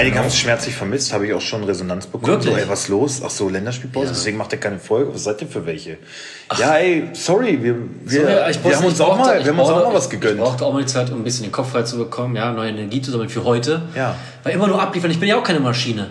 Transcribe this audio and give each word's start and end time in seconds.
Einige 0.00 0.18
haben 0.18 0.28
es 0.28 0.38
schmerzlich 0.38 0.74
vermisst, 0.74 1.12
habe 1.12 1.26
ich 1.26 1.34
auch 1.34 1.42
schon 1.42 1.62
Resonanz 1.64 2.06
bekommen. 2.06 2.26
Wirklich? 2.32 2.54
So, 2.54 2.58
ey, 2.58 2.68
was 2.68 2.88
los? 2.88 3.20
Ach 3.22 3.28
so, 3.28 3.50
Länderspielpause, 3.50 4.06
Ja. 4.06 4.12
deswegen 4.12 4.38
macht 4.38 4.50
er 4.52 4.58
keine 4.58 4.78
Folge. 4.78 5.12
Was 5.14 5.24
seid 5.24 5.42
ihr 5.42 5.48
für 5.48 5.66
welche? 5.66 5.98
Ja, 6.58 6.76
ey, 6.76 7.10
sorry, 7.12 7.62
wir, 7.62 7.74
wir, 8.06 8.20
Sorry, 8.22 8.50
ich 8.50 8.56
wir 8.56 8.62
brauchte- 8.62 8.76
haben 8.78 8.84
uns 8.86 8.94
ich 8.94 9.00
auch 9.02 9.08
brauchte- 9.08 9.22
mal, 9.28 9.38
ich 9.38 9.44
wir 9.44 9.52
haben 9.52 9.58
uns 9.60 9.68
auch 9.68 9.72
brauchte- 9.74 9.88
mal 9.88 9.94
was 9.94 10.04
Ich 10.04 10.10
gegönnt. 10.10 10.38
brauchte 10.40 10.64
auch 10.64 10.72
mal 10.72 10.80
die 10.80 10.86
Zeit, 10.86 11.10
um 11.10 11.18
ein 11.20 11.24
bisschen 11.24 11.42
den 11.44 11.52
Kopf 11.52 11.70
frei 11.72 11.82
zu 11.82 11.98
bekommen, 11.98 12.34
ja, 12.34 12.50
neue 12.52 12.70
Energie 12.70 13.02
zu 13.02 13.10
sammeln 13.10 13.28
für 13.28 13.44
heute. 13.44 13.82
Ja. 13.94 14.16
Weil 14.42 14.54
immer 14.54 14.68
nur 14.68 14.80
abliefern. 14.80 15.10
Ich 15.10 15.20
bin 15.20 15.28
ja 15.28 15.36
auch 15.36 15.44
keine 15.44 15.60
Maschine. 15.60 16.08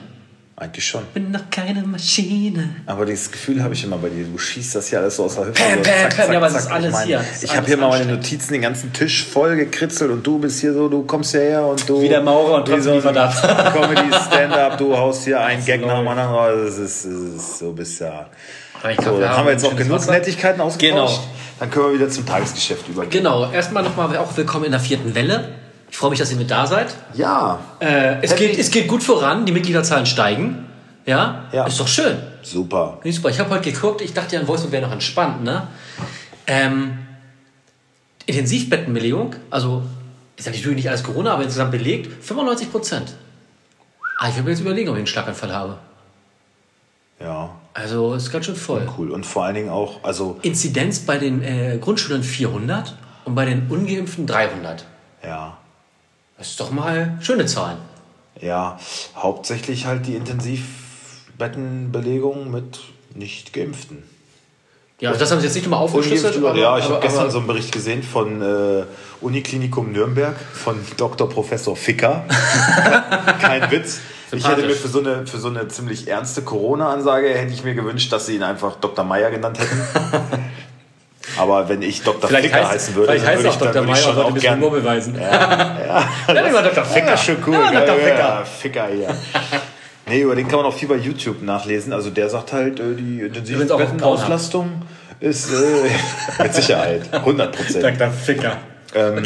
Eigentlich 0.59 0.85
schon. 0.85 1.05
bin 1.13 1.31
noch 1.31 1.49
keine 1.49 1.83
Maschine. 1.83 2.69
Aber 2.85 3.05
dieses 3.05 3.31
Gefühl 3.31 3.63
habe 3.63 3.73
ich 3.73 3.85
immer 3.85 3.97
bei 3.97 4.09
dir. 4.09 4.25
Du 4.25 4.37
schießt 4.37 4.75
das 4.75 4.89
hier 4.89 4.99
alles 4.99 5.15
so 5.15 5.23
aus 5.23 5.35
der 5.35 5.45
Hüfte. 5.45 5.63
Pam, 5.63 5.77
so 5.77 5.89
pam, 5.89 6.09
pam. 6.09 6.31
Ja, 6.33 6.37
aber 6.37 6.47
es 6.47 6.55
ist 6.55 6.67
alles 6.67 6.99
ich 6.99 7.05
hier. 7.05 7.25
Ich 7.41 7.55
habe 7.55 7.65
hier 7.65 7.77
mal 7.77 7.89
meine. 7.89 8.11
Notizen, 8.11 8.51
den 8.53 8.61
ganzen 8.61 8.91
Tisch 8.91 9.25
voll 9.25 9.55
gekritzelt 9.55 10.11
und 10.11 10.27
du 10.27 10.37
bist 10.37 10.59
hier 10.59 10.73
so, 10.73 10.89
du 10.89 11.03
kommst 11.03 11.31
hierher 11.31 11.65
und 11.65 11.87
du... 11.87 12.01
Wie 12.01 12.09
der 12.09 12.21
Maurer 12.21 12.55
und 12.55 12.67
wie 12.67 12.71
trotzdem 12.73 12.91
ein 12.91 12.95
liefert 12.97 13.17
ab. 13.17 13.73
Comedy, 13.73 14.13
Stand-Up, 14.13 14.77
du 14.77 14.97
haust 14.97 15.23
hier 15.23 15.39
einen 15.39 15.63
Gag 15.63 15.85
nach 15.85 15.99
dem 15.99 16.07
anderen. 16.07 16.65
Das 16.65 16.77
ist, 16.77 17.05
das 17.05 17.13
ist 17.13 17.59
so 17.59 17.71
bist 17.71 18.01
ja... 18.01 18.29
Ich 18.89 18.95
So, 18.97 19.01
glaub, 19.03 19.19
dann 19.21 19.29
haben 19.29 19.45
wir 19.45 19.51
jetzt 19.53 19.65
auch 19.65 19.75
genug 19.75 19.97
Wasser. 19.97 20.11
Nettigkeiten 20.11 20.61
ausgetauscht. 20.61 21.21
Genau. 21.21 21.29
Dann 21.59 21.71
können 21.71 21.85
wir 21.87 21.93
wieder 21.95 22.09
zum 22.09 22.25
Tagesgeschäft 22.25 22.87
übergehen. 22.87 23.23
Genau, 23.23 23.51
erstmal 23.51 23.83
nochmal 23.83 24.15
auch 24.17 24.35
willkommen 24.37 24.65
in 24.65 24.71
der 24.71 24.79
vierten 24.79 25.15
Welle. 25.15 25.49
Ich 25.89 25.97
freue 25.97 26.11
mich, 26.11 26.19
dass 26.19 26.31
ihr 26.31 26.37
mit 26.37 26.49
da 26.51 26.65
seid. 26.67 26.93
Ja, 27.13 27.59
Äh, 27.79 28.21
es, 28.21 28.31
Happy- 28.31 28.47
geht, 28.47 28.59
es 28.59 28.71
geht 28.71 28.87
gut 28.87 29.03
voran, 29.03 29.45
die 29.45 29.51
Mitgliederzahlen 29.51 30.05
steigen. 30.05 30.65
Ja, 31.05 31.45
Ja. 31.51 31.65
ist 31.65 31.79
doch 31.79 31.87
schön. 31.87 32.17
super. 32.43 32.99
Ich 33.03 33.15
super. 33.15 33.29
Ich 33.29 33.39
habe 33.39 33.49
heute 33.49 33.71
geguckt, 33.71 34.01
ich 34.01 34.13
dachte 34.13 34.35
ja, 34.35 34.41
ein 34.41 34.47
Voice 34.47 34.71
wäre 34.71 34.85
noch 34.85 34.91
entspannt, 34.93 35.43
ne? 35.43 35.67
Ähm, 36.47 36.99
Intensivbettenbelegung, 38.25 39.35
also 39.49 39.83
ist 40.37 40.45
ja 40.45 40.51
natürlich 40.51 40.75
nicht 40.77 40.87
alles 40.89 41.03
Corona, 41.03 41.33
aber 41.33 41.43
insgesamt 41.43 41.71
belegt, 41.71 42.23
95 42.23 42.71
Prozent. 42.71 43.13
Ah, 44.19 44.29
ich 44.29 44.35
will 44.35 44.43
mir 44.43 44.51
jetzt 44.51 44.59
überlegen, 44.61 44.89
ob 44.89 44.95
ich 44.95 44.99
einen 44.99 45.07
Schlaganfall 45.07 45.53
habe. 45.53 45.77
Ja, 47.19 47.49
Also 47.73 48.13
ist 48.13 48.31
ganz 48.31 48.45
schön 48.45 48.55
voll. 48.55 48.87
cool. 48.97 49.11
Und 49.11 49.25
vor 49.25 49.45
allen 49.45 49.55
Dingen 49.55 49.69
auch, 49.69 50.03
also, 50.03 50.37
Inzidenz 50.43 50.99
bei 50.99 51.17
den 51.17 51.41
äh, 51.43 51.77
Grundschülern 51.81 52.23
400 52.23 52.95
und 53.25 53.35
bei 53.35 53.45
den 53.45 53.67
Ungeimpften 53.69 54.25
300. 54.27 54.85
ja. 55.23 55.57
Das 56.39 56.49
ist 56.51 56.59
doch 56.59 56.71
mal 56.71 57.17
schöne 57.21 57.45
Zahlen. 57.45 57.77
Ja, 58.41 58.79
hauptsächlich 59.15 59.85
halt 59.85 60.07
die 60.07 60.15
Intensivbettenbelegung 60.15 62.49
mit 62.49 62.79
nicht 63.13 63.53
geimpften. 63.53 64.01
Ja, 65.01 65.09
also 65.09 65.19
das 65.19 65.29
haben 65.31 65.39
sie 65.39 65.45
jetzt 65.47 65.55
nicht 65.55 65.65
nochmal 65.65 65.81
aufgeschlüsselt. 65.83 66.35
Ja, 66.55 66.77
ich 66.77 66.85
habe 66.85 66.99
gestern 67.01 67.23
aber- 67.23 67.31
so 67.31 67.39
einen 67.39 67.47
Bericht 67.47 67.71
gesehen 67.73 68.01
von 68.03 68.41
äh, 68.41 68.83
Uniklinikum 69.21 69.91
Nürnberg 69.91 70.35
von 70.53 70.79
Dr. 70.97 71.27
Professor 71.29 71.75
Ficker. 71.75 72.23
Kein 73.41 73.69
Witz. 73.71 73.99
Ich 74.31 74.47
hätte 74.47 74.61
mir 74.61 74.75
für 74.75 74.87
so 74.87 74.99
eine, 74.99 75.25
für 75.27 75.39
so 75.39 75.47
eine 75.49 75.67
ziemlich 75.69 76.07
ernste 76.07 76.43
Corona-Ansage 76.43 77.29
hätte 77.29 77.51
ich 77.51 77.63
mir 77.63 77.73
gewünscht, 77.75 78.13
dass 78.13 78.27
sie 78.27 78.35
ihn 78.35 78.43
einfach 78.43 78.75
Dr. 78.75 79.03
Meier 79.03 79.31
genannt 79.31 79.57
hätten. 79.59 79.81
Aber 81.39 81.69
wenn 81.69 81.81
ich 81.81 82.01
Dr. 82.03 82.27
Vielleicht 82.27 82.47
Ficker 82.47 82.59
heißt, 82.59 82.71
heißen 82.71 82.95
würde, 82.95 83.13
vielleicht 83.13 83.25
heißt 83.25 83.37
würde 83.37 83.49
auch 83.49 83.53
ich, 83.53 83.59
dann 83.59 83.73
Dr. 83.73 83.83
Meyer 83.83 84.05
wollte 84.05 84.23
auch 84.23 84.27
ein 84.27 84.33
bisschen 84.33 84.55
Humor 84.55 84.71
beweisen. 84.71 85.15
Ja, 85.15 85.21
ja. 86.27 86.33
Ja, 86.33 86.61
Dr. 86.61 86.83
Ficker. 86.83 87.07
Ja, 87.07 87.17
schon 87.17 87.37
cool. 87.47 87.53
Ja, 87.53 87.71
Dr. 87.71 87.95
Ficker. 87.95 88.17
Ja, 88.17 88.43
Ficker 88.43 88.87
hier. 88.93 89.07
Nee, 90.07 90.21
über 90.21 90.35
den 90.35 90.47
kann 90.47 90.57
man 90.57 90.65
auch 90.65 90.73
viel 90.73 90.89
bei 90.89 90.95
YouTube 90.95 91.41
nachlesen. 91.41 91.93
Also 91.93 92.09
der 92.09 92.29
sagt 92.29 92.51
halt, 92.51 92.79
äh, 92.79 92.95
die 92.95 93.21
auch 93.21 93.27
Intensivbettenauslastung 93.27 94.81
ist 95.19 95.51
äh, 95.51 96.43
mit 96.43 96.53
Sicherheit 96.53 97.13
100 97.13 97.55
Prozent. 97.55 97.83
Dr. 97.83 98.11
Ficker. 98.11 98.57
Ähm, 98.95 99.23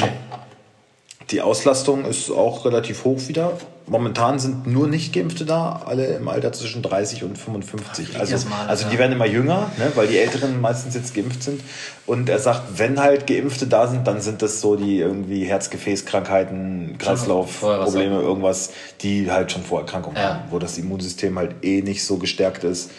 Die 1.33 1.41
Auslastung 1.41 2.05
ist 2.05 2.29
auch 2.29 2.63
relativ 2.63 3.05
hoch 3.05 3.27
wieder. 3.27 3.53
Momentan 3.87 4.37
sind 4.37 4.67
nur 4.67 4.87
Nicht-Geimpfte 4.87 5.45
da, 5.45 5.81
alle 5.87 6.05
im 6.05 6.27
Alter 6.27 6.53
zwischen 6.53 6.83
30 6.83 7.23
und 7.23 7.39
55. 7.39 8.19
Also, 8.19 8.47
mal, 8.47 8.67
also 8.67 8.87
die 8.87 8.99
werden 8.99 9.13
immer 9.13 9.25
jünger, 9.25 9.71
ne, 9.79 9.91
weil 9.95 10.07
die 10.07 10.19
Älteren 10.19 10.61
meistens 10.61 10.93
jetzt 10.93 11.15
geimpft 11.15 11.41
sind. 11.41 11.59
Und 12.05 12.29
er 12.29 12.37
sagt, 12.37 12.77
wenn 12.77 12.99
halt 12.99 13.25
Geimpfte 13.25 13.65
da 13.65 13.87
sind, 13.87 14.05
dann 14.05 14.21
sind 14.21 14.43
das 14.43 14.61
so 14.61 14.75
die 14.75 14.99
irgendwie 14.99 15.43
Herz-Gefäß-Krankheiten, 15.45 16.99
Kreislaufprobleme, 16.99 18.21
irgendwas, 18.21 18.69
die 19.01 19.31
halt 19.31 19.51
schon 19.51 19.63
Vorerkrankungen 19.63 20.17
Ja. 20.17 20.35
haben, 20.35 20.39
wo 20.51 20.59
das 20.59 20.77
Immunsystem 20.77 21.39
halt 21.39 21.55
eh 21.63 21.81
nicht 21.81 22.05
so 22.05 22.17
gestärkt 22.17 22.63
ist, 22.63 22.91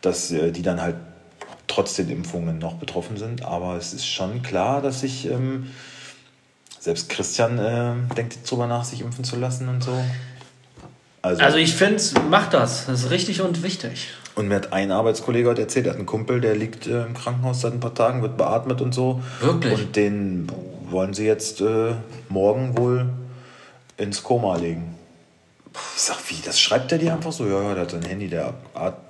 dass 0.00 0.32
äh, 0.32 0.52
die 0.52 0.62
dann 0.62 0.80
halt 0.80 0.96
trotz 1.66 1.96
den 1.96 2.08
Impfungen 2.08 2.58
noch 2.58 2.74
betroffen 2.76 3.18
sind. 3.18 3.44
Aber 3.44 3.76
es 3.76 3.92
ist 3.92 4.06
schon 4.06 4.42
klar, 4.42 4.80
dass 4.80 5.00
sich 5.00 5.26
ähm, 5.30 5.66
selbst 6.84 7.08
Christian 7.08 7.58
äh, 7.58 8.14
denkt 8.14 8.38
drüber 8.48 8.66
nach, 8.66 8.84
sich 8.84 9.00
impfen 9.00 9.24
zu 9.24 9.36
lassen 9.36 9.70
und 9.70 9.82
so. 9.82 9.92
Also, 11.22 11.42
Also 11.42 11.56
ich 11.56 11.72
finde, 11.74 12.02
mach 12.28 12.50
das. 12.50 12.84
Das 12.84 13.04
ist 13.04 13.10
richtig 13.10 13.40
und 13.40 13.62
wichtig. 13.62 14.10
und 14.34 14.48
mir 14.48 14.56
hat 14.56 14.74
ein 14.74 14.92
Arbeitskollege 14.92 15.48
heute 15.48 15.62
erzählt, 15.62 15.86
er 15.86 15.92
hat 15.92 15.96
einen 15.96 16.04
Kumpel, 16.06 16.42
der 16.42 16.54
liegt 16.54 16.86
äh, 16.86 17.06
im 17.06 17.14
Krankenhaus 17.14 17.62
seit 17.62 17.72
ein 17.72 17.80
paar 17.80 17.94
Tagen, 17.94 18.20
wird 18.20 18.36
beatmet 18.36 18.82
und 18.82 18.92
so. 18.94 19.22
Wirklich? 19.40 19.72
Und 19.72 19.96
den 19.96 20.52
wollen 20.90 21.14
sie 21.14 21.24
jetzt 21.24 21.62
äh, 21.62 21.94
morgen 22.28 22.76
wohl 22.76 23.08
ins 23.96 24.22
Koma 24.22 24.56
legen. 24.56 24.94
Ich 25.96 26.02
sag, 26.02 26.16
wie, 26.28 26.40
das 26.44 26.60
schreibt 26.60 26.90
der 26.92 26.98
dir 26.98 27.12
einfach 27.12 27.32
so? 27.32 27.46
Ja, 27.46 27.60
ja, 27.62 27.74
der 27.74 27.82
hat 27.82 27.90
sein 27.90 28.02
Handy, 28.02 28.28
der, 28.28 28.54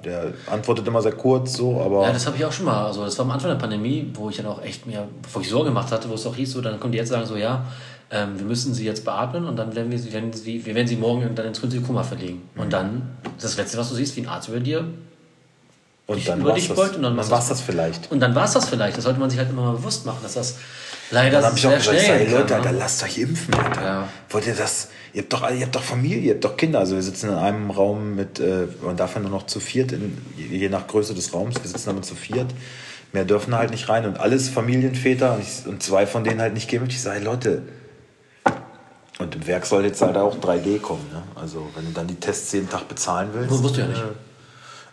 der 0.05 0.33
antwortet 0.51 0.87
immer 0.87 1.03
sehr 1.03 1.13
kurz 1.13 1.53
so, 1.55 1.81
aber... 1.81 2.07
Ja, 2.07 2.13
das 2.13 2.27
habe 2.27 2.37
ich 2.39 2.45
auch 2.45 2.53
schon 2.53 2.65
mal. 2.67 2.87
Also 2.87 3.05
das 3.05 3.19
war 3.19 3.27
am 3.27 3.33
Anfang 3.33 3.51
der 3.51 3.59
Pandemie, 3.59 4.11
wo 4.15 4.31
ich 4.31 4.37
dann 4.39 4.47
auch 4.47 4.63
echt 4.63 4.87
mir, 4.87 5.07
bevor 5.23 5.43
ich 5.43 5.49
Sorge 5.51 5.69
gemacht 5.69 5.93
hatte, 5.93 6.09
wo 6.09 6.15
es 6.15 6.25
auch 6.27 6.35
hieß, 6.37 6.53
so, 6.53 6.61
dann 6.63 6.81
kommen 6.81 6.93
die 6.93 6.99
jetzt 6.99 7.11
sagen 7.11 7.27
so, 7.27 7.37
ja, 7.37 7.67
ähm, 8.11 8.39
wir 8.39 8.47
müssen 8.47 8.73
sie 8.73 8.87
jetzt 8.87 9.05
beatmen 9.05 9.45
und 9.47 9.57
dann 9.57 9.75
werden 9.75 9.91
wir 9.91 9.99
sie, 9.99 10.13
werden 10.13 10.33
sie, 10.33 10.65
wir 10.65 10.75
werden 10.75 10.87
sie 10.87 10.97
morgen 10.97 11.35
dann 11.35 11.47
ins 11.47 11.61
künstliche 11.61 11.85
Koma 11.87 12.03
verlegen. 12.03 12.43
Und 12.57 12.73
dann, 12.73 13.11
das 13.41 13.57
Letzte, 13.59 13.77
was 13.77 13.91
du 13.91 13.95
siehst, 13.97 14.17
wie 14.17 14.23
ein 14.23 14.29
Arzt 14.29 14.49
über 14.49 14.61
dir. 14.61 14.87
und 16.07 16.27
dann 16.29 16.41
über 16.41 16.53
dich 16.53 16.69
das, 16.69 16.77
beugt 16.77 16.97
und 16.97 17.03
dann 17.03 17.17
dann 17.17 17.31
war's 17.31 17.45
du- 17.49 17.51
das 17.55 17.61
vielleicht. 17.61 18.11
Und 18.11 18.21
dann 18.21 18.35
war 18.35 18.45
es 18.45 18.53
das 18.53 18.69
vielleicht. 18.69 18.97
Das 18.97 19.05
sollte 19.05 19.21
man 19.21 19.29
sich 19.31 19.39
halt 19.39 19.51
immer 19.51 19.63
mal 19.63 19.73
bewusst 19.73 20.07
machen, 20.07 20.19
dass 20.23 20.35
das 20.35 20.57
leider 21.15 21.41
Dann 21.41 21.51
habe 21.51 21.59
ich 21.59 21.67
auch 21.67 21.75
gesagt, 21.75 21.99
ey, 21.99 22.25
gehen 22.27 22.33
Leute, 22.33 22.57
Alter, 22.57 22.73
ne? 22.73 22.79
lasst 22.79 23.03
euch 23.03 23.19
impfen, 23.19 23.55
Alter. 23.55 23.83
Ja. 23.83 24.09
Wollt 24.29 24.47
ihr 24.47 24.55
das? 24.55 24.89
Ihr 25.15 25.23
habt 25.23 25.33
doch, 25.33 25.49
ihr 25.51 25.65
habt 25.65 25.75
doch 25.75 25.83
Familie, 25.83 26.19
ihr 26.19 26.35
habt 26.35 26.45
doch 26.45 26.57
Kinder. 26.57 26.81
Also 26.81 26.97
wir 26.97 27.03
sitzen 27.03 27.31
in 27.31 27.37
einem 27.37 27.71
Raum 27.71 28.17
mit, 28.17 28.41
äh, 28.41 28.67
man 28.83 28.97
darf 28.97 29.15
ja 29.15 29.21
nur 29.21 29.31
noch 29.31 29.47
zu 29.47 29.61
viert, 29.61 29.93
in, 29.93 30.19
je 30.37 30.69
nach 30.69 30.87
Größe 30.87 31.15
des 31.15 31.33
Raums, 31.33 31.55
wir 31.63 31.69
sitzen 31.69 31.87
damit 31.87 32.05
zu 32.05 32.15
viert. 32.15 32.53
Mehr 33.13 33.25
dürfen 33.25 33.53
da 33.53 33.59
halt 33.59 33.71
nicht 33.71 33.89
rein 33.89 34.07
und 34.07 34.19
alles 34.19 34.49
Familienväter 34.49 35.35
und, 35.35 35.43
ich, 35.43 35.67
und 35.67 35.83
zwei 35.83 36.07
von 36.07 36.25
denen 36.25 36.41
halt 36.41 36.53
nicht 36.53 36.69
geimpft. 36.69 36.93
Ich 36.93 37.01
sage, 37.01 37.21
Leute, 37.21 37.63
und 39.21 39.37
im 39.37 39.47
Werk 39.47 39.67
soll 39.67 39.85
jetzt 39.85 40.03
halt 40.03 40.17
auch 40.17 40.37
3G 40.37 40.81
kommen. 40.81 41.09
Ne? 41.13 41.23
Also 41.37 41.69
wenn 41.77 41.85
du 41.87 41.93
dann 41.93 42.09
die 42.09 42.17
Tests 42.17 42.51
jeden 42.53 42.69
Tag 42.69 42.89
bezahlen 42.89 43.31
willst. 43.33 43.53
Das 43.53 43.63
wusste 43.63 43.83
ja 43.83 43.87
nicht. 43.87 44.03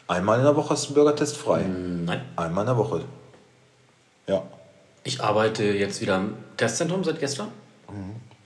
Einmal 0.08 0.38
in 0.38 0.44
der 0.44 0.56
Woche 0.56 0.70
hast 0.70 0.84
du 0.84 0.88
einen 0.90 0.96
Bürgertest 0.96 1.38
frei. 1.38 1.64
Nein. 1.64 2.22
Einmal 2.36 2.64
in 2.64 2.68
der 2.68 2.78
Woche. 2.78 3.02
Ja. 4.28 4.44
Ich 5.04 5.22
arbeite 5.22 5.64
jetzt 5.64 6.02
wieder 6.02 6.18
im 6.18 6.34
Testzentrum 6.58 7.04
seit 7.04 7.20
gestern. 7.20 7.48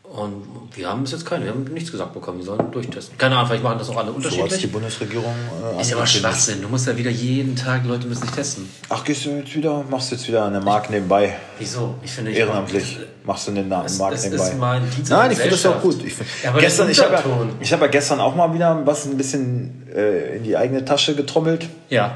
Und 0.03 0.45
wir 0.73 0.87
haben 0.87 1.01
bis 1.01 1.11
jetzt 1.11 1.25
keine, 1.25 1.43
wir 1.43 1.51
haben 1.51 1.65
nichts 1.65 1.91
gesagt 1.91 2.13
bekommen, 2.13 2.39
die 2.39 2.45
sollen 2.45 2.71
durchtesten. 2.71 3.17
Keine 3.17 3.35
Ahnung, 3.35 3.47
vielleicht 3.47 3.63
machen 3.63 3.79
das 3.79 3.89
auch 3.89 3.97
alle 3.97 4.11
So 4.11 4.15
hat 4.23 4.31
die 4.33 4.39
unterschiedlich. 4.41 4.71
Bundesregierung. 4.71 5.35
Äh, 5.77 5.81
ist 5.81 5.89
ja 5.91 5.97
aber. 5.97 6.05
Schwachsinn. 6.07 6.61
Du 6.61 6.69
musst 6.69 6.87
ja 6.87 6.95
wieder 6.95 7.09
jeden 7.11 7.55
Tag, 7.57 7.83
die 7.83 7.89
Leute 7.89 8.07
müssen 8.07 8.21
sich 8.21 8.31
testen. 8.31 8.69
Ach, 8.87 9.03
gehst 9.03 9.25
du 9.25 9.31
jetzt 9.31 9.53
wieder? 9.53 9.83
Machst 9.89 10.11
du 10.11 10.15
jetzt 10.15 10.25
wieder 10.27 10.45
eine 10.45 10.61
Mark 10.61 10.89
nebenbei? 10.89 11.35
Wieso? 11.59 11.95
Ich 12.01 12.11
finde, 12.11 12.31
ich 12.31 12.37
Ehrenamtlich. 12.37 12.97
Machst 13.25 13.47
du 13.49 13.51
Es- 13.51 13.97
Mark 13.97 14.21
nebenbei? 14.23 14.81
Nein, 15.09 15.31
ich 15.31 15.37
finde 15.37 15.51
das 15.51 15.65
auch 15.65 15.81
gut. 15.81 16.01
Ich 16.05 16.13
find, 16.13 16.29
Ja, 16.43 16.51
gestern, 16.57 16.89
ich 16.89 16.99
habe 17.03 17.13
ja, 17.15 17.23
ich 17.59 17.73
hab 17.73 17.81
ja 17.81 17.87
gestern 17.87 18.21
auch 18.21 18.35
mal 18.35 18.53
wieder 18.53 18.85
was 18.85 19.05
ein 19.05 19.17
bisschen 19.17 19.87
äh, 19.93 20.37
in 20.37 20.43
die 20.43 20.55
eigene 20.55 20.85
Tasche 20.85 21.15
getrommelt. 21.15 21.67
Ja. 21.89 22.15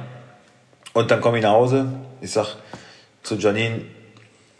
Und 0.93 1.11
dann 1.11 1.19
komme 1.19 1.37
ich 1.39 1.43
nach 1.43 1.51
Hause. 1.51 1.87
Ich 2.21 2.31
sag 2.31 2.55
zu 3.23 3.35
Janine, 3.35 3.81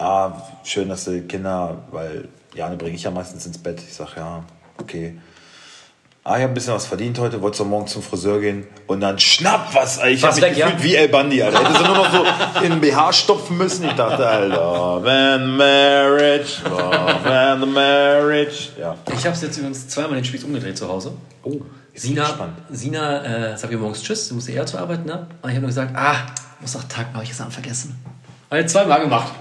ah, 0.00 0.32
schön, 0.64 0.88
dass 0.88 1.04
die 1.04 1.20
Kinder, 1.22 1.78
weil 1.90 2.28
Jane 2.54 2.76
bringe 2.76 2.96
ich 2.96 3.02
ja 3.02 3.10
meistens 3.10 3.46
ins 3.46 3.58
Bett. 3.58 3.80
Ich 3.86 3.94
sag, 3.94 4.16
ja, 4.16 4.42
okay. 4.78 5.18
Ah, 6.22 6.36
ich 6.36 6.42
habe 6.42 6.52
ein 6.52 6.54
bisschen 6.54 6.74
was 6.74 6.84
verdient 6.84 7.18
heute, 7.18 7.40
wolltest 7.40 7.60
du 7.60 7.64
morgen 7.64 7.86
zum 7.86 8.02
Friseur 8.02 8.40
gehen 8.40 8.66
und 8.86 9.00
dann 9.00 9.18
schnapp 9.18 9.74
was. 9.74 9.98
Alter. 9.98 10.10
Ich 10.10 10.22
habe 10.22 10.34
mich 10.34 10.44
weg, 10.44 10.56
ja? 10.56 10.66
gefühlt 10.66 10.84
wie 10.84 10.94
El 10.94 11.08
Bandi, 11.08 11.42
Alter. 11.42 11.60
Hättest 11.60 11.80
du 11.80 11.84
nur 11.84 11.96
noch 11.96 12.12
so 12.12 12.24
in 12.62 12.70
den 12.72 12.80
BH 12.80 13.12
stopfen 13.14 13.56
müssen. 13.56 13.86
Ich 13.86 13.94
dachte, 13.94 14.26
Alter, 14.26 15.02
when 15.02 15.56
marriage, 15.56 16.62
when 17.24 17.60
the 17.60 17.66
marriage. 17.66 18.68
Ja. 18.78 18.96
Ich 19.06 19.24
habe 19.24 19.34
es 19.34 19.40
jetzt 19.40 19.56
übrigens 19.56 19.88
zweimal 19.88 20.16
den 20.16 20.24
Spieß 20.24 20.44
umgedreht 20.44 20.76
zu 20.76 20.88
Hause. 20.88 21.14
Oh, 21.42 21.60
Sina, 21.94 22.24
gespannt. 22.24 22.58
Sina 22.70 23.24
äh, 23.24 23.56
sagt 23.56 23.72
mir 23.72 23.78
morgens 23.78 24.02
Tschüss, 24.02 24.28
sie 24.28 24.34
musste 24.34 24.52
eher 24.52 24.66
zur 24.66 24.80
Arbeit, 24.80 25.06
ne? 25.06 25.26
Und 25.40 25.48
ich 25.48 25.56
habe 25.56 25.60
nur 25.60 25.68
gesagt, 25.68 25.96
ah, 25.96 26.16
muss 26.60 26.74
doch 26.74 26.84
Tag, 26.84 27.06
habe 27.14 27.24
ich 27.24 27.30
es 27.30 27.42
vergessen. 27.48 27.98
Habe 28.50 28.60
ich 28.60 28.66
zweimal 28.68 29.00
gemacht. 29.00 29.32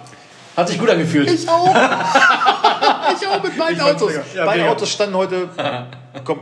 Hat 0.55 0.67
sich 0.67 0.79
gut 0.79 0.89
angefühlt. 0.89 1.31
Ich 1.31 1.47
auch. 1.47 1.67
ich 3.21 3.27
auch 3.27 3.43
mit 3.43 3.53
fand's 3.53 3.81
Autos. 3.81 4.13
Ja, 4.35 4.45
Beide 4.45 4.61
mega. 4.61 4.71
Autos 4.71 4.91
standen 4.91 5.15
heute, 5.15 5.49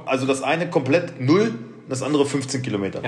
also 0.05 0.25
das 0.25 0.41
eine 0.41 0.69
komplett 0.69 1.21
null, 1.21 1.53
das 1.89 2.01
andere 2.01 2.25
15 2.25 2.61
Kilometer. 2.61 3.01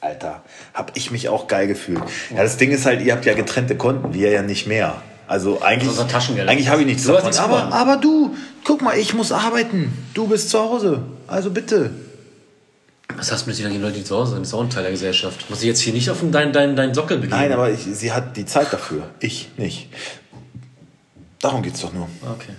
Alter, 0.00 0.42
hab 0.74 0.92
ich 0.96 1.10
mich 1.10 1.28
auch 1.30 1.48
geil 1.48 1.66
gefühlt. 1.66 2.02
Ja, 2.30 2.42
das 2.42 2.58
Ding 2.58 2.70
ist 2.72 2.84
halt, 2.84 3.00
ihr 3.00 3.14
habt 3.14 3.24
ja 3.24 3.34
getrennte 3.34 3.76
Konten, 3.76 4.12
wir 4.12 4.30
ja 4.30 4.42
nicht 4.42 4.66
mehr. 4.66 4.96
Also 5.26 5.62
eigentlich, 5.62 5.88
unser 5.88 6.06
Taschengeld. 6.06 6.48
eigentlich 6.48 6.68
habe 6.68 6.82
ich 6.82 6.86
nichts 6.86 7.08
hast 7.08 7.14
davon. 7.14 7.24
nichts 7.24 7.40
Aber, 7.40 7.72
aber 7.72 7.96
du, 7.96 8.36
guck 8.62 8.82
mal, 8.82 8.98
ich 8.98 9.14
muss 9.14 9.32
arbeiten. 9.32 10.06
Du 10.12 10.26
bist 10.26 10.50
zu 10.50 10.58
Hause. 10.58 11.02
Also 11.26 11.50
bitte. 11.50 11.90
Was 13.16 13.32
hast 13.32 13.46
du 13.46 13.50
mit 13.50 13.58
den 13.58 13.80
Leuten, 13.80 13.94
die 13.94 14.04
zu 14.04 14.16
Hause 14.16 14.32
sind? 14.32 14.40
Das 14.40 14.48
ist 14.48 14.54
auch 14.54 14.62
ein 14.62 14.70
Teil 14.70 14.82
der 14.82 14.92
Gesellschaft. 14.92 15.48
Muss 15.48 15.60
ich 15.60 15.66
jetzt 15.66 15.80
hier 15.80 15.92
nicht 15.92 16.10
auf 16.10 16.18
deinen 16.22 16.52
dein, 16.52 16.74
dein 16.74 16.94
Sockel 16.94 17.18
begeben? 17.18 17.38
Nein, 17.38 17.52
aber 17.52 17.70
ich, 17.70 17.80
sie 17.80 18.12
hat 18.12 18.36
die 18.36 18.44
Zeit 18.44 18.72
dafür. 18.72 19.04
Ich 19.20 19.50
nicht. 19.56 19.88
Darum 21.44 21.62
geht's 21.62 21.82
doch 21.82 21.92
nur. 21.92 22.08
Okay. 22.22 22.54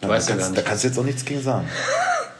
Da 0.00 0.08
weißt 0.08 0.28
ja 0.28 0.34
kannst, 0.34 0.56
da 0.56 0.62
kannst 0.62 0.82
du 0.82 0.88
jetzt 0.88 0.98
auch 0.98 1.04
nichts 1.04 1.24
gegen 1.24 1.40
sagen. 1.40 1.68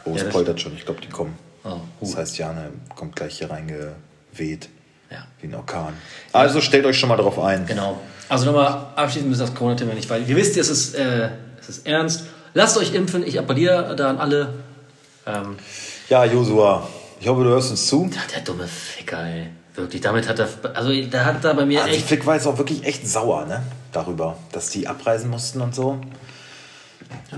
Oh, 0.05 0.15
es 0.15 0.23
Ja, 0.23 0.29
poltert 0.29 0.59
schon. 0.61 0.73
Ich 0.75 0.85
glaube, 0.85 1.01
die 1.01 1.07
kommen. 1.09 1.37
Oh, 1.63 1.75
Das 1.99 2.15
heißt, 2.15 2.37
Jane 2.37 2.71
kommt 2.95 3.15
gleich 3.17 3.37
hier 3.37 3.49
reingeweht. 3.51 4.69
Ja. 5.11 5.25
Wie 5.41 5.47
ein 5.47 5.55
Orkan. 5.55 5.93
Also 6.31 6.61
stellt 6.61 6.85
euch 6.85 6.97
schon 6.97 7.09
mal 7.09 7.17
darauf 7.17 7.37
ein. 7.37 7.65
Genau. 7.65 7.99
Also 8.29 8.45
nochmal 8.45 8.87
abschließend 8.95 9.29
müssen 9.29 9.41
wir 9.41 9.47
das 9.47 9.55
Corona-Thema 9.55 9.93
nicht, 9.93 10.09
weil 10.09 10.27
ihr 10.27 10.35
wisst, 10.37 10.55
es 10.57 10.69
ist, 10.69 10.95
äh, 10.95 11.29
es 11.59 11.67
ist 11.69 11.85
ernst. 11.85 12.23
Lasst 12.53 12.77
euch 12.77 12.93
impfen. 12.93 13.25
Ich 13.27 13.37
appelliere 13.39 13.93
da 13.95 14.09
an 14.09 14.17
alle. 14.19 14.53
Ähm, 15.27 15.57
Ja, 16.07 16.23
Josua, 16.25 16.87
ich 17.19 17.27
hoffe, 17.27 17.43
du 17.43 17.49
hörst 17.49 17.71
uns 17.71 17.85
zu. 17.87 18.09
ach, 18.17 18.27
der 18.31 18.41
dumme 18.41 18.67
Ficker, 18.67 19.23
ey. 19.25 19.47
Wirklich, 19.79 20.01
damit 20.01 20.27
hat 20.27 20.39
er, 20.39 20.49
also 20.73 20.91
da 21.09 21.25
hat 21.25 21.43
er 21.43 21.53
bei 21.53 21.65
mir 21.65 21.81
Also 21.81 21.95
echt 21.95 22.07
Flick 22.07 22.25
war 22.25 22.35
jetzt 22.35 22.45
auch 22.47 22.57
wirklich 22.57 22.83
echt 22.83 23.07
sauer, 23.07 23.45
ne? 23.45 23.63
Darüber, 23.91 24.37
dass 24.51 24.69
die 24.69 24.87
abreisen 24.87 25.29
mussten 25.29 25.61
und 25.61 25.73
so. 25.73 25.99
Ja, 27.31 27.37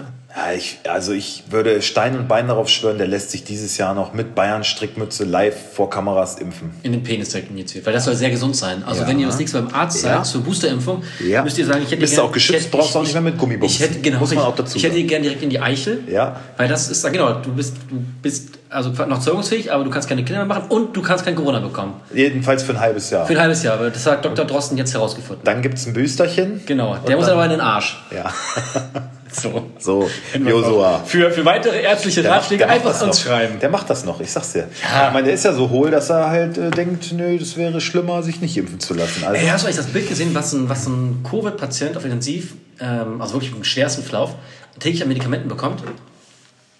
ich, 0.56 0.80
also 0.90 1.12
ich 1.12 1.44
würde 1.50 1.82
Stein 1.82 2.18
und 2.18 2.28
Bein 2.28 2.48
darauf 2.48 2.70
schwören, 2.70 2.98
der 2.98 3.08
lässt 3.08 3.32
sich 3.32 3.44
dieses 3.44 3.78
Jahr 3.78 3.94
noch 3.94 4.14
mit 4.14 4.34
Bayern 4.34 4.64
Strickmütze 4.64 5.24
live 5.26 5.56
vor 5.74 5.90
Kameras 5.90 6.40
impfen. 6.40 6.72
in 6.84 6.94
den 6.94 7.04
Penis 7.04 7.30
direkt 7.30 7.50
injiziert, 7.52 7.86
weil 7.86 7.94
das 7.94 8.06
soll 8.06 8.16
sehr 8.16 8.30
gesund 8.30 8.56
sein. 8.56 8.84
Also 8.86 9.02
Ja. 9.02 9.08
wenn 9.08 9.20
ihr 9.20 9.28
das 9.28 9.38
nächste 9.40 9.60
Mal 9.62 9.68
beim 9.70 9.76
Arzt 9.82 10.00
seid 10.02 10.12
Ja. 10.12 10.24
zur 10.24 10.42
Boosterimpfung, 10.42 11.04
Ja. 11.26 11.44
müsst 11.44 11.58
ihr 11.58 11.66
sagen, 11.66 11.82
ich 11.84 11.88
hätte 11.92 12.02
Bist 12.02 12.14
du 12.14 12.18
gern- 12.18 12.26
auch 12.28 12.32
geschützt, 12.32 12.60
ich 12.60 12.66
hätte- 12.68 12.78
brauchst 12.78 12.94
du 12.96 13.00
auch 13.00 13.02
ich- 13.04 13.08
nicht 13.10 13.14
mehr 13.14 13.22
mit 13.32 13.38
Gummibums. 13.38 13.72
Ich 13.74 13.80
hätte, 13.82 14.00
genau, 14.00 14.20
Muss 14.20 14.30
man 14.34 14.40
ich, 14.40 14.46
auch 14.50 14.56
dazu 14.56 14.78
Ich 14.78 14.84
hätte 14.84 15.04
gern 15.04 15.22
direkt 15.24 15.44
in 15.44 15.50
die 15.50 15.60
Eichel, 15.60 16.04
Ja. 16.10 16.40
weil 16.58 16.68
das 16.68 16.90
ist, 16.90 17.04
genau, 17.12 17.34
du 17.34 17.54
bist, 17.54 17.76
du 17.90 17.98
bist 18.22 18.50
also 18.70 18.90
noch 19.06 19.20
zeugungsfähig, 19.20 19.72
aber 19.74 19.84
du 19.84 19.90
kannst 19.90 20.08
keine 20.08 20.24
Kinder 20.24 20.46
mehr 20.46 20.56
machen 20.58 20.70
und 20.70 20.96
du 20.96 21.02
kannst 21.02 21.26
kein 21.26 21.36
Corona 21.36 21.60
bekommen. 21.60 21.96
Jedenfalls 22.14 22.64
für 22.64 22.72
ein 22.72 22.80
halbes 22.80 23.10
Jahr. 23.10 23.26
Für 23.28 23.34
ein 23.34 23.40
halbes 23.42 23.64
Jahr, 23.64 23.78
das 23.78 24.06
hat 24.06 24.24
Dr. 24.24 24.46
Drosten 24.46 24.78
jetzt 24.78 24.94
herausgefunden. 24.94 25.44
Dann 25.44 25.62
gibt 25.62 25.78
es 25.78 25.86
ein 25.88 25.94
Büsterchen. 25.94 26.62
Genau, 26.66 26.96
der 27.06 27.18
muss 27.18 27.26
dann- 27.26 27.34
aber 27.36 27.44
in 27.46 27.52
den 27.52 27.60
Arsch. 27.62 28.02
Ja, 28.16 28.32
So. 29.32 29.72
so, 29.80 30.10
Josua. 30.38 31.00
Für, 31.06 31.32
für 31.32 31.46
weitere 31.46 31.82
ärztliche 31.82 32.22
Der 32.22 32.32
Ratschläge 32.34 32.66
macht 32.66 32.76
einfach 32.76 33.02
uns 33.02 33.18
noch. 33.20 33.26
schreiben. 33.26 33.60
Der 33.60 33.70
macht 33.70 33.90
das 33.90 34.04
noch, 34.04 34.20
ich 34.20 34.32
sag's 34.32 34.54
dir. 34.54 34.68
Ja. 34.84 35.08
Ich 35.08 35.14
meine, 35.14 35.26
der 35.26 35.34
ist 35.34 35.46
ja 35.46 35.54
so 35.54 35.70
hohl, 35.70 35.90
dass 35.92 36.10
er 36.10 36.30
halt 36.30 36.58
äh, 36.58 36.70
denkt, 36.72 37.12
nö, 37.14 37.38
das 37.38 37.56
wäre 37.56 37.80
schlimmer, 37.80 38.24
sich 38.24 38.42
nicht 38.42 38.58
impfen 38.58 38.80
zu 38.80 38.94
lassen. 38.94 39.24
Also, 39.24 39.36
Ey, 39.42 39.48
hast 39.48 39.62
du 39.64 39.68
eigentlich 39.68 39.78
das 39.78 39.88
Bild 39.88 40.10
gesehen, 40.10 40.36
was 40.36 40.52
ein, 40.54 40.68
was 40.70 40.86
ein 40.88 41.24
Covid-Patient 41.30 41.96
auf 41.98 42.04
Intensiv, 42.04 42.56
ähm, 42.80 43.22
also 43.22 43.36
wirklich 43.36 43.54
im 43.56 43.64
schwersten 43.64 44.04
Verlauf, 44.04 44.36
täglich 44.80 45.02
an 45.02 45.08
Medikamenten 45.08 45.48
bekommt? 45.48 45.82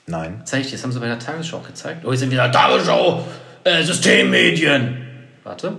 nein. 0.08 0.42
Zeig 0.44 0.62
ich 0.62 0.68
dir, 0.68 0.74
das 0.74 0.84
haben 0.84 0.92
sie 0.92 1.00
bei 1.00 1.08
der 1.08 1.20
Tagesschau 1.20 1.58
auch 1.58 1.68
gezeigt. 1.68 2.04
Oh, 2.06 2.12
jetzt 2.12 2.20
sind 2.20 2.32
wieder 2.32 2.52
Tagesschau, 2.52 3.24
äh, 3.64 3.82
Systemmedien. 3.84 4.98
Warte. 5.44 5.78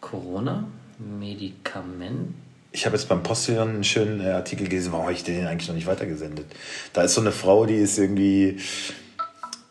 Corona, 0.00 0.64
Medikament. 0.98 2.34
Ich 2.76 2.84
habe 2.84 2.94
jetzt 2.94 3.08
beim 3.08 3.22
Postillon 3.22 3.70
einen 3.70 3.84
schönen 3.84 4.20
äh, 4.20 4.32
Artikel 4.32 4.68
gelesen, 4.68 4.92
warum 4.92 5.06
habe 5.06 5.14
ich 5.14 5.24
den 5.24 5.46
eigentlich 5.46 5.66
noch 5.66 5.74
nicht 5.74 5.86
weitergesendet? 5.86 6.44
Da 6.92 7.04
ist 7.04 7.14
so 7.14 7.22
eine 7.22 7.32
Frau, 7.32 7.64
die 7.64 7.76
ist 7.76 7.98
irgendwie. 7.98 8.58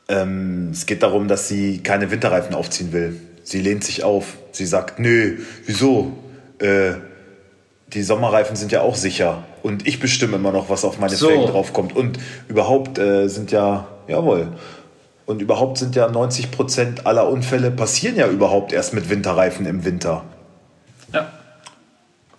Ähm, 0.07 0.72
es 0.72 0.88
geht 0.88 1.04
darum, 1.04 1.28
dass 1.28 1.48
sie 1.48 1.84
keine 1.84 2.10
Winterreifen 2.10 2.56
aufziehen 2.56 2.94
will. 2.94 3.16
Sie 3.44 3.62
lehnt 3.62 3.84
sich 3.84 4.04
auf. 4.04 4.38
Sie 4.54 4.66
sagt, 4.66 4.98
nö, 4.98 5.38
wieso? 5.68 6.13
Äh, 6.57 6.94
die 7.94 8.02
Sommerreifen 8.02 8.56
sind 8.56 8.72
ja 8.72 8.81
auch 8.81 8.96
sicher. 8.96 9.44
Und 9.62 9.88
ich 9.88 10.00
bestimme 10.00 10.38
immer 10.38 10.52
noch, 10.52 10.72
was 10.72 10.84
auf 10.84 10.98
meine 10.98 11.16
So. 11.16 11.28
Felgen 11.28 11.46
draufkommt. 11.46 11.96
Und 11.96 12.18
überhaupt 12.48 12.98
äh, 12.98 13.28
sind 13.28 13.52
ja, 13.52 13.88
jawohl. 14.07 14.48
Und 15.28 15.44
überhaupt 15.44 15.78
sind 15.78 15.96
ja 15.96 16.10
90 16.10 16.50
Prozent 16.50 17.06
aller 17.06 17.30
Unfälle 17.30 17.69
passieren 17.69 18.16
ja 18.16 18.28
überhaupt 18.28 18.74
erst 18.74 18.96
mit 18.96 19.12
Winterreifen 19.12 19.68
im 19.68 19.86
Winter. 19.86 20.24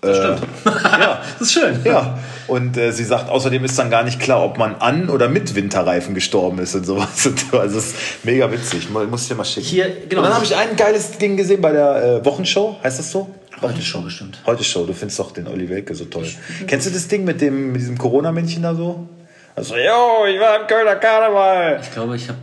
Ja. 0.06 0.30
Das 0.30 0.38
stimmt. 0.38 0.46
Ja. 0.96 1.22
Das 1.38 1.48
ist 1.48 1.52
schön. 1.52 1.80
Ja, 1.84 2.18
und 2.46 2.76
äh, 2.76 2.92
sie 2.92 3.04
sagt, 3.04 3.28
außerdem 3.28 3.64
ist 3.64 3.78
dann 3.78 3.90
gar 3.90 4.02
nicht 4.02 4.20
klar, 4.20 4.42
ob 4.44 4.58
man 4.58 4.76
an 4.76 5.08
oder 5.08 5.28
mit 5.28 5.54
Winterreifen 5.54 6.14
gestorben 6.14 6.58
ist 6.58 6.74
und 6.74 6.86
sowas. 6.86 7.28
Also 7.52 7.78
es 7.78 7.86
ist 7.86 7.96
mega 8.24 8.50
witzig. 8.50 8.88
Muss 8.90 9.22
ich 9.22 9.28
dir 9.28 9.34
mal 9.34 9.44
schicken. 9.44 9.66
Hier, 9.66 9.86
genau. 10.08 10.22
Und 10.22 10.28
dann 10.28 10.34
habe 10.34 10.44
ich 10.44 10.54
ein 10.56 10.76
geiles 10.76 11.18
Ding 11.18 11.36
gesehen 11.36 11.60
bei 11.60 11.72
der 11.72 12.20
äh, 12.20 12.24
Wochenshow, 12.24 12.76
heißt 12.82 12.98
das 12.98 13.10
so? 13.10 13.28
Heute 13.62 13.80
schon 13.80 14.04
bestimmt. 14.04 14.38
Heute 14.44 14.62
Show, 14.64 14.84
du 14.84 14.92
findest 14.92 15.18
doch 15.18 15.30
den 15.32 15.48
Olli 15.48 15.68
Welke 15.70 15.94
so 15.94 16.04
toll. 16.04 16.28
Kennst 16.66 16.86
du 16.86 16.90
das 16.90 17.08
Ding 17.08 17.24
mit 17.24 17.40
dem 17.40 17.72
mit 17.72 17.80
diesem 17.80 17.96
Corona-Männchen 17.96 18.62
da 18.62 18.74
so? 18.74 19.08
Also, 19.54 19.74
yo, 19.76 20.26
ich 20.28 20.38
war 20.38 20.60
im 20.60 20.66
Kölner 20.66 20.96
Karneval. 20.96 21.80
Ich 21.82 21.90
glaube, 21.90 22.16
ich 22.16 22.28
habe. 22.28 22.38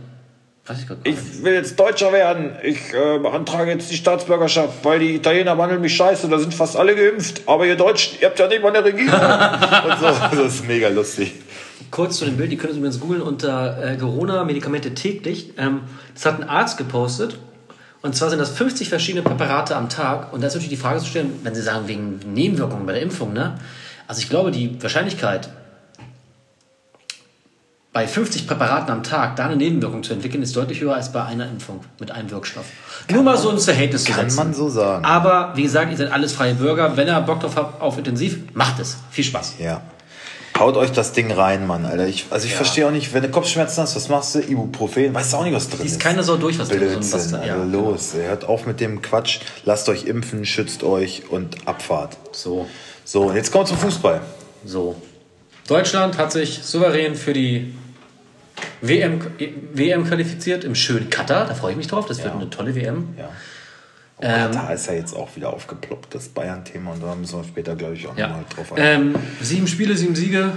Weiß 0.66 0.78
ich. 0.78 1.12
Ich 1.12 1.44
will 1.44 1.52
jetzt 1.52 1.78
Deutscher 1.78 2.10
werden. 2.10 2.56
Ich 2.62 2.94
äh, 2.94 3.18
beantrage 3.18 3.70
jetzt 3.70 3.90
die 3.90 3.96
Staatsbürgerschaft, 3.96 4.82
weil 4.82 4.98
die 4.98 5.14
Italiener 5.16 5.56
behandeln 5.56 5.82
mich 5.82 5.94
scheiße. 5.94 6.26
Da 6.28 6.38
sind 6.38 6.54
fast 6.54 6.76
alle 6.76 6.96
geimpft. 6.96 7.42
Aber 7.44 7.66
ihr 7.66 7.76
Deutschen, 7.76 8.18
ihr 8.20 8.28
habt 8.28 8.38
ja 8.38 8.46
nicht 8.48 8.62
mal 8.62 8.74
eine 8.74 8.82
Regierung. 8.82 9.12
und 9.20 9.98
so. 9.98 10.42
Das 10.42 10.54
ist 10.54 10.66
mega 10.66 10.88
lustig. 10.88 11.34
Kurz 11.90 12.16
zu 12.16 12.24
dem 12.24 12.38
Bild, 12.38 12.50
die 12.50 12.56
können 12.56 12.72
Sie 12.72 12.78
übrigens 12.78 12.98
googeln 12.98 13.20
unter 13.20 13.92
äh, 13.92 13.96
Corona-Medikamente 13.98 14.94
täglich. 14.94 15.52
Ähm, 15.58 15.82
das 16.14 16.24
hat 16.24 16.40
ein 16.40 16.48
Arzt 16.48 16.78
gepostet. 16.78 17.38
Und 18.00 18.16
zwar 18.16 18.30
sind 18.30 18.38
das 18.38 18.50
50 18.50 18.88
verschiedene 18.88 19.22
Präparate 19.22 19.76
am 19.76 19.90
Tag. 19.90 20.32
Und 20.32 20.40
da 20.40 20.46
ist 20.46 20.54
natürlich 20.54 20.70
die 20.70 20.82
Frage 20.82 21.00
zu 21.00 21.06
stellen, 21.06 21.40
wenn 21.42 21.54
Sie 21.54 21.62
sagen, 21.62 21.88
wegen 21.88 22.20
Nebenwirkungen 22.32 22.86
bei 22.86 22.94
der 22.94 23.02
Impfung, 23.02 23.34
ne? 23.34 23.58
Also 24.06 24.20
ich 24.20 24.30
glaube, 24.30 24.50
die 24.50 24.82
Wahrscheinlichkeit, 24.82 25.50
bei 27.94 28.06
50 28.06 28.46
Präparaten 28.46 28.90
am 28.92 29.02
Tag 29.04 29.36
da 29.36 29.46
eine 29.46 29.56
Nebenwirkung 29.56 30.02
zu 30.02 30.12
entwickeln, 30.12 30.42
ist 30.42 30.54
deutlich 30.56 30.80
höher 30.80 30.94
als 30.96 31.12
bei 31.12 31.22
einer 31.24 31.48
Impfung 31.48 31.80
mit 32.00 32.10
einem 32.10 32.30
Wirkstoff. 32.30 32.64
Nur 33.10 33.22
mal 33.22 33.38
so 33.38 33.48
ein 33.50 33.58
Verhältnis 33.58 34.04
zu 34.04 34.12
Kann 34.12 34.28
setzen. 34.28 34.36
man 34.36 34.52
so 34.52 34.68
sagen. 34.68 35.04
Aber 35.04 35.52
wie 35.54 35.62
gesagt, 35.62 35.90
ihr 35.92 35.96
seid 35.96 36.12
alles 36.12 36.32
freie 36.32 36.54
Bürger. 36.54 36.96
Wenn 36.96 37.06
ihr 37.08 37.18
Bock 37.20 37.40
drauf 37.40 37.54
habt 37.56 37.80
auf 37.80 37.96
intensiv, 37.96 38.38
macht 38.52 38.80
es. 38.80 38.96
Viel 39.10 39.24
Spaß. 39.24 39.54
Ja. 39.60 39.80
Haut 40.58 40.76
euch 40.76 40.90
das 40.92 41.12
Ding 41.12 41.30
rein, 41.32 41.66
Mann, 41.66 41.84
Alter. 41.84 42.06
Ich, 42.06 42.26
also 42.30 42.44
ich 42.46 42.52
Ja. 42.52 42.56
verstehe 42.58 42.86
auch 42.86 42.90
nicht, 42.92 43.14
wenn 43.14 43.22
du 43.22 43.28
Kopfschmerzen 43.28 43.82
hast, 43.82 43.94
was 43.96 44.08
machst 44.08 44.34
du? 44.34 44.40
Ibuprofen, 44.40 45.14
weißt 45.14 45.32
du 45.32 45.36
auch 45.36 45.44
nicht, 45.44 45.54
was 45.54 45.68
drin 45.68 45.86
ist. 45.86 45.92
ist 45.92 46.00
keine 46.00 46.22
Sau 46.24 46.36
durch, 46.36 46.58
was 46.58 46.68
drin 46.68 46.82
ist. 46.82 47.12
was 47.12 47.28
Blödsinn, 47.28 47.40
da- 47.40 47.46
ja, 47.46 47.54
also 47.62 47.70
los. 47.70 48.14
Hört 48.14 48.44
auf 48.48 48.66
mit 48.66 48.80
dem 48.80 49.02
Quatsch. 49.02 49.38
Lasst 49.64 49.88
euch 49.88 50.04
impfen, 50.06 50.44
schützt 50.44 50.82
euch 50.82 51.24
und 51.30 51.66
Abfahrt. 51.68 52.16
So, 52.32 52.66
So, 53.04 53.22
und 53.28 53.36
jetzt 53.36 53.52
kommen 53.52 53.64
wir 53.64 53.68
zum 53.68 53.78
Fußball. 53.78 54.20
so. 54.64 54.96
Deutschland 55.68 56.18
hat 56.18 56.30
sich 56.30 56.60
souverän 56.62 57.14
für 57.14 57.32
die 57.32 57.72
WM, 58.80 59.20
WM 59.72 60.04
qualifiziert 60.06 60.64
im 60.64 60.74
schönen 60.74 61.10
Katar. 61.10 61.46
Da 61.46 61.54
freue 61.54 61.72
ich 61.72 61.76
mich 61.76 61.86
drauf. 61.86 62.06
Das 62.06 62.18
wird 62.18 62.34
Ja. 62.34 62.40
eine 62.40 62.50
tolle 62.50 62.74
WM. 62.74 63.14
Ja. 63.18 63.28
Ähm, 64.20 64.52
da 64.52 64.70
ist 64.70 64.86
ja 64.86 64.94
jetzt 64.94 65.14
auch 65.14 65.34
wieder 65.34 65.52
aufgeploppt, 65.52 66.14
das 66.14 66.28
Bayern-Thema. 66.28 66.92
Und 66.92 67.02
da 67.02 67.14
müssen 67.14 67.38
wir 67.38 67.44
später, 67.44 67.74
glaube 67.74 67.94
ich, 67.94 68.06
auch 68.06 68.16
Ja. 68.16 68.28
nochmal 68.28 68.44
drauf 68.54 68.72
eingehen. 68.72 69.14
Ähm, 69.16 69.22
sieben 69.40 69.66
Spiele, 69.66 69.96
sieben 69.96 70.14
Siege. 70.14 70.52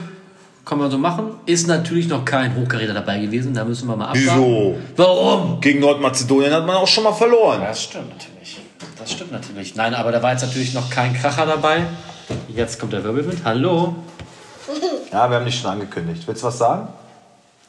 Kann 0.64 0.78
man 0.80 0.92
so 0.92 0.98
machen. 0.98 1.32
Ist 1.46 1.66
natürlich 1.68 2.10
noch 2.10 2.26
kein 2.26 2.54
Hochkaräter 2.56 2.94
dabei 2.94 3.20
gewesen. 3.20 3.54
Da 3.54 3.64
müssen 3.64 3.88
wir 3.88 3.96
mal 3.96 4.08
abwarten. 4.10 4.22
Wieso? 4.22 4.76
Warum? 4.98 5.62
Gegen 5.62 5.80
Nordmazedonien 5.80 6.52
hat 6.54 6.68
man 6.68 6.76
auch 6.76 6.88
schon 6.88 7.06
mal 7.06 7.14
verloren. 7.14 7.62
Das 7.62 7.84
stimmt 7.84 8.10
natürlich. 8.10 8.60
Das 9.00 9.12
stimmt 9.14 9.32
natürlich. 9.32 9.76
Nein, 9.76 9.94
aber 9.94 10.12
da 10.12 10.22
war 10.22 10.34
jetzt 10.34 10.42
natürlich 10.44 10.74
noch 10.74 10.90
kein 10.90 11.14
Kracher 11.14 11.46
dabei. 11.46 11.84
Jetzt 12.50 12.80
kommt 12.80 12.92
der 12.92 13.04
Wirbelwind. 13.06 13.42
Hallo. 13.46 13.96
Ja, 15.14 15.30
wir 15.30 15.38
haben 15.38 15.46
dich 15.46 15.58
schon 15.58 15.72
angekündigt. 15.72 16.24
Willst 16.28 16.44
du 16.44 16.48
was 16.48 16.58
sagen? 16.58 16.90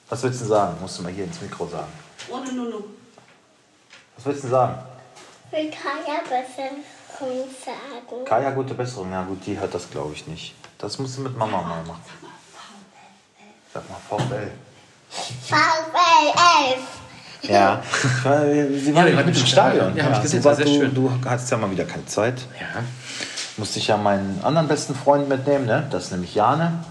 Was 0.08 0.22
willst 0.22 0.40
du 0.40 0.46
sagen? 0.46 0.76
Musst 0.80 0.98
du 0.98 1.02
mal 1.02 1.12
hier 1.12 1.24
ins 1.24 1.40
Mikro 1.40 1.66
sagen. 1.66 1.92
Ohne 2.30 2.52
Nunu. 2.52 2.84
Was 4.16 4.26
willst 4.26 4.44
du 4.44 4.48
sagen? 4.48 4.78
Will 5.50 5.70
Kaya 5.70 6.20
besser 6.22 6.70
sagen. 7.18 8.24
Kaya, 8.24 8.50
gute 8.50 8.74
Besserung. 8.74 9.10
Ja 9.12 9.22
gut, 9.24 9.44
die 9.44 9.58
hört 9.58 9.74
das 9.74 9.90
glaube 9.90 10.12
ich 10.14 10.26
nicht. 10.26 10.54
Das 10.78 10.98
musst 10.98 11.18
du 11.18 11.22
mit 11.22 11.36
Mama 11.36 11.62
mal 11.62 11.82
machen. 11.84 12.02
Sag 13.74 13.82
mal 13.88 13.98
VfL. 14.08 14.50
VfL 15.10 16.74
11. 17.42 17.50
Ja. 17.50 17.82
Sie 18.22 18.94
war 18.94 19.08
Ja, 19.08 19.14
mit 19.14 19.16
waren 19.16 19.28
im 19.28 19.34
Stadion. 19.34 19.96
Ja, 19.96 20.04
hab 20.04 20.12
ich 20.16 20.22
gesehen, 20.22 20.42
du, 20.42 20.48
war 20.48 20.54
sehr 20.54 20.64
du, 20.64 20.70
schön. 20.74 20.94
du 20.94 21.12
hattest 21.24 21.50
ja 21.50 21.56
mal 21.56 21.70
wieder 21.70 21.84
keine 21.84 22.06
Zeit. 22.06 22.40
Ja. 22.58 22.82
Musste 23.56 23.78
ich 23.78 23.88
ja 23.88 23.96
meinen 23.96 24.40
anderen 24.44 24.68
besten 24.68 24.94
Freund 24.94 25.28
mitnehmen, 25.28 25.66
ne? 25.66 25.86
Das 25.90 26.04
ist 26.04 26.10
nämlich 26.12 26.34
Jane. 26.34 26.84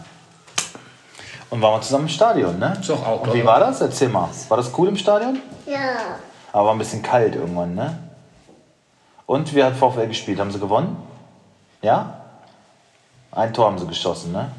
Und 1.50 1.62
waren 1.62 1.76
wir 1.76 1.82
zusammen 1.82 2.06
im 2.06 2.10
Stadion, 2.10 2.60
ne? 2.60 2.78
Ist 2.80 2.90
doch 2.90 3.06
auch, 3.06 3.22
Und 3.22 3.34
wie 3.34 3.46
war 3.46 3.60
das? 3.60 3.80
Erzähl 3.82 4.10
mal. 4.10 4.30
War 4.50 4.58
das 4.58 4.72
cool 4.78 4.90
im 4.90 4.98
Stadion? 4.98 5.40
Ja. 5.66 5.96
Aber 6.52 6.66
war 6.66 6.72
ein 6.74 6.78
bisschen 6.78 7.02
kalt 7.02 7.36
irgendwann, 7.36 7.74
ne? 7.74 7.98
Und 9.26 9.54
wie 9.54 9.64
hat 9.64 9.76
VfL 9.76 10.08
gespielt? 10.08 10.40
Haben 10.40 10.52
sie 10.52 10.60
gewonnen? 10.60 10.98
Ja? 11.82 12.22
Ein 13.32 13.54
Tor 13.54 13.68
haben 13.68 13.78
sie 13.78 13.88
geschossen, 13.88 14.32
ne? 14.32 14.50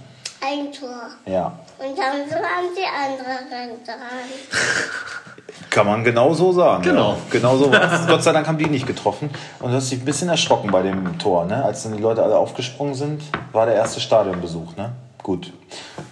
Ein 0.41 0.73
Tor. 0.73 1.09
Ja. 1.27 1.53
Und 1.79 1.99
dann 1.99 2.31
waren 2.31 2.75
die 2.77 2.85
anderen 2.85 3.85
dran. 3.85 3.99
Kann 5.71 5.87
man 5.87 6.05
genau 6.05 6.33
so 6.33 6.53
sagen. 6.53 6.83
Genau. 6.83 7.11
Ja. 7.11 7.17
Genau 7.31 7.57
so 7.57 7.73
war's. 7.73 8.07
Gott 8.07 8.23
sei 8.23 8.33
Dank 8.33 8.47
haben 8.47 8.59
die 8.59 8.67
nicht 8.67 8.87
getroffen. 8.87 9.31
Und 9.61 9.71
du 9.71 9.77
hast 9.77 9.91
dich 9.91 10.01
ein 10.01 10.05
bisschen 10.05 10.29
erschrocken 10.29 10.71
bei 10.71 10.83
dem 10.83 11.19
Tor, 11.19 11.45
ne? 11.45 11.65
Als 11.65 11.83
dann 11.83 11.97
die 11.97 12.03
Leute 12.03 12.23
alle 12.23 12.37
aufgesprungen 12.37 12.95
sind, 12.95 13.23
war 13.53 13.67
der 13.67 13.75
erste 13.75 14.01
Stadionbesuch, 14.01 14.77
ne? 14.77 14.93
Gut. 15.23 15.53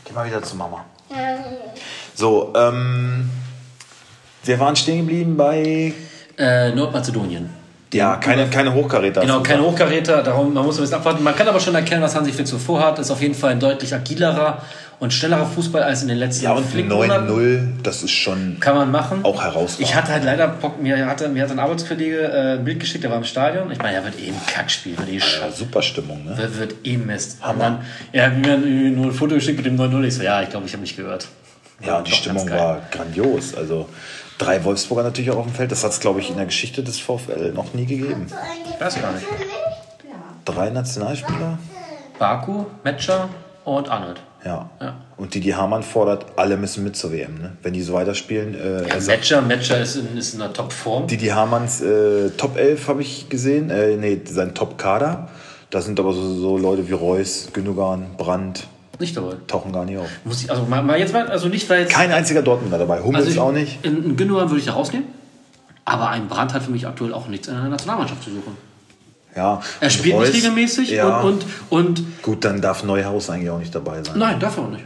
Geh 0.05 0.13
mal 0.13 0.27
wieder 0.27 0.43
zu 0.43 0.57
Mama. 0.57 0.85
So, 2.15 2.53
ähm. 2.57 3.31
Wir 4.45 4.61
waren 4.61 4.77
stehen 4.77 4.99
geblieben 4.99 5.37
bei. 5.37 5.93
Äh, 6.39 6.71
Nordmazedonien. 6.73 7.51
Ja, 7.93 8.17
keine, 8.17 8.49
keine 8.49 8.75
Hochkaräter. 8.75 9.23
Genau, 9.23 9.41
kein 9.41 9.61
Hochkaräter, 9.61 10.23
darum, 10.23 10.53
man 10.53 10.67
muss 10.67 10.77
ein 10.77 10.83
bisschen 10.83 10.99
abwarten. 10.99 11.23
Man 11.23 11.35
kann 11.35 11.49
aber 11.49 11.61
schon 11.61 11.75
erkennen, 11.75 12.03
was 12.03 12.15
Hansi 12.15 12.33
Flick 12.33 12.47
so 12.47 12.59
vorhat. 12.59 12.99
Ist 12.99 13.11
auf 13.11 13.23
jeden 13.23 13.35
Fall 13.35 13.53
ein 13.53 13.61
deutlich 13.61 13.95
agilerer 13.95 14.61
und 14.99 15.13
schnellerer 15.13 15.47
Fußball 15.47 15.83
als 15.83 16.03
in 16.03 16.09
den 16.09 16.17
letzten 16.19 16.45
Ja, 16.45 16.53
und 16.53 16.65
Flick-Monaten. 16.67 17.29
9-0, 17.29 17.83
das 17.83 18.03
ist 18.03 18.13
schon. 18.13 18.59
Kann 18.61 18.77
man 18.77 18.91
machen. 18.91 19.25
Auch 19.25 19.43
herausragend. 19.43 19.81
Ich 19.81 19.95
hatte 19.95 20.13
halt 20.13 20.25
leider 20.25 20.49
Bock, 20.49 20.81
mir 20.81 21.07
hatte, 21.07 21.29
mir 21.29 21.43
hat 21.43 21.51
ein 21.51 21.59
Arbeitskollege 21.59 22.21
äh, 22.23 22.53
ein 22.55 22.65
Bild 22.65 22.81
geschickt, 22.81 23.05
der 23.05 23.11
war 23.11 23.19
im 23.19 23.25
Stadion. 23.25 23.71
Ich 23.71 23.79
meine, 23.79 23.95
ja, 23.97 24.05
wird 24.05 24.19
eh 24.19 24.29
ein 24.29 24.41
Kackspiel, 24.47 24.97
wird 24.97 25.09
eh 25.09 25.19
Ja, 25.19 25.51
super 25.53 25.83
Stimmung, 25.83 26.25
ne? 26.25 26.37
Wird, 26.39 26.59
wird 26.59 26.75
eh 26.85 26.97
Mist. 26.97 27.39
Dann, 27.43 27.81
er 28.13 28.27
hat 28.27 28.37
mir 28.39 28.57
nur 28.57 29.07
ein 29.07 29.13
Foto 29.13 29.35
geschickt 29.35 29.59
mit 29.59 29.67
dem 29.67 29.77
9-0. 29.77 30.05
Ich 30.05 30.15
so, 30.15 30.23
ja, 30.23 30.43
ich 30.43 30.49
glaube, 30.49 30.67
ich 30.67 30.73
habe 30.73 30.81
mich 30.81 30.97
gehört. 30.97 31.29
Ja, 31.85 31.99
und 31.99 32.07
die 32.07 32.13
Stimmung 32.13 32.49
war 32.51 32.81
grandios. 32.91 33.55
Also 33.55 33.89
drei 34.39 34.65
Wolfsburger 34.65 35.03
natürlich 35.03 35.31
auch 35.31 35.37
auf 35.37 35.47
dem 35.47 35.55
Feld. 35.55 35.71
Das 35.73 35.85
hat 35.85 35.91
es, 35.91 36.01
glaube 36.01 36.21
ich, 36.21 36.31
in 36.31 36.37
der 36.37 36.47
Geschichte 36.47 36.83
des 36.83 36.99
VfL 36.99 37.53
noch 37.55 37.75
nie 37.75 37.85
gegeben. 37.85 38.27
Weiß 38.79 39.01
gar 39.01 39.13
nicht. 39.13 39.27
Drei 40.47 40.71
Nationalspieler? 40.71 41.59
Baku, 42.19 42.65
Metscher 42.83 43.29
und 43.65 43.91
Arnold. 43.91 44.21
Ja. 44.47 44.71
Ja. 44.81 44.95
Und 45.17 45.35
Didi 45.35 45.51
Hamann 45.51 45.83
fordert, 45.83 46.27
alle 46.37 46.57
müssen 46.57 46.85
mit 46.85 46.95
zur 46.95 47.11
WM. 47.13 47.35
Ne? 47.39 47.53
Wenn 47.63 47.73
die 47.73 47.83
so 47.83 47.95
weiterspielen. 47.95 48.55
Äh, 48.55 48.83
Ja, 48.83 48.95
er 48.95 49.01
sagt, 49.01 49.19
Metscher, 49.19 49.43
Metscher 49.43 49.81
ist 49.81 49.97
in, 49.97 50.17
ist 50.17 50.35
in 50.35 50.41
einer 50.43 50.53
Top-Form. 50.53 51.09
Didi 51.09 51.27
Hamanns 51.27 51.81
äh, 51.81 52.31
Top 52.37 52.57
11 52.57 52.87
habe 52.89 53.03
ich 53.03 53.29
gesehen. 53.29 53.71
Äh, 53.71 53.97
nee, 53.97 54.21
sein 54.25 54.55
Top-Kader. 54.55 55.29
Da 55.71 55.81
sind 55.81 55.99
aber 55.99 56.13
so, 56.13 56.23
so 56.35 56.57
Leute 56.59 56.87
wie 56.89 56.93
Reus, 56.93 57.49
Gündogan, 57.53 58.07
Brandt, 58.17 58.69
Nicht 59.01 59.17
dabei. 59.17 59.35
tauchen 59.49 59.73
gar 59.73 59.85
nicht 59.85 59.99
auf. 59.99 60.09
Muss 60.25 60.45
ich, 60.45 60.51
also 60.51 60.63
mal, 60.65 60.81
mal 60.83 60.97
jetzt 60.99 61.13
mal, 61.13 61.27
also 61.29 61.49
nicht, 61.49 61.69
weil 61.69 61.81
jetzt. 61.81 61.93
Kein 61.93 62.13
einziger 62.13 62.43
Dortmunder 62.43 62.79
dabei. 62.79 63.01
Hummels 63.03 63.25
also 63.27 63.31
ich, 63.31 63.41
auch 63.41 63.53
nicht. 63.53 63.85
In, 63.85 64.05
in 64.05 64.17
Gündogan 64.17 64.49
würde 64.49 64.61
ich 64.61 64.67
da 64.67 64.75
rausnehmen. 64.75 65.09
Aber 65.85 66.11
ein 66.11 66.29
Brand 66.29 66.55
hat 66.55 66.63
für 66.63 66.71
mich 66.71 66.87
aktuell 66.87 67.13
auch 67.13 67.27
nichts 67.29 67.49
in 67.49 67.55
der 67.55 67.65
Nationalmannschaft 67.65 68.23
zu 68.23 68.31
suchen. 68.31 68.57
Ja. 69.37 69.61
Er 69.81 69.91
spielt 69.91 70.15
Reus, 70.15 70.29
nicht 70.29 70.45
regelmäßig 70.45 70.91
ja. 70.91 71.21
und, 71.21 71.45
und, 71.71 71.99
und 71.99 72.23
Gut, 72.23 72.45
dann 72.45 72.61
darf 72.61 72.83
Neuhaus 72.83 73.31
eigentlich 73.31 73.51
auch 73.51 73.59
nicht 73.59 73.75
dabei 73.75 74.03
sein. 74.03 74.19
nein, 74.19 74.41
darf 74.41 74.57
er 74.57 74.65
auch 74.65 74.71
nicht. 74.71 74.85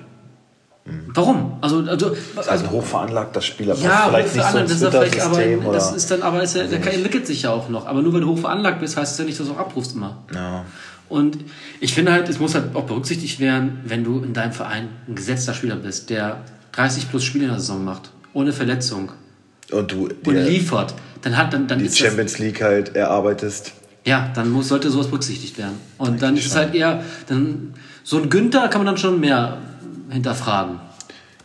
Warum? 1.15 1.59
Also, 1.61 1.79
also, 1.79 2.17
Also 2.35 2.51
also 2.51 2.65
ein 2.65 2.71
hochveranlagter 2.71 3.43
Spieler. 3.43 3.77
ja, 3.77 4.09
vielleicht 4.09 4.35
nicht 4.35 4.45
so 4.45 4.59
hochveranlagt 4.59 4.71
ins 4.71 4.83
ist 4.83 4.89
vielleicht, 4.89 5.63
aber 5.63 5.73
das 5.73 5.93
ist 5.93 6.11
dann, 6.11 6.23
aber 6.23 6.43
ist 6.43 6.57
ja, 6.57 6.65
der 6.65 6.95
entwickelt 6.95 7.27
sich 7.27 7.43
ja 7.43 7.51
auch 7.51 7.69
noch. 7.69 7.87
Aber 7.87 8.03
nur 8.03 8.13
weil 8.13 8.23
du 8.23 8.29
hoch 8.29 8.39
veranlagt 8.39 8.81
bist, 8.81 8.97
heißt 8.97 9.13
es 9.13 9.19
ja 9.19 9.25
nicht, 9.25 9.39
dass 9.39 9.47
du 9.47 9.53
auch 9.53 9.59
abrufst 9.59 9.95
immer. 9.95 10.19
Ja. 10.35 10.65
Und 11.09 11.39
ich 11.81 11.93
finde 11.93 12.13
halt, 12.13 12.29
es 12.29 12.39
muss 12.39 12.55
halt 12.55 12.75
auch 12.75 12.85
berücksichtigt 12.85 13.41
werden, 13.41 13.81
wenn 13.85 14.05
du 14.05 14.23
in 14.23 14.33
deinem 14.33 14.53
Verein 14.53 14.89
ein 15.09 15.15
gesetzter 15.17 15.55
Spieler 15.55 15.77
bist, 15.77 16.09
der 16.09 16.39
30 16.73 17.11
plus 17.11 17.25
Spiele 17.25 17.45
in 17.45 17.51
der 17.51 17.61
Saison 17.61 17.85
macht, 17.85 18.11
ohne 18.33 18.53
Verletzung 18.53 19.13
Und 19.73 19.91
du 19.93 20.09
und 20.25 20.35
liefert, 20.35 20.95
dann 21.23 21.37
hat 21.37 21.53
dann, 21.53 21.67
dann 21.67 21.81
die 21.81 21.87
ist 21.87 21.99
Champions 21.99 22.39
League 22.39 22.63
halt 22.63 22.95
erarbeitest. 22.95 23.73
Ja, 24.05 24.31
dann 24.35 24.51
muss, 24.51 24.69
sollte 24.69 24.91
sowas 24.91 25.09
berücksichtigt 25.09 25.59
werden. 25.59 25.79
Und 25.99 26.23
dann 26.23 26.37
ist 26.37 26.47
es 26.47 26.57
halt 26.57 26.75
eher, 26.75 27.05
dann, 27.29 27.75
so 28.03 28.19
ein 28.19 28.31
Günther 28.31 28.69
kann 28.69 28.81
man 28.81 28.87
dann 28.87 28.99
schon 28.99 29.21
mehr 29.21 29.59
hinterfragen. 30.11 30.81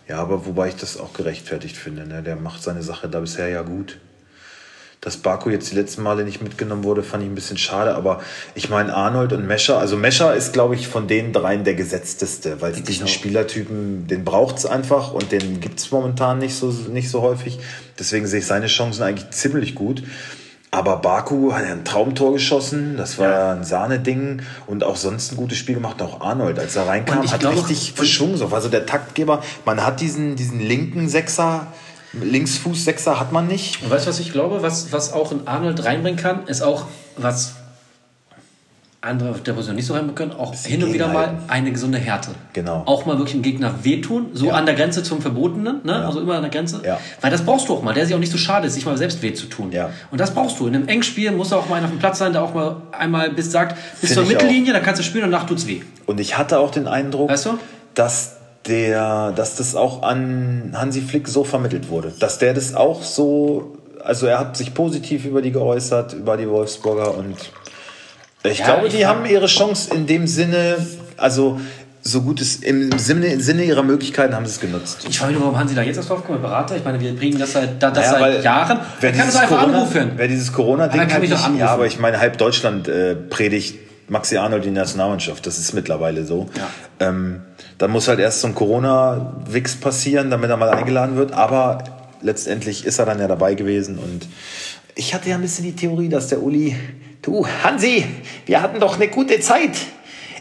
Ja, 0.07 0.19
aber 0.19 0.45
wobei 0.45 0.69
ich 0.69 0.75
das 0.75 0.97
auch 0.97 1.13
gerechtfertigt 1.13 1.75
finde. 1.75 2.07
Ne? 2.07 2.21
Der 2.21 2.35
macht 2.35 2.61
seine 2.61 2.83
Sache 2.83 3.09
da 3.09 3.19
bisher 3.19 3.49
ja 3.49 3.63
gut. 3.63 3.97
Dass 5.01 5.17
Baku 5.17 5.49
jetzt 5.49 5.71
die 5.71 5.75
letzten 5.75 6.01
Male 6.01 6.23
nicht 6.23 6.41
mitgenommen 6.41 6.83
wurde, 6.83 7.03
fand 7.03 7.23
ich 7.23 7.29
ein 7.29 7.35
bisschen 7.35 7.57
schade. 7.57 7.95
Aber 7.95 8.21
ich 8.55 8.69
meine, 8.69 8.93
Arnold 8.93 9.33
und 9.33 9.45
Mescher, 9.45 9.77
also 9.77 9.97
Mescher 9.97 10.35
ist, 10.35 10.53
glaube 10.53 10.75
ich, 10.75 10.87
von 10.87 11.07
den 11.07 11.33
dreien 11.33 11.63
der 11.63 11.75
gesetzteste, 11.75 12.61
weil 12.61 12.73
diesen 12.73 13.05
auch. 13.05 13.09
Spielertypen, 13.09 14.07
den 14.07 14.23
braucht 14.23 14.57
es 14.57 14.65
einfach 14.65 15.11
und 15.11 15.31
den 15.31 15.59
gibt 15.59 15.79
es 15.79 15.91
momentan 15.91 16.39
nicht 16.39 16.55
so, 16.55 16.71
nicht 16.71 17.09
so 17.09 17.21
häufig. 17.21 17.59
Deswegen 17.99 18.25
sehe 18.25 18.39
ich 18.39 18.47
seine 18.47 18.67
Chancen 18.67 19.03
eigentlich 19.03 19.29
ziemlich 19.31 19.75
gut. 19.75 20.01
Aber 20.75 20.97
Baku 20.97 21.53
hat 21.53 21.65
ja 21.65 21.71
ein 21.71 21.85
Traumtor 21.85 22.33
geschossen, 22.33 22.97
das 22.97 23.17
war 23.17 23.29
ja. 23.29 23.51
ein 23.53 23.63
Sahneding 23.63 24.41
und 24.67 24.83
auch 24.83 24.97
sonst 24.97 25.31
ein 25.31 25.37
gutes 25.37 25.57
Spiel 25.57 25.75
gemacht. 25.75 26.01
Auch 26.01 26.19
Arnold, 26.19 26.59
als 26.59 26.75
er 26.75 26.85
reinkam, 26.85 27.25
hat 27.31 27.39
glaube- 27.39 27.55
richtig 27.55 27.93
Verschwung. 27.93 28.35
So. 28.35 28.47
Also 28.47 28.67
der 28.67 28.85
Taktgeber, 28.85 29.41
man 29.63 29.85
hat 29.85 30.01
diesen, 30.01 30.35
diesen 30.35 30.59
linken 30.59 31.07
Sechser, 31.07 31.67
Linksfuß-Sechser 32.11 33.21
hat 33.21 33.31
man 33.31 33.47
nicht. 33.47 33.81
Und 33.83 33.89
weißt 33.89 34.05
du, 34.05 34.09
was 34.09 34.19
ich 34.19 34.33
glaube? 34.33 34.61
Was, 34.63 34.91
was 34.91 35.13
auch 35.13 35.31
in 35.31 35.47
Arnold 35.47 35.85
reinbringen 35.85 36.19
kann, 36.19 36.45
ist 36.47 36.61
auch, 36.61 36.87
was 37.15 37.53
andere 39.05 39.29
auf 39.29 39.41
der 39.43 39.53
Position 39.53 39.75
nicht 39.75 39.85
so 39.85 39.93
reinbringen 39.93 40.15
können, 40.15 40.31
auch 40.31 40.53
hin 40.53 40.83
und 40.83 40.93
wieder 40.93 41.07
mal 41.07 41.25
gegenhalten. 41.27 41.49
eine 41.49 41.71
gesunde 41.71 41.97
Härte. 41.97 42.31
Genau. 42.53 42.83
Auch 42.85 43.05
mal 43.05 43.17
wirklich 43.17 43.33
dem 43.33 43.41
Gegner 43.41 43.73
wehtun, 43.83 44.27
so 44.33 44.47
Ja. 44.47 44.53
an 44.53 44.65
der 44.65 44.75
Grenze 44.75 45.03
zum 45.03 45.21
Verbotenen, 45.21 45.81
ne? 45.83 46.05
also 46.05 46.19
immer 46.21 46.35
an 46.35 46.41
der 46.41 46.51
Grenze. 46.51 46.81
Ja. 46.85 46.99
Weil 47.21 47.31
das 47.31 47.43
brauchst 47.43 47.69
du 47.69 47.73
auch 47.73 47.81
mal, 47.83 47.93
der 47.93 48.05
sich 48.05 48.15
auch 48.15 48.19
nicht 48.19 48.31
so 48.31 48.37
schade 48.37 48.67
ist, 48.67 48.73
sich 48.73 48.85
mal 48.85 48.97
selbst 48.97 49.21
weh 49.21 49.33
zu 49.33 49.45
tun. 49.47 49.71
Ja. 49.71 49.89
Und 50.11 50.19
das 50.19 50.31
brauchst 50.33 50.59
du. 50.59 50.67
In 50.67 50.75
einem 50.75 50.87
Engspiel 50.87 51.31
muss 51.31 51.53
auch 51.53 51.69
mal 51.69 51.75
einer 51.75 51.85
auf 51.85 51.91
dem 51.91 51.99
Platz 51.99 52.19
sein, 52.19 52.33
der 52.33 52.43
auch 52.43 52.53
mal 52.53 52.77
einmal 52.91 53.29
bis 53.29 53.51
sagt, 53.51 53.77
bis 54.01 54.11
Find 54.13 54.13
zur 54.13 54.25
Mittellinie, 54.27 54.73
da 54.73 54.79
kannst 54.79 54.99
du 54.99 55.03
spielen 55.03 55.23
und 55.25 55.31
danach 55.31 55.45
tut's 55.45 55.67
weh. 55.67 55.81
Und 56.05 56.19
ich 56.19 56.37
hatte 56.37 56.59
auch 56.59 56.71
den 56.71 56.87
Eindruck, 56.87 57.29
Weißt 57.29 57.45
du? 57.45 57.59
dass 57.93 58.37
der, 58.67 59.31
dass 59.33 59.55
das 59.57 59.75
auch 59.75 60.01
an 60.01 60.73
Hansi 60.75 61.01
Flick 61.01 61.27
so 61.27 61.43
vermittelt 61.43 61.89
wurde. 61.89 62.11
Dass 62.19 62.39
der 62.39 62.53
das 62.55 62.73
auch 62.73 63.03
so, 63.03 63.77
also 64.03 64.25
er 64.25 64.39
hat 64.39 64.57
sich 64.57 64.73
positiv 64.73 65.25
über 65.25 65.41
die 65.43 65.51
geäußert, 65.51 66.13
über 66.13 66.35
die 66.37 66.49
Wolfsburger 66.49 67.15
und 67.15 67.35
ich 68.49 68.59
Ja, 68.59 68.65
glaube, 68.65 68.87
ich 68.87 68.95
die 68.95 69.05
haben 69.05 69.25
ihre 69.25 69.47
Chance 69.47 69.93
in 69.93 70.05
dem 70.07 70.27
Sinne, 70.27 70.77
also 71.17 71.59
so 72.07 72.21
gut 72.21 72.39
es 72.39 72.57
im 72.57 72.97
Sinne, 72.99 73.27
im 73.27 73.41
Sinne 73.41 73.63
ihrer 73.63 73.81
Möglichkeiten 73.81 74.35
haben 74.35 74.45
sie 74.45 74.51
es 74.51 74.59
genutzt. 74.59 75.05
Ich 75.09 75.17
frage 75.17 75.33
mich 75.33 75.41
warum 75.41 75.57
haben 75.57 75.67
sie 75.67 75.73
da 75.75 75.81
jetzt 75.81 75.97
erst 75.97 76.09
drauf 76.09 76.21
gekommen, 76.21 76.41
Berater? 76.41 76.75
Ich 76.77 76.83
meine, 76.85 76.99
wir 76.99 77.15
bringen 77.15 77.39
das 77.39 77.53
seit, 77.53 77.81
da- 77.81 77.89
das 77.91 78.11
Naja, 78.11 78.19
seit 78.33 78.43
Jahren. 78.43 78.79
Wer 78.99 79.09
Er 79.09 79.15
kann 79.17 79.27
es 79.27 79.33
dieses 79.33 79.41
einfach 79.41 79.59
Corona, 79.59 79.77
anrufen. 79.79 80.11
Wer 80.15 80.27
dieses 80.27 80.53
Corona-Ding 80.53 80.99
Aber 81.01 81.09
kann 81.09 81.21
mich 81.21 81.29
doch 81.31 81.37
nicht, 81.37 81.45
anrufen. 81.45 81.59
ja, 81.61 81.69
aber 81.69 81.87
ich 81.87 81.99
meine, 81.99 82.19
halb 82.19 82.37
Deutschland 82.37 82.87
äh, 82.87 83.15
predigt 83.15 83.79
Maxi 84.07 84.37
Arnold 84.37 84.63
die 84.63 84.69
Nationalmannschaft. 84.69 85.47
Das 85.47 85.57
ist 85.57 85.73
mittlerweile 85.73 86.25
so. 86.25 86.47
Ja. 86.55 87.07
Ähm, 87.07 87.41
dann 87.79 87.89
muss 87.89 88.07
halt 88.07 88.19
erst 88.19 88.41
so 88.41 88.47
ein 88.47 88.53
Corona-Wix 88.55 89.77
passieren, 89.77 90.29
damit 90.29 90.49
er 90.51 90.57
mal 90.57 90.69
eingeladen 90.69 91.15
wird. 91.15 91.31
Aber 91.33 91.83
letztendlich 92.21 92.85
ist 92.85 92.99
er 92.99 93.05
dann 93.07 93.19
ja 93.19 93.27
dabei 93.27 93.55
gewesen. 93.55 93.97
Und 93.97 94.27
ich 94.93 95.15
hatte 95.15 95.29
ja 95.29 95.35
ein 95.35 95.41
bisschen 95.41 95.65
die 95.65 95.75
Theorie, 95.75 96.09
dass 96.09 96.27
der 96.27 96.43
Uli, 96.43 96.75
du 97.25 97.45
Hansi, 97.63 98.05
wir 98.45 98.61
hatten 98.61 98.79
doch 98.79 98.95
eine 98.95 99.07
gute 99.09 99.39
Zeit. 99.39 99.71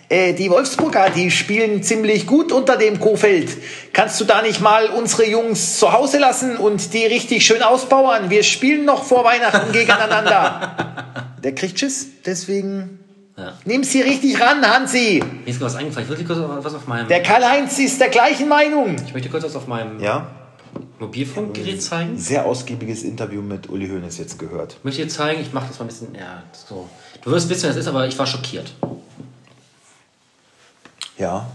Äh, 0.09 0.35
Die 0.35 0.51
Wolfsburger, 0.51 1.09
die 1.11 1.31
spielen 1.31 1.83
ziemlich 1.83 2.27
gut 2.27 2.53
unter 2.53 2.77
dem 2.77 3.01
Kofeld. 3.01 3.49
Kannst 3.93 4.21
du 4.21 4.25
da 4.25 4.43
nicht 4.43 4.61
mal 4.61 4.87
unsere 4.91 5.27
Jungs 5.27 5.79
zu 5.79 5.93
Hause 5.93 6.19
lassen 6.19 6.57
und 6.57 6.93
die 6.93 7.07
richtig 7.07 7.45
schön 7.47 7.63
ausbauen? 7.63 8.29
Wir 8.29 8.43
spielen 8.43 8.85
noch 8.85 9.03
vor 9.05 9.25
Weihnachten 9.25 9.73
gegeneinander. 9.73 10.77
Der 11.43 11.55
kriegt 11.55 11.79
Schiss, 11.79 12.07
deswegen 12.27 12.99
Ja. 13.37 13.55
nimm's 13.65 13.91
hier 13.91 14.05
richtig 14.05 14.39
ran, 14.41 14.65
Hansi. 14.67 15.23
Mir 15.45 15.51
ist 15.51 15.59
gerade 15.59 15.73
was 15.73 15.77
eingefallen. 15.77 16.07
Ich 16.07 16.11
wollte 16.11 16.25
kurz 16.25 16.65
was 16.65 16.75
auf 16.75 16.87
meinem, 16.87 17.09
Der 17.09 17.23
Karl-Heinz 17.23 17.79
ist 17.79 17.99
der 18.01 18.09
gleichen 18.11 18.49
Meinung. 18.49 18.97
ich 19.07 19.13
möchte 19.15 19.29
kurz 19.31 19.45
was 19.45 19.57
auf 19.57 19.67
meinem 19.67 20.01
Ja, 20.01 20.27
Mobilfunkgerät 21.07 21.83
zeigen. 21.83 22.19
sehr 22.19 22.45
ausgiebiges 22.47 23.03
Interview 23.03 23.43
mit 23.43 23.69
Uli 23.69 23.89
Hoeneß 23.89 24.19
jetzt 24.19 24.39
gehört. 24.39 24.75
Ich 24.79 24.85
möchte 24.85 25.03
dir 25.03 25.09
zeigen, 25.09 25.41
ich 25.41 25.53
mache 25.53 25.69
das 25.69 25.79
mal 25.79 25.85
ein 25.85 25.89
bisschen, 25.89 26.15
ja, 26.15 26.43
so. 26.69 26.89
Du 27.23 27.31
wirst 27.31 27.49
wissen, 27.49 27.63
wer 27.65 27.71
das 27.71 27.79
ist, 27.79 27.87
aber 27.87 28.07
ich 28.07 28.19
war 28.19 28.27
schockiert. 28.27 28.73
Ja, 31.19 31.47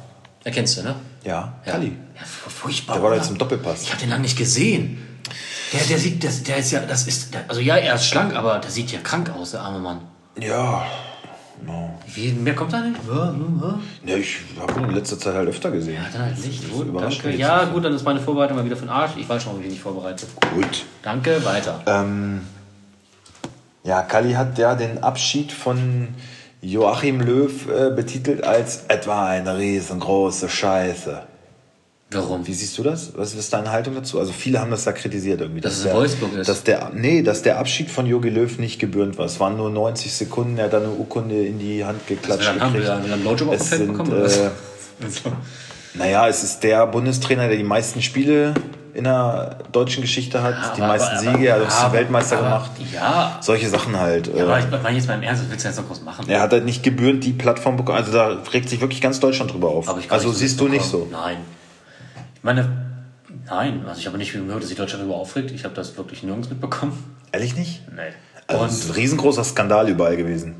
Erkennst 0.44 0.78
du, 0.78 0.84
ne? 0.84 0.96
ja, 1.24 1.54
Ja. 1.66 1.72
Kalli. 1.74 1.92
Ja, 2.16 2.24
furchtbar. 2.26 2.96
Der 2.96 3.04
war 3.04 3.10
doch 3.12 3.18
jetzt 3.18 3.30
im 3.30 3.38
Doppelpass. 3.38 3.84
Ich 3.84 3.90
habe 3.92 4.00
den 4.00 4.10
lange 4.10 4.22
nicht 4.22 4.38
gesehen. 4.38 5.06
Der, 5.74 5.82
der 5.82 6.00
sieht, 6.00 6.24
das, 6.24 6.44
der 6.44 6.58
ist 6.58 6.72
ja, 6.72 6.80
das 6.80 7.08
ist, 7.08 7.34
der, 7.34 7.44
also 7.50 7.62
ja, 7.62 7.76
er 7.76 7.96
ist 7.96 8.06
schlank, 8.06 8.34
aber 8.36 8.60
der 8.60 8.72
sieht 8.72 8.92
ja 8.92 9.00
krank 9.02 9.30
aus, 9.30 9.52
der 9.52 9.62
arme 9.62 9.80
Mann. 9.80 10.02
Ja, 10.40 10.86
no. 11.66 12.00
Wie, 12.14 12.32
mehr 12.32 12.56
kommt 12.56 12.74
da 12.74 12.82
nicht? 12.82 13.00
Ja, 13.08 13.30
hm, 13.30 13.62
ja. 13.62 13.80
ja 14.06 14.18
ich 14.18 14.38
habe 14.60 14.80
ihn 14.80 14.90
in 14.90 14.96
letzter 14.96 15.18
Zeit 15.20 15.36
halt 15.36 15.50
öfter 15.50 15.72
gesehen. 15.72 15.96
Ja, 15.96 16.10
dann 16.12 16.26
halt 16.26 16.46
nicht. 16.46 16.72
Gut, 16.72 16.88
danke. 17.00 17.36
Ja, 17.36 17.66
gut, 17.66 17.86
dann 17.86 17.94
ist 17.94 18.04
meine 18.04 18.20
Vorbereitung 18.20 18.58
mal 18.58 18.66
wieder 18.66 18.76
für 18.76 18.86
den 18.86 18.90
Arsch. 18.90 19.12
Ich 19.18 19.28
weiß 19.28 19.44
schon, 19.44 19.60
wie 19.60 19.66
ich 19.66 19.72
nicht 19.72 19.82
vorbereite. 19.82 20.26
Gut. 20.54 20.86
Danke, 21.02 21.44
weiter. 21.46 21.82
Ähm, 21.86 22.42
ja, 23.84 24.02
Kalli 24.02 24.34
hat 24.34 24.58
ja 24.58 24.76
den 24.76 25.04
Abschied 25.04 25.52
von 25.52 26.10
Joachim 26.62 27.22
Löw 27.22 27.68
äh, 27.70 27.90
betitelt 27.92 28.44
als 28.44 28.86
etwa 28.88 29.28
eine 29.28 29.58
riesengroße 29.58 30.50
Scheiße. 30.50 31.24
Warum? 32.12 32.48
Wie 32.48 32.54
siehst 32.54 32.76
du 32.78 32.82
das? 32.84 33.12
Was 33.16 33.36
ist 33.36 33.54
deine 33.54 33.72
Haltung 33.72 33.94
dazu? 33.94 34.20
Also 34.20 34.32
viele 34.32 34.60
haben 34.60 34.72
das 34.72 34.84
da 34.84 34.94
kritisiert 34.94 35.42
irgendwie. 35.42 35.62
Dass 35.62 35.74
es 35.78 35.84
der, 35.84 35.94
Wolfsburg 35.94 36.34
ist. 36.34 36.50
Dass 36.50 36.64
der, 36.64 36.92
nee, 36.94 37.22
dass 37.22 37.44
der 37.44 37.60
Abschied 37.60 37.92
von 37.92 38.08
Jogi 38.08 38.30
Löw 38.30 38.58
nicht 38.58 38.80
gebührend 38.80 39.20
war. 39.20 39.26
Es 39.26 39.40
waren 39.40 39.58
nur 39.58 39.70
90 39.70 40.12
Sekunden, 40.12 40.58
er 40.58 40.66
hat 40.66 40.74
dann 40.74 40.84
eine 40.84 40.92
Urkunde 40.94 41.46
in 41.46 41.60
die 41.60 41.86
Hand 41.86 42.08
geklatscht 42.08 42.48
dann 42.48 42.60
haben 42.62 42.74
wir 42.74 42.82
ja 42.82 43.04
wieder 43.04 43.14
einen 43.14 43.22
Blowjob 43.22 43.50
auf 43.50 43.62
sind, 43.62 43.92
bekommen, 43.92 44.12
oder 44.12 44.26
äh, 44.26 44.50
naja, 45.94 46.28
es 46.28 46.44
ist 46.44 46.62
der 46.64 46.88
Bundestrainer, 46.88 47.48
der 47.48 47.58
die 47.58 47.64
meisten 47.64 48.02
Spiele 48.02 48.54
in 48.96 49.04
der 49.04 49.58
deutschen 49.72 50.02
Geschichte 50.02 50.42
hat, 50.42 50.56
die 50.78 50.82
Aber- 50.82 50.94
meisten 50.94 51.16
aber- 51.28 51.38
Siege, 51.38 51.48
er 51.48 51.56
aber- 51.58 51.90
den 51.90 51.94
Weltmeister 51.94 52.38
aber- 52.40 52.46
gemacht. 52.48 52.72
Ja, 52.92 53.38
Solche 53.42 53.70
Sachen 53.70 54.00
halt. 54.00 54.36
ja, 54.36 54.44
aber 54.46 54.58
äh, 54.58 54.62
ich 54.62 54.84
meine 54.84 54.98
jetzt 54.98 55.08
mal 55.08 55.14
im 55.14 55.24
Ernst, 55.24 55.44
willst 55.48 55.64
du 55.64 55.70
jetzt 55.70 55.78
noch 55.78 55.88
groß 55.88 56.02
machen? 56.02 56.26
er 56.28 56.42
hat 56.42 56.52
halt 56.52 56.66
nicht 56.66 56.82
gebührend 56.82 57.24
die 57.24 57.34
Plattform 57.34 57.78
bekommen. 57.78 58.00
Also 58.00 58.12
da 58.12 58.30
regt 58.52 58.68
sich 58.68 58.82
wirklich 58.82 59.00
ganz 59.00 59.20
Deutschland 59.20 59.54
drüber 59.54 59.70
auf. 59.70 59.88
Also 60.12 60.32
siehst 60.32 60.60
du 60.60 60.68
nicht 60.68 60.86
so. 60.86 61.08
Nein. 61.12 61.38
Ich 62.40 62.44
meine, 62.44 62.90
Nein, 63.46 63.84
also 63.88 64.00
ich 64.00 64.08
habe 64.08 64.18
nicht 64.18 64.34
gehört, 64.34 64.62
dass 64.62 64.70
sich 64.70 64.78
Deutschland 64.78 65.04
darüber 65.04 65.18
aufregt. 65.18 65.52
Ich 65.52 65.64
habe 65.64 65.76
das 65.76 65.98
wirklich 65.98 66.24
nirgends 66.24 66.50
mitbekommen. 66.50 67.16
Ehrlich 67.32 67.56
nicht? 67.56 67.82
Nee. 67.96 68.02
Also, 68.48 68.64
Und 68.64 68.90
ein 68.90 68.96
riesengroßer 68.96 69.44
Skandal 69.44 69.90
überall 69.90 70.18
gewesen. 70.18 70.56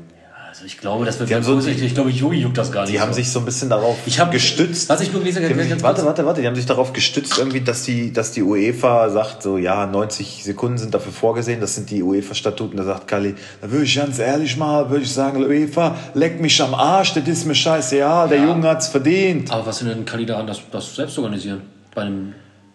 Also 0.50 0.64
ich 0.66 0.78
glaube, 0.78 1.04
das 1.04 1.20
wird 1.20 1.32
haben 1.32 1.42
so- 1.44 1.54
positiv. 1.54 1.82
Ich 1.84 1.94
glaube, 1.94 2.10
Yogi 2.10 2.38
juckt 2.38 2.58
das 2.58 2.72
gar 2.72 2.82
nicht. 2.82 2.92
Die 2.92 3.00
haben 3.00 3.12
so. 3.12 3.16
sich 3.16 3.30
so 3.30 3.38
ein 3.38 3.44
bisschen 3.44 3.70
darauf 3.70 3.96
ich 4.04 4.18
hab, 4.18 4.32
gestützt. 4.32 4.88
Was 4.88 5.00
ich 5.00 5.12
nur 5.12 5.20
gelesen 5.22 5.44
habe, 5.44 5.54
haben 5.58 5.68
ganz 5.68 5.82
warte, 5.82 6.04
warte, 6.04 6.26
warte. 6.26 6.40
Die 6.40 6.46
haben 6.48 6.56
sich 6.56 6.66
darauf 6.66 6.92
gestützt, 6.92 7.38
irgendwie, 7.38 7.60
dass 7.60 7.84
die, 7.84 8.12
dass 8.12 8.32
die 8.32 8.42
UEFA 8.42 9.08
sagt, 9.10 9.42
so, 9.44 9.58
ja, 9.58 9.86
90 9.86 10.42
Sekunden 10.42 10.76
sind 10.78 10.92
dafür 10.92 11.12
vorgesehen. 11.12 11.60
Das 11.60 11.76
sind 11.76 11.88
die 11.90 12.02
UEFA-Statuten. 12.02 12.76
Da 12.76 12.82
sagt 12.84 13.06
Kali, 13.06 13.34
da 13.62 13.70
würde 13.70 13.84
ich 13.84 13.94
ganz 13.94 14.18
ehrlich 14.18 14.56
mal, 14.56 14.90
würde 14.90 15.04
ich 15.04 15.12
sagen, 15.12 15.42
UEFA, 15.44 15.96
leck 16.14 16.40
mich 16.40 16.60
am 16.60 16.74
Arsch, 16.74 17.14
das 17.14 17.28
ist 17.28 17.46
mir 17.46 17.54
scheiße. 17.54 17.96
Ja, 17.98 18.26
der 18.26 18.38
Ja. 18.38 18.46
Junge 18.46 18.68
hat's 18.68 18.88
verdient. 18.88 19.50
Aber 19.52 19.66
was 19.66 19.78
sind 19.78 19.88
denn 19.88 20.04
Kandidaten, 20.04 20.46
das, 20.46 20.60
das 20.72 20.94
selbst 20.96 21.16
organisieren? 21.18 21.62
Bei 21.94 22.02
einem 22.02 22.34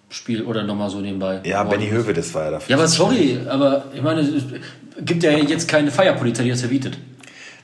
Spiel 0.09 0.43
oder 0.43 0.63
nochmal 0.63 0.89
so 0.89 0.99
nebenbei? 1.01 1.41
Ja, 1.43 1.63
Benny 1.63 1.89
Höwe, 1.89 2.13
das 2.13 2.33
war 2.33 2.45
ja 2.45 2.51
dafür. 2.51 2.69
Ja, 2.71 2.77
aber 2.77 2.87
sorry, 2.87 3.39
aber 3.49 3.85
ich 3.93 4.01
meine, 4.01 4.21
es 4.21 4.43
gibt 5.03 5.23
ja 5.23 5.31
jetzt 5.31 5.67
keine 5.67 5.91
Feierpolizei, 5.91 6.43
die 6.43 6.51
das 6.51 6.61
verbietet. 6.61 6.97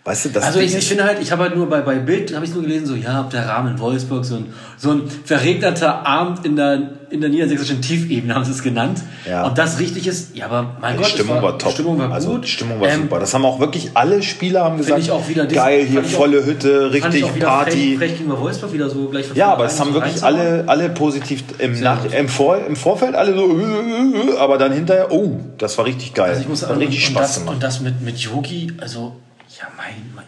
Weißt 0.04 0.26
du, 0.26 0.30
das 0.30 0.44
Also 0.46 0.60
ich, 0.60 0.76
ich 0.76 0.88
finde 0.88 1.04
halt, 1.04 1.22
ich 1.22 1.32
habe 1.32 1.44
halt 1.44 1.56
nur 1.56 1.70
bei, 1.70 1.82
bei 1.82 2.00
Bild, 2.00 2.34
habe 2.36 2.44
ich 2.44 2.52
nur 2.56 2.64
gelesen, 2.64 2.88
so, 2.88 2.96
ja, 2.96 3.22
ob 3.22 3.30
der 3.30 3.48
Rahmen 3.48 3.74
in 3.74 3.80
Wolfsburg, 3.80 4.26
so 4.26 4.36
ein, 4.38 4.46
so 4.76 4.90
ein 4.90 5.04
verregneter 5.26 6.08
Abend 6.08 6.44
in 6.44 6.56
der, 6.56 6.94
in 7.12 7.22
der 7.22 7.30
niedersächsischen 7.30 7.84
Tiefebene, 7.84 8.34
haben 8.34 8.44
sie 8.44 8.50
es 8.50 8.64
genannt. 8.64 9.00
Ja. 9.30 9.44
Und 9.46 9.60
das 9.60 9.78
richtig 9.80 10.08
ist, 10.08 10.36
ja, 10.36 10.46
aber 10.46 10.78
mein 10.82 10.94
die 10.98 11.04
Gott, 11.04 11.12
Stimmung 11.12 11.38
es 11.38 11.44
war, 11.44 11.58
top. 11.60 11.70
Die 11.70 11.74
Stimmung 11.76 12.00
war 12.00 12.12
also, 12.12 12.32
gut. 12.32 12.46
die 12.46 12.50
Stimmung 12.50 12.82
war 12.82 12.90
Ähm, 12.90 13.04
super. 13.04 13.20
Das 13.20 13.32
haben 13.36 13.46
auch 13.46 13.60
wirklich 13.60 13.92
alle 13.94 14.24
Spieler 14.24 14.64
haben 14.64 14.78
gesagt, 14.78 15.00
ich 15.00 15.12
auch 15.12 15.30
wieder 15.30 15.46
geil, 15.46 15.86
hier 15.86 16.02
ich 16.02 16.16
auch- 16.16 16.20
volle 16.20 16.46
Hütte, 16.48 16.92
richtig 16.92 17.40
Party. 17.40 17.96
Frech 17.98 18.14
gegenüber 18.18 18.40
Wolfsburg 18.40 18.74
wieder 18.74 18.90
so 18.90 19.08
gleich 19.08 19.28
Ja, 19.36 19.52
aber 19.54 19.66
es 19.66 19.80
haben 19.80 19.90
so 19.90 19.94
wirklich 19.94 20.24
alle, 20.24 20.64
alle 20.66 20.90
positiv 20.90 21.44
im, 21.60 21.80
nach, 21.80 22.02
gut. 22.02 22.12
im, 22.14 22.28
Vor, 22.28 22.58
im 22.66 22.76
Vorfeld 22.76 23.14
alle 23.14 23.36
so, 23.36 23.56
aber 24.40 24.58
dann 24.58 24.72
hinterher, 24.74 25.12
oh, 25.12 25.40
das 25.60 25.78
war 25.78 25.86
richtig 25.86 26.16
geil. 26.16 26.30
Also 26.32 26.42
ich 26.42 26.48
muss 26.50 26.64
hat 26.64 26.70
sagen, 26.70 26.80
richtig 26.80 27.08
und, 27.08 27.12
Spaß 27.12 27.22
das, 27.28 27.40
gemacht. 27.40 27.54
und 27.54 27.62
das 27.64 27.82
mit, 27.82 28.02
mit 28.02 28.18
Yogi, 28.18 28.74
also, 28.80 29.16
ja, 29.62 29.68
mein, 29.78 30.12
mein. 30.16 30.26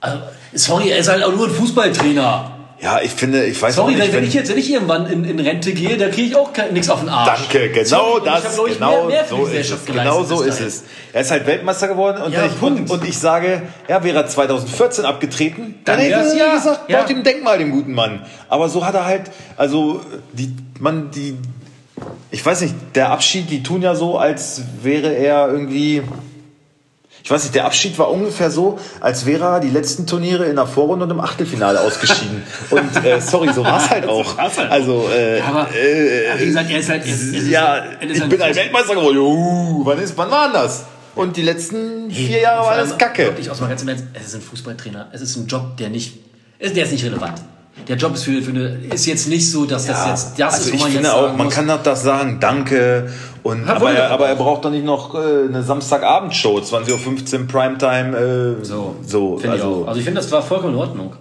Also, 0.00 0.18
sorry, 0.54 0.90
er 0.90 0.98
ist 0.98 1.08
halt 1.08 1.22
auch 1.22 1.34
nur 1.34 1.46
ein 1.46 1.54
Fußballtrainer. 1.54 2.58
Ja, 2.82 3.00
ich 3.00 3.12
finde, 3.12 3.44
ich 3.44 3.62
weiß 3.62 3.76
Sorry, 3.76 3.94
nicht, 3.94 4.08
wenn, 4.08 4.14
wenn 4.14 4.24
ich 4.24 4.34
jetzt, 4.34 4.50
wenn 4.50 4.58
ich 4.58 4.68
irgendwann 4.68 5.06
in, 5.06 5.24
in 5.24 5.38
Rente 5.38 5.72
gehe, 5.72 5.96
da 5.96 6.08
kriege 6.08 6.22
ich 6.22 6.36
auch 6.36 6.50
nichts 6.72 6.90
auf 6.90 6.98
den 6.98 7.10
Arsch. 7.10 7.42
Danke, 7.48 7.70
genau 7.70 8.18
ich 8.18 8.24
das, 8.24 8.58
hab, 8.58 8.66
ich, 8.66 8.74
genau 8.74 9.06
mehr, 9.06 9.06
mehr 9.06 9.24
so 9.24 9.46
ist 9.46 9.70
es. 9.70 9.84
Genau 9.84 10.24
so 10.24 10.42
ist 10.42 10.60
es. 10.60 10.82
Er 11.12 11.20
ist 11.20 11.30
halt 11.30 11.46
Weltmeister 11.46 11.86
geworden 11.86 12.20
und, 12.22 12.32
Ja, 12.32 12.44
ich, 12.44 12.60
und, 12.60 12.90
und 12.90 13.04
ich 13.04 13.16
sage, 13.16 13.62
ja, 13.86 14.02
wäre 14.02 14.16
er 14.16 14.26
2014 14.26 15.04
abgetreten, 15.04 15.76
dann, 15.84 15.98
Dann 15.98 16.04
hätte 16.04 16.14
er 16.14 16.36
ja, 16.36 16.54
gesagt, 16.54 16.90
ja. 16.90 16.98
baut 17.00 17.10
ihm 17.10 17.18
ein 17.18 17.22
Denkmal, 17.22 17.58
dem 17.58 17.70
guten 17.70 17.92
Mann. 17.92 18.26
Aber 18.48 18.68
so 18.68 18.84
hat 18.84 18.96
er 18.96 19.04
halt, 19.04 19.30
also 19.56 20.00
die, 20.32 20.52
man, 20.80 21.12
die, 21.12 21.36
ich 22.32 22.44
weiß 22.44 22.62
nicht, 22.62 22.74
der 22.96 23.12
Abschied, 23.12 23.48
die 23.48 23.62
tun 23.62 23.82
ja 23.82 23.94
so, 23.94 24.18
als 24.18 24.60
wäre 24.82 25.14
er 25.14 25.46
irgendwie, 25.46 26.02
ich 27.24 27.30
weiß 27.30 27.42
nicht, 27.44 27.54
der 27.54 27.64
Abschied 27.66 27.96
war 27.98 28.10
ungefähr 28.10 28.50
so, 28.50 28.78
als 29.00 29.26
wäre 29.26 29.44
er 29.44 29.60
die 29.60 29.70
letzten 29.70 30.06
Turniere 30.06 30.46
in 30.46 30.56
der 30.56 30.66
Vorrunde 30.66 31.04
und 31.04 31.10
im 31.12 31.20
Achtelfinale 31.20 31.80
ausgeschieden. 31.80 32.42
und 32.70 33.04
äh, 33.04 33.20
sorry, 33.20 33.52
so 33.52 33.64
war 33.64 33.78
es 33.78 33.90
halt 33.90 34.06
auch. 34.08 34.36
halt 34.36 34.70
Also, 34.70 35.08
äh, 35.14 35.38
Ja, 35.38 35.44
aber, 35.46 35.68
äh, 35.72 36.38
wie 36.40 36.46
gesagt, 36.46 36.70
er 36.70 36.78
ist 36.80 36.88
halt. 36.88 37.06
Er, 37.06 37.12
ist- 37.14 37.32
er 37.32 37.38
ist, 37.40 37.48
ja, 37.48 37.74
ist 37.76 38.10
ich 38.16 38.20
halt 38.20 38.30
bin 38.30 38.42
ein 38.42 38.54
Weltmeister 38.56 38.94
geworden. 38.96 39.18
Uh, 39.18 39.82
wann, 39.84 39.98
ist, 40.00 40.16
wann 40.18 40.30
war 40.30 40.44
denn 40.46 40.54
das? 40.54 40.84
Und 41.14 41.36
die 41.36 41.42
letzten 41.42 42.10
vier 42.10 42.40
Jahre 42.40 42.64
war 42.64 42.72
allem 42.72 42.98
Kacke. 42.98 43.24
Wirklich, 43.26 43.50
aus 43.50 43.60
mal 43.60 43.68
ganz 43.68 43.82
im 43.82 43.88
Ernst, 43.88 44.04
es 44.14 44.26
ist 44.28 44.34
ein 44.34 44.40
Fußballtrainer. 44.40 45.08
Es 45.12 45.20
ist 45.20 45.36
ein 45.36 45.46
Job, 45.46 45.76
der 45.76 45.90
nicht. 45.90 46.18
ist- 46.58 46.74
Der 46.74 46.84
ist 46.84 46.92
nicht 46.92 47.04
relevant. 47.04 47.34
Der 47.88 47.96
Job 47.96 48.14
ist 48.14 48.24
für, 48.24 48.42
für 48.42 48.50
eine. 48.50 48.78
Ist 48.92 49.06
jetzt 49.06 49.28
nicht 49.28 49.50
so, 49.50 49.64
dass 49.64 49.86
das 49.86 50.06
jetzt. 50.08 50.38
Das 50.38 50.54
also 50.54 50.66
ist, 50.66 50.72
wo 50.72 50.74
ich 50.76 50.80
man 50.82 50.90
finde 50.92 51.08
jetzt 51.08 51.14
auch, 51.16 51.22
sagen 51.22 51.36
man 51.38 51.46
muss, 51.46 51.54
kann 51.54 51.70
auch 51.70 51.82
das 51.82 52.02
sagen, 52.02 52.38
danke. 52.40 53.10
Und, 53.42 53.68
aber, 53.68 53.92
er, 53.92 54.10
aber 54.10 54.28
er 54.28 54.36
braucht 54.36 54.64
doch 54.64 54.70
nicht 54.70 54.84
noch 54.84 55.14
äh, 55.14 55.18
eine 55.48 55.62
Samstagabendshow, 55.62 56.58
20.15 56.58 57.40
Uhr 57.40 57.46
Primetime. 57.46 58.56
Äh, 58.60 58.64
So, 58.64 58.96
so 59.04 59.38
finde 59.38 59.56
ich 59.56 59.62
also, 59.62 59.82
auch. 59.82 59.88
Also 59.88 59.98
ich 59.98 60.04
finde, 60.04 60.20
das 60.20 60.30
war 60.30 60.42
vollkommen 60.42 60.74
in 60.74 60.80
Ordnung. 60.80 61.16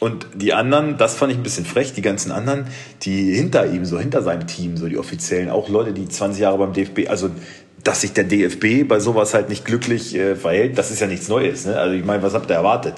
Und 0.00 0.28
die 0.34 0.54
anderen, 0.54 0.96
das 0.96 1.16
fand 1.16 1.32
ich 1.32 1.38
ein 1.38 1.42
bisschen 1.42 1.66
frech, 1.66 1.92
die 1.92 2.02
ganzen 2.02 2.30
anderen, 2.30 2.66
die 3.02 3.34
hinter 3.34 3.66
ihm, 3.66 3.84
so 3.84 3.98
hinter 3.98 4.22
seinem 4.22 4.46
Team, 4.46 4.76
so 4.76 4.88
die 4.88 4.96
offiziellen, 4.96 5.50
auch 5.50 5.68
Leute, 5.68 5.92
die 5.92 6.08
20 6.08 6.40
Jahre 6.40 6.58
beim 6.58 6.72
DFB, 6.72 7.08
also 7.08 7.30
dass 7.82 8.00
sich 8.02 8.12
der 8.12 8.24
DFB 8.24 8.86
bei 8.86 9.00
sowas 9.00 9.34
halt 9.34 9.48
nicht 9.48 9.64
glücklich 9.64 10.14
äh, 10.14 10.36
verhält, 10.36 10.78
das 10.78 10.90
ist 10.90 11.00
ja 11.00 11.06
nichts 11.06 11.28
Neues. 11.28 11.66
Ne? 11.66 11.78
Also 11.78 11.94
ich 11.94 12.04
meine, 12.04 12.22
was 12.22 12.34
habt 12.34 12.50
ihr 12.50 12.56
erwartet? 12.56 12.94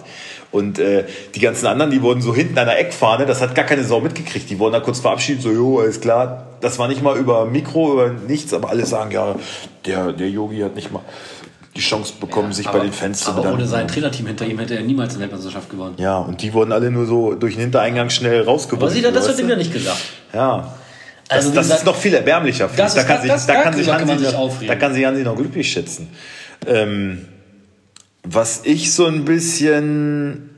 Und 0.53 0.79
äh, 0.81 1.05
die 1.35 1.41
ganzen 1.41 1.67
anderen, 1.67 1.91
die 1.93 2.03
wurden 2.03 2.23
so 2.23 2.35
hinten 2.35 2.59
an 2.59 2.67
der 2.67 2.81
Eckfahne, 2.81 3.25
das 3.25 3.41
hat 3.41 3.55
gar 3.55 3.65
keine 3.65 3.85
Sau 3.85 4.01
mitgekriegt. 4.01 4.51
Die 4.51 4.59
wurden 4.59 4.73
da 4.73 4.81
kurz 4.81 4.99
verabschiedet, 4.99 5.43
so, 5.43 5.51
jo, 5.53 5.79
alles 5.81 6.01
klar. 6.01 6.47
Das 6.61 6.79
war 6.79 6.89
nicht 6.89 7.03
mal 7.03 7.17
über 7.17 7.47
Mikro, 7.47 7.93
über 7.93 8.11
nichts, 8.27 8.53
aber 8.53 8.69
alle 8.71 8.85
sagen, 8.85 9.13
ja, 9.13 9.37
der 9.87 10.13
der 10.13 10.29
Yogi 10.29 10.59
hat 10.61 10.75
nicht 10.75 10.91
mal 10.93 11.03
die 11.77 11.81
Chance 11.81 12.15
bekommen, 12.21 12.53
sich 12.53 12.67
bei 12.69 12.81
den 12.81 12.93
Fans 12.93 13.21
zu 13.21 13.29
aber 13.31 13.39
bedanken. 13.43 13.61
ohne 13.61 13.69
sein 13.69 13.87
Trainerteam 13.87 14.27
hinter 14.27 14.45
ihm 14.45 14.59
hätte 14.59 14.75
er 14.75 14.83
niemals 14.83 15.15
eine 15.15 15.23
Weltmeisterschaft 15.23 15.71
gewonnen. 15.71 15.95
Ja, 15.99 16.19
und 16.19 16.43
die 16.43 16.53
wurden 16.53 16.73
alle 16.73 16.91
nur 16.91 17.07
so 17.07 17.35
durch 17.35 17.55
den 17.55 17.61
Hintereingang 17.63 18.11
schnell 18.11 18.43
rausgeworfen. 18.43 18.83
Aber 18.83 18.91
sieh, 18.91 19.03
das 19.03 19.29
wird 19.29 19.39
ihm 19.39 19.49
ja 19.49 19.57
nicht 19.57 19.73
gesagt. 19.73 20.01
Ja. 20.35 20.75
Das, 21.29 21.39
Also, 21.39 21.51
das 21.55 21.67
gesagt, 21.67 21.81
ist 21.83 21.87
noch 21.87 21.95
viel 21.95 22.13
erbärmlicher. 22.15 22.69
das 22.77 22.95
da 22.95 23.01
ist- 23.03 23.07
kann 23.07 23.21
sich, 23.23 23.31
das- 23.31 23.47
da 23.47 23.63
kann 23.63 23.73
sich 23.73 23.89
Hansi 23.89 24.17
noch, 24.25 24.53
da 24.67 24.75
kann 24.75 24.93
sich 24.95 25.07
Hansi 25.07 25.23
noch 25.23 25.37
glücklich 25.37 25.71
schätzen. 25.71 26.09
Ähm, 26.67 27.29
was 28.23 28.63
ich 28.65 28.93
so 28.93 29.07
ein 29.07 29.25
bisschen, 29.25 30.51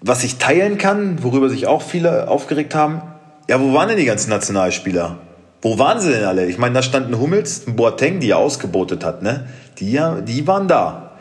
was 0.00 0.24
ich 0.24 0.38
teilen 0.38 0.78
kann, 0.78 1.22
worüber 1.22 1.48
sich 1.48 1.66
auch 1.66 1.82
viele 1.82 2.28
aufgeregt 2.28 2.74
haben, 2.74 3.02
ja, 3.48 3.60
wo 3.60 3.72
waren 3.72 3.88
denn 3.88 3.98
die 3.98 4.04
ganzen 4.04 4.30
Nationalspieler? 4.30 5.18
Wo 5.60 5.78
waren 5.78 6.00
sie 6.00 6.10
denn 6.10 6.24
alle? 6.24 6.46
Ich 6.46 6.58
meine, 6.58 6.74
da 6.74 6.82
stand 6.82 7.08
ein 7.08 7.18
Hummels, 7.18 7.66
ein 7.66 7.76
Boateng, 7.76 8.18
die 8.18 8.30
er 8.30 8.38
ausgebotet 8.38 9.04
hat, 9.04 9.22
ne? 9.22 9.48
Die, 9.78 10.00
die 10.26 10.46
waren 10.46 10.68
da. 10.68 11.12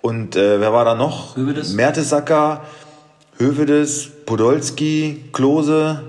Und 0.00 0.36
äh, 0.36 0.60
wer 0.60 0.72
war 0.72 0.84
da 0.84 0.94
noch? 0.94 1.36
Hövedes? 1.36 1.74
Mertesacker, 1.74 2.62
Hövedes, 3.36 4.08
Podolski, 4.24 5.24
Klose. 5.32 6.02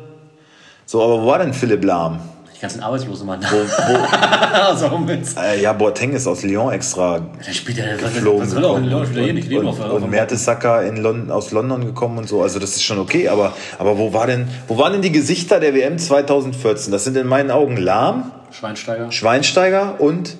So, 0.85 1.03
aber 1.03 1.21
wo 1.21 1.27
war 1.27 1.39
denn 1.39 1.53
Philipp 1.53 1.83
Lahm? 1.83 2.19
Ganzen 2.61 2.81
Arbeitslosen 2.81 3.25
Mann. 3.25 3.41
Wo, 3.41 3.57
wo, 3.57 4.91
Hummels. 4.91 5.35
äh, 5.35 5.59
ja, 5.61 5.73
Boateng 5.73 6.13
ist 6.13 6.27
aus 6.27 6.43
Lyon 6.43 6.71
extra 6.71 7.19
Der 7.19 7.53
spielt 7.53 7.79
ja 7.79 7.95
geflogen 7.95 8.41
was 8.43 8.51
soll 8.51 8.63
er 8.63 8.77
in. 8.77 8.83
Lyon 8.85 9.05
spielt 9.07 9.23
hier 9.25 9.33
nicht. 9.33 9.51
und, 9.51 9.57
und, 9.65 9.67
auf- 9.67 9.91
und 9.93 10.09
Mertesacker 10.11 10.83
in 10.83 10.97
London, 10.97 11.31
aus 11.31 11.51
London 11.51 11.83
gekommen 11.85 12.19
und 12.19 12.29
so. 12.29 12.43
Also 12.43 12.59
das 12.59 12.75
ist 12.75 12.83
schon 12.83 12.99
okay. 12.99 13.29
Aber, 13.29 13.53
aber 13.79 13.97
wo, 13.97 14.13
war 14.13 14.27
denn, 14.27 14.47
wo 14.67 14.77
waren 14.77 14.93
denn 14.93 15.01
die 15.01 15.11
Gesichter 15.11 15.59
der 15.59 15.73
WM 15.73 15.97
2014? 15.97 16.91
Das 16.91 17.03
sind 17.03 17.17
in 17.17 17.25
meinen 17.25 17.49
Augen 17.49 17.77
Lahm, 17.77 18.31
Schweinsteiger. 18.51 19.11
Schweinsteiger 19.11 19.99
und 19.99 20.37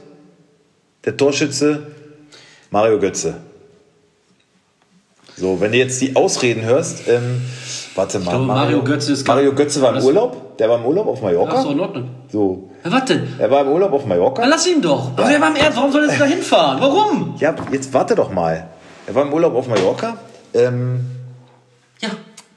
der 1.06 1.18
Torschütze 1.18 1.88
Mario 2.70 3.00
Götze. 3.00 3.38
So, 5.38 5.60
wenn 5.60 5.72
du 5.72 5.80
jetzt 5.80 6.00
die 6.02 6.16
Ausreden 6.16 6.62
hörst, 6.64 7.08
ähm, 7.08 7.42
warte 7.96 8.20
mal. 8.20 8.32
glaube, 8.32 8.46
Mario 8.46 8.84
Götze 8.84 9.14
ist- 9.14 9.28
Mario 9.28 9.54
Götze 9.54 9.82
war 9.82 9.96
im 9.96 10.04
Urlaub. 10.04 10.58
Der 10.58 10.70
war 10.70 10.78
im 10.78 10.86
Urlaub 10.86 11.08
auf 11.08 11.22
Mallorca. 11.22 11.56
Ach 11.58 11.64
so, 11.64 11.72
in 11.72 11.80
Ordnung. 11.80 12.10
So. 12.32 12.70
Ja, 12.84 13.00
denn? 13.00 13.28
Er 13.40 13.50
war 13.52 13.62
im 13.62 13.68
Urlaub 13.70 13.94
auf 13.94 14.06
Mallorca. 14.06 14.42
Na, 14.44 14.48
lass 14.50 14.68
ihn 14.68 14.82
doch. 14.82 15.12
Aber 15.16 15.28
wer 15.30 15.40
war 15.42 15.50
im 15.50 15.56
Ernst? 15.56 15.78
Warum 15.78 15.92
soll 15.92 16.04
er 16.04 16.10
jetzt 16.10 16.22
da 16.22 16.26
hinfahren? 16.26 16.80
Warum? 16.82 17.36
Ja, 17.40 17.54
jetzt 17.72 17.94
warte 17.94 18.16
doch 18.16 18.32
mal. 18.32 18.68
Er 19.08 19.16
war 19.16 19.24
im 19.24 19.34
Urlaub 19.34 19.56
auf 19.56 19.68
Mallorca. 19.68 20.18
Ähm, 20.54 21.02
Ja. 22.02 22.10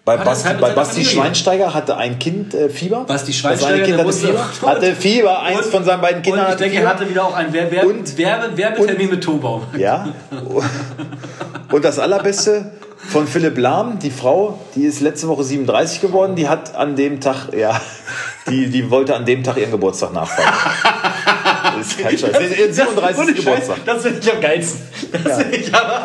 bei 0.04 0.14
er 0.16 0.24
mit 0.52 0.60
bei 0.60 0.70
Basti 0.72 1.02
Familie. 1.02 1.10
Schweinsteiger 1.12 1.74
hatte 1.74 1.96
ein 1.96 2.18
Kind 2.18 2.52
äh, 2.54 2.68
Fieber. 2.68 3.04
Basti 3.04 3.32
Schweinsteiger, 3.32 3.84
Kind 3.84 3.98
hatte 3.98 4.12
Fieber. 4.12 4.46
Hatte 4.66 4.94
Fieber. 4.94 5.42
Eins 5.42 5.66
Und- 5.66 5.72
von 5.72 5.84
seinen 5.84 6.00
beiden 6.02 6.22
Kindern 6.22 6.40
Und 6.40 6.46
ich 6.46 6.52
hatte 6.52 6.62
denke, 6.64 6.76
Fieber. 6.78 6.88
er 6.90 6.94
hatte 6.94 7.08
wieder 7.10 7.24
auch 7.24 7.34
einen 7.34 7.52
Wer 7.52 7.70
Wer 7.70 7.86
Und- 7.86 8.18
Werbe 8.18 8.56
Werbetermin 8.56 9.10
mit 9.10 9.24
Tobaum. 9.24 9.62
Ja. 9.78 10.08
Und 11.72 11.84
das 11.84 11.98
Allerbeste 11.98 12.72
von 13.08 13.26
Philipp 13.26 13.58
Lahm, 13.58 13.98
die 13.98 14.10
Frau, 14.10 14.58
die 14.74 14.84
ist 14.84 15.00
letzte 15.00 15.28
Woche 15.28 15.44
37 15.44 16.00
geworden, 16.00 16.34
die 16.36 16.48
hat 16.48 16.74
an 16.74 16.96
dem 16.96 17.20
Tag, 17.20 17.52
ja, 17.56 17.80
die, 18.48 18.68
die 18.68 18.90
wollte 18.90 19.14
an 19.14 19.24
dem 19.24 19.42
Tag 19.44 19.56
ihren 19.56 19.70
Geburtstag 19.70 20.12
nachfeiern. 20.12 20.52
Das 21.76 21.86
ist 21.88 21.98
kein 21.98 22.16
Scheiß. 22.16 22.58
Ihren 22.58 22.72
37. 22.72 23.18
Ohne 23.18 23.34
Scheiß, 23.34 23.44
Geburtstag. 23.44 23.76
Das 23.84 24.02
finde 24.02 24.20
ich 24.20 24.32
am 24.32 24.40
geilsten. 24.40 24.80
Das 25.24 25.38
finde 25.38 25.56
ich 25.56 25.74
aber. 25.74 26.04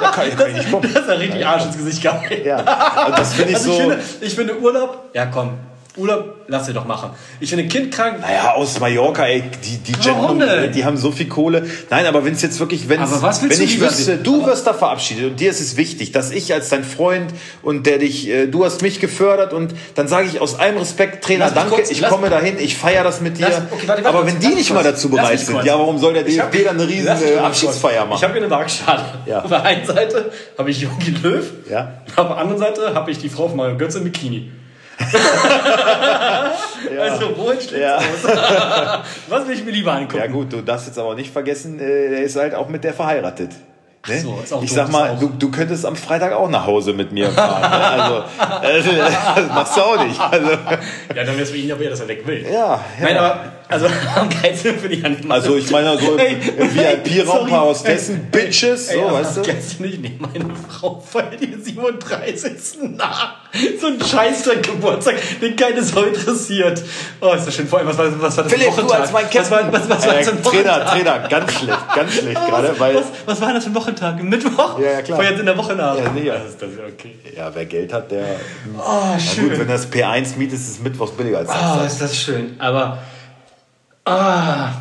Ja, 0.00 0.10
kann, 0.10 0.36
kann 0.36 0.50
ich 0.50 0.56
nicht 0.56 0.70
kommen. 0.70 0.90
Das 0.92 1.02
ist 1.02 1.08
ja 1.08 1.14
richtig 1.14 1.46
Arsch 1.46 1.64
ins 1.66 1.76
Gesicht 1.78 2.02
geil. 2.02 2.42
Ja. 2.44 3.06
Und 3.06 3.18
das 3.18 3.34
finde 3.34 3.50
ich 3.50 3.56
Also 3.56 3.70
ich, 3.70 3.76
so. 3.76 3.82
finde, 3.82 3.98
ich 4.20 4.34
finde 4.34 4.58
Urlaub, 4.60 5.10
ja 5.14 5.26
komm, 5.26 5.50
Urlaub, 5.98 6.36
lass 6.46 6.66
dir 6.66 6.72
doch 6.72 6.86
machen. 6.86 7.10
Ich 7.40 7.50
finde 7.50 7.66
Kind 7.66 7.92
krank, 7.92 8.20
Naja, 8.20 8.52
aus 8.54 8.78
Mallorca, 8.80 9.26
ey, 9.26 9.42
die, 9.64 9.78
die 9.78 9.94
Warum 10.06 10.38
denn? 10.38 10.72
die 10.72 10.84
haben 10.84 10.96
so 10.96 11.10
viel 11.12 11.26
Kohle. 11.28 11.66
Nein, 11.90 12.06
aber 12.06 12.24
wenn 12.24 12.32
es 12.34 12.42
jetzt 12.42 12.60
wirklich, 12.60 12.88
wenn 12.88 13.00
Aber 13.00 13.20
was 13.22 13.42
willst 13.42 13.58
wenn 13.58 13.66
du 13.66 13.70
ich 13.72 13.74
lieber 13.78 13.86
wüsste, 13.90 14.02
sehen? 14.04 14.20
du 14.22 14.46
wirst 14.46 14.66
da 14.66 14.72
verabschiedet 14.74 15.30
und 15.32 15.40
dir 15.40 15.50
ist 15.50 15.60
es 15.60 15.76
wichtig, 15.76 16.12
dass 16.12 16.30
ich 16.30 16.52
als 16.54 16.68
dein 16.68 16.84
Freund 16.84 17.32
und 17.62 17.86
der 17.86 17.98
dich, 17.98 18.28
äh, 18.28 18.46
du 18.46 18.64
hast 18.64 18.80
mich 18.82 19.00
gefördert 19.00 19.52
und 19.52 19.74
dann 19.96 20.08
sage 20.08 20.28
ich 20.32 20.40
aus 20.40 20.58
allem 20.58 20.78
Respekt, 20.78 21.24
Trainer, 21.24 21.46
Lass 21.46 21.54
mich 21.54 21.62
danke, 21.62 21.74
kurz- 21.76 21.90
ich 21.90 22.00
lass- 22.00 22.10
komme 22.10 22.30
dahin, 22.30 22.56
ich 22.58 22.76
feiere 22.76 23.04
das 23.04 23.20
mit 23.20 23.38
dir. 23.38 23.48
Lass- 23.48 23.62
okay, 23.70 23.86
warte, 23.88 24.04
warte, 24.04 24.08
aber 24.08 24.20
kurz, 24.22 24.32
wenn 24.32 24.40
die 24.40 24.46
nicht 24.48 24.56
mich 24.56 24.70
mal 24.70 24.82
kurz. 24.82 24.94
dazu 24.94 25.08
Lass 25.08 25.16
bereit 25.16 25.32
mich 25.32 25.40
sind, 25.46 25.54
kurz. 25.56 25.66
ja, 25.66 25.78
warum 25.78 25.98
soll 25.98 26.12
der 26.14 26.26
Ich 26.26 26.38
hab- 26.40 26.52
DFB 26.52 26.64
dann 26.66 26.78
eine 26.80 26.88
riesen 26.88 27.06
Lass 27.06 27.20
mich 27.20 27.30
äh, 27.30 27.36
mal 27.36 27.44
Abschiedsfeier 27.46 27.98
kurz. 28.00 28.08
machen? 28.10 28.18
Ich 28.18 28.22
habe 28.24 28.32
hier 28.34 28.42
eine 28.42 28.50
Waagschale. 28.50 29.04
Ja. 29.26 29.42
Auf 29.42 29.48
der 29.48 29.62
einen 29.64 29.86
Seite 29.86 30.30
habe 30.56 30.70
ich 30.70 30.80
Jogi 30.80 31.10
Löw, 31.22 31.44
Ja. 31.70 31.92
auf 32.16 32.28
der 32.28 32.36
anderen 32.36 32.58
Seite 32.58 32.94
habe 32.94 33.10
ich 33.10 33.18
die 33.18 33.28
Frau 33.28 33.48
von 33.48 33.56
Mario 33.56 33.76
Götze 33.76 33.98
im 33.98 34.04
Bikini. 34.04 34.50
Also, 37.00 37.36
wohin 37.36 37.60
schlägt 37.60 37.82
Ja. 37.82 37.96
aus? 37.96 38.02
Was 39.28 39.46
will 39.46 39.54
ich 39.54 39.64
mir 39.64 39.70
lieber 39.72 39.92
angucken? 39.92 40.18
Ja 40.18 40.26
gut, 40.26 40.52
du 40.52 40.60
darfst 40.62 40.86
jetzt 40.86 40.98
aber 40.98 41.14
nicht 41.14 41.32
vergessen, 41.32 41.78
äh, 41.80 42.14
er 42.16 42.22
ist 42.22 42.36
halt 42.36 42.54
auch 42.54 42.68
mit 42.68 42.84
der 42.84 42.92
verheiratet. 42.94 43.50
Ne? 44.06 44.20
so, 44.20 44.60
ich 44.62 44.72
sag 44.72 44.90
mal, 44.90 45.16
du, 45.20 45.28
du 45.28 45.50
könntest 45.50 45.84
am 45.84 45.96
Freitag 45.96 46.32
auch 46.32 46.48
nach 46.48 46.64
Hause 46.66 46.92
mit 46.94 47.12
mir 47.12 47.30
fahren. 47.30 47.60
ne? 47.60 48.24
Also, 48.64 48.90
äh, 48.90 49.02
das 49.36 49.48
machst 49.48 49.76
du 49.76 49.80
auch 49.82 50.02
nicht. 50.04 50.18
Also, 50.20 50.50
Ja, 50.50 51.24
dann 51.24 51.26
wäre 51.26 51.42
es 51.42 51.50
für 51.50 51.56
ihn 51.56 51.68
eher, 51.68 51.90
dass 51.90 52.00
er 52.00 52.08
weg 52.08 52.26
will. 52.26 52.44
ja, 52.44 52.50
ja. 52.52 52.80
Nein, 53.00 53.16
aber, 53.18 53.40
also, 53.68 53.86
am 54.16 54.28
geilsten 54.30 54.76
ich 54.90 55.04
an 55.04 55.16
dem 55.20 55.30
Also 55.30 55.56
ich 55.56 55.70
meine 55.70 55.98
so 55.98 56.14
im, 56.14 56.18
Ey, 56.18 56.36
im 56.56 56.74
VIP-Raum 56.74 57.38
sorry. 57.38 57.50
paar 57.50 57.64
Hostessen, 57.66 58.28
Bitches, 58.30 58.88
so, 58.88 58.94
Ey, 58.94 59.12
weißt 59.12 59.36
du? 59.36 59.42
Du 59.42 59.82
nicht, 59.82 60.00
nee, 60.00 60.18
meine 60.18 60.54
Frau 60.68 61.00
feiert 61.00 61.40
ihr 61.40 61.58
37. 61.58 62.52
nach. 62.96 63.36
So 63.80 63.88
ein 63.88 63.98
Scheißdreck-Geburtstag, 64.00 65.16
den 65.40 65.56
keine 65.56 65.82
Sau 65.82 66.02
interessiert. 66.02 66.82
Oh, 67.20 67.32
ist 67.32 67.46
das 67.46 67.54
schön. 67.54 67.66
Vor 67.66 67.78
allem, 67.78 67.88
was 67.88 67.98
war 67.98 68.06
das, 68.06 68.14
was 68.20 68.36
war 68.36 68.44
das 68.44 68.52
für 68.52 68.58
Philipp, 68.58 68.76
du 68.76 68.82
Wochentag? 68.82 69.00
als 69.00 69.12
mein 69.12 69.24
was 69.24 69.30
Captain. 69.32 69.50
war, 69.50 69.72
was, 69.72 69.88
was 69.88 70.06
war 70.06 70.14
das 70.14 70.26
für 70.28 70.32
ein 70.32 70.38
äh, 70.38 70.42
Trainer? 70.42 70.86
Trainer, 70.86 71.18
ganz 71.28 71.52
schlecht, 71.54 71.78
ganz 71.94 72.12
schlecht 72.14 72.34
gerade, 72.46 72.68
was, 72.70 72.80
weil 72.80 72.94
was, 72.96 73.04
was 73.26 73.40
war 73.40 73.52
das 73.54 73.64
für 73.64 73.70
ein 73.70 73.74
Wochentag? 73.76 74.22
Mittwoch? 74.22 74.78
Ja, 74.78 74.90
ja, 74.92 75.02
klar. 75.02 75.18
Feiert 75.18 75.40
in 75.40 75.46
der 75.46 75.56
Woche 75.56 75.74
nach. 75.74 75.96
Ja, 75.96 76.12
sicher. 76.12 76.34
Das 76.34 76.48
ist 76.50 76.62
das, 76.62 76.68
okay. 76.92 77.16
ja, 77.36 77.50
wer 77.54 77.64
Geld 77.66 77.92
hat, 77.92 78.10
der. 78.10 78.36
Oh, 78.78 79.18
schön. 79.18 79.48
gut, 79.50 79.58
wenn 79.60 79.68
das 79.68 79.90
P1 79.90 80.36
mietet, 80.36 80.54
ist 80.54 80.68
es 80.68 80.78
mittwochs 80.80 81.12
billiger 81.12 81.38
als 81.38 81.48
Oh, 81.50 81.52
Samstag. 81.52 81.86
ist 81.86 82.00
das 82.02 82.16
schön. 82.16 82.56
Aber. 82.58 82.98
Ah. 84.08 84.72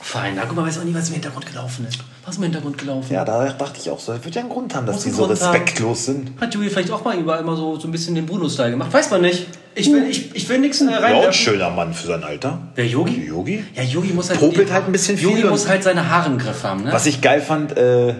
Fein. 0.00 0.36
Da 0.36 0.42
guck 0.46 0.56
mal, 0.56 0.66
weiß 0.66 0.78
auch 0.78 0.84
nie, 0.84 0.94
was 0.94 1.08
im 1.08 1.14
Hintergrund 1.14 1.46
gelaufen 1.46 1.86
ist. 1.88 1.98
Was 2.26 2.36
im 2.36 2.42
Hintergrund 2.44 2.78
gelaufen? 2.78 3.12
Ja, 3.12 3.24
da 3.24 3.50
dachte 3.50 3.78
ich 3.80 3.90
auch 3.90 3.98
so, 3.98 4.12
das 4.12 4.24
wird 4.24 4.34
ja 4.34 4.42
einen 4.42 4.50
Grund 4.50 4.74
haben, 4.74 4.86
dass 4.86 4.96
Muss 4.96 5.04
die 5.04 5.10
so 5.10 5.26
Grund 5.26 5.40
haben. 5.40 5.50
respektlos 5.52 6.04
sind. 6.06 6.32
Hat 6.40 6.54
Joey 6.54 6.68
vielleicht 6.68 6.90
auch 6.90 7.04
mal 7.04 7.16
überall 7.16 7.40
immer 7.40 7.56
so, 7.56 7.78
so 7.78 7.88
ein 7.88 7.90
bisschen 7.90 8.14
den 8.14 8.26
Bruno-Style 8.26 8.70
gemacht? 8.70 8.92
Weiß 8.92 9.10
man 9.10 9.22
nicht. 9.22 9.46
Ich 9.74 9.90
will, 9.90 10.04
ich, 10.08 10.34
ich 10.34 10.48
will 10.48 10.58
nichts 10.58 10.80
äh, 10.80 10.90
Ja, 10.90 11.26
ein 11.26 11.32
schöner 11.32 11.70
Mann 11.70 11.92
für 11.94 12.06
sein 12.06 12.22
Alter. 12.22 12.58
Wer 12.74 12.86
Yogi? 12.86 13.26
Yogi? 13.26 13.64
Ja, 13.74 13.82
Yogi 13.82 14.12
muss 14.12 14.30
halt. 14.30 14.40
Popelt 14.40 14.72
halt 14.72 14.86
ein 14.86 14.92
bisschen 14.92 15.16
viel 15.16 15.30
Yogi 15.30 15.44
muss 15.44 15.68
halt 15.68 15.82
seine 15.82 16.08
Haare 16.08 16.30
im 16.30 16.38
Griff 16.38 16.62
haben, 16.62 16.84
ne? 16.84 16.92
Was 16.92 17.06
ich 17.06 17.20
geil 17.20 17.40
fand, 17.40 17.76
äh, 17.76 18.14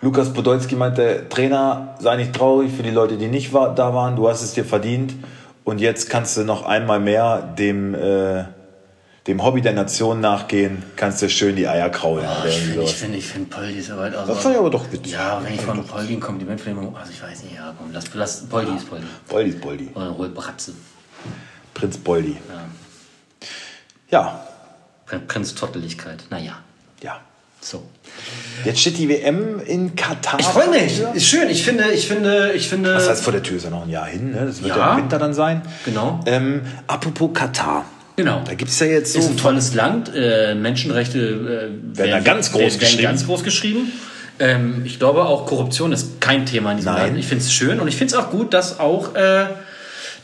Lukas 0.00 0.32
Podolski 0.32 0.76
meinte, 0.76 1.26
Trainer, 1.28 1.96
sei 1.98 2.16
nicht 2.16 2.32
traurig 2.32 2.72
für 2.74 2.82
die 2.84 2.90
Leute, 2.90 3.18
die 3.18 3.26
nicht 3.26 3.52
wa 3.52 3.68
da 3.68 3.92
waren, 3.92 4.16
du 4.16 4.28
hast 4.28 4.42
es 4.42 4.52
dir 4.52 4.64
verdient 4.64 5.14
und 5.64 5.80
jetzt 5.80 6.08
kannst 6.08 6.36
du 6.36 6.44
noch 6.44 6.64
einmal 6.64 7.00
mehr 7.00 7.42
dem, 7.58 7.94
äh, 7.94 8.44
dem 9.28 9.44
Hobby 9.44 9.60
der 9.60 9.74
Nation 9.74 10.20
nachgehen, 10.20 10.82
kannst 10.96 11.20
du 11.20 11.28
schön 11.28 11.54
die 11.54 11.68
Eier 11.68 11.90
kraulen. 11.90 12.24
oder 12.24 12.48
ich 12.48 12.58
finde, 12.58 12.82
ich 12.82 12.94
finde, 12.96 13.18
ich 13.18 13.26
finde 13.26 13.50
Poldi 13.50 13.78
ist 13.78 13.90
aber 13.90 14.02
halt 14.02 14.14
also. 14.16 14.32
Das 14.32 14.42
fand 14.42 14.54
ich 14.54 14.58
aber 14.58 14.70
doch 14.70 14.90
witzig. 14.90 15.12
Ja, 15.12 15.40
wenn 15.44 15.54
ich 15.54 15.60
von 15.60 15.84
Poldi 15.86 16.14
ein 16.14 16.20
Kompliment 16.20 16.60
von 16.60 16.96
also 16.96 17.12
ich 17.12 17.22
weiß 17.22 17.42
nicht, 17.42 17.54
ja, 17.54 17.74
komm, 17.76 17.92
lass, 17.92 18.06
lass 18.14 18.46
Poldi 18.46 18.74
ist 18.74 18.88
Poldi. 18.88 19.06
Boldi 19.28 19.50
ist 19.50 19.60
Boldi. 19.60 19.90
Oder 19.94 20.16
hol 20.16 20.30
Bratze. 20.30 20.72
Prinz 21.74 21.98
Boldi. 21.98 22.38
Ja. 24.10 24.40
Ja, 25.10 25.20
Prinz 25.26 25.54
Totteligkeit. 25.54 26.24
Naja, 26.30 26.58
ja. 27.02 27.20
so. 27.60 27.82
Jetzt 28.64 28.80
steht 28.80 28.96
die 28.96 29.10
WM 29.10 29.60
in 29.60 29.94
Katar. 29.94 30.40
Ich 30.40 30.46
freue 30.46 30.70
mich. 30.70 31.02
Ist 31.12 31.26
schön. 31.26 31.50
Ich 31.50 31.62
finde, 31.62 31.90
ich 31.90 32.08
finde, 32.08 32.52
ich 32.52 32.68
finde. 32.68 32.94
Das 32.94 33.08
heißt, 33.08 33.22
vor 33.22 33.32
der 33.34 33.42
Tür 33.42 33.58
ist 33.58 33.64
ja 33.64 33.70
noch 33.70 33.82
ein 33.82 33.90
Jahr 33.90 34.06
hin, 34.06 34.32
ne? 34.32 34.46
Das 34.46 34.62
wird 34.62 34.74
ja, 34.74 34.78
Ja. 34.78 34.92
im 34.94 35.02
Winter 35.02 35.18
dann 35.18 35.34
sein. 35.34 35.62
Genau. 35.84 36.20
Ähm, 36.24 36.62
apropos 36.86 37.30
Katar. 37.34 37.84
Genau. 38.18 38.42
Da 38.44 38.54
gibt 38.54 38.72
es 38.72 38.80
ja 38.80 38.86
jetzt 38.88 39.12
so. 39.12 39.20
ist 39.20 39.30
ein 39.30 39.36
tolles 39.36 39.74
Land. 39.74 40.10
Äh, 40.12 40.56
Menschenrechte 40.56 41.20
äh, 41.20 41.96
werden, 41.96 42.10
da 42.10 42.18
ganz 42.18 42.50
groß 42.50 42.60
werden 42.60 42.78
geschrieben. 42.80 43.02
ganz 43.04 43.24
groß 43.26 43.44
geschrieben. 43.44 43.92
Ähm, 44.40 44.82
ich 44.84 44.98
glaube 44.98 45.24
auch 45.24 45.46
Korruption 45.46 45.92
ist 45.92 46.20
kein 46.20 46.44
Thema 46.44 46.72
in 46.72 46.78
diesem 46.78 46.94
Nein. 46.94 47.06
Land. 47.06 47.18
Ich 47.18 47.28
finde 47.28 47.44
es 47.44 47.52
schön 47.52 47.78
und 47.78 47.86
ich 47.86 47.94
finde 47.94 48.16
es 48.16 48.20
auch 48.20 48.30
gut, 48.30 48.52
dass 48.54 48.80
auch 48.80 49.14
äh, 49.14 49.46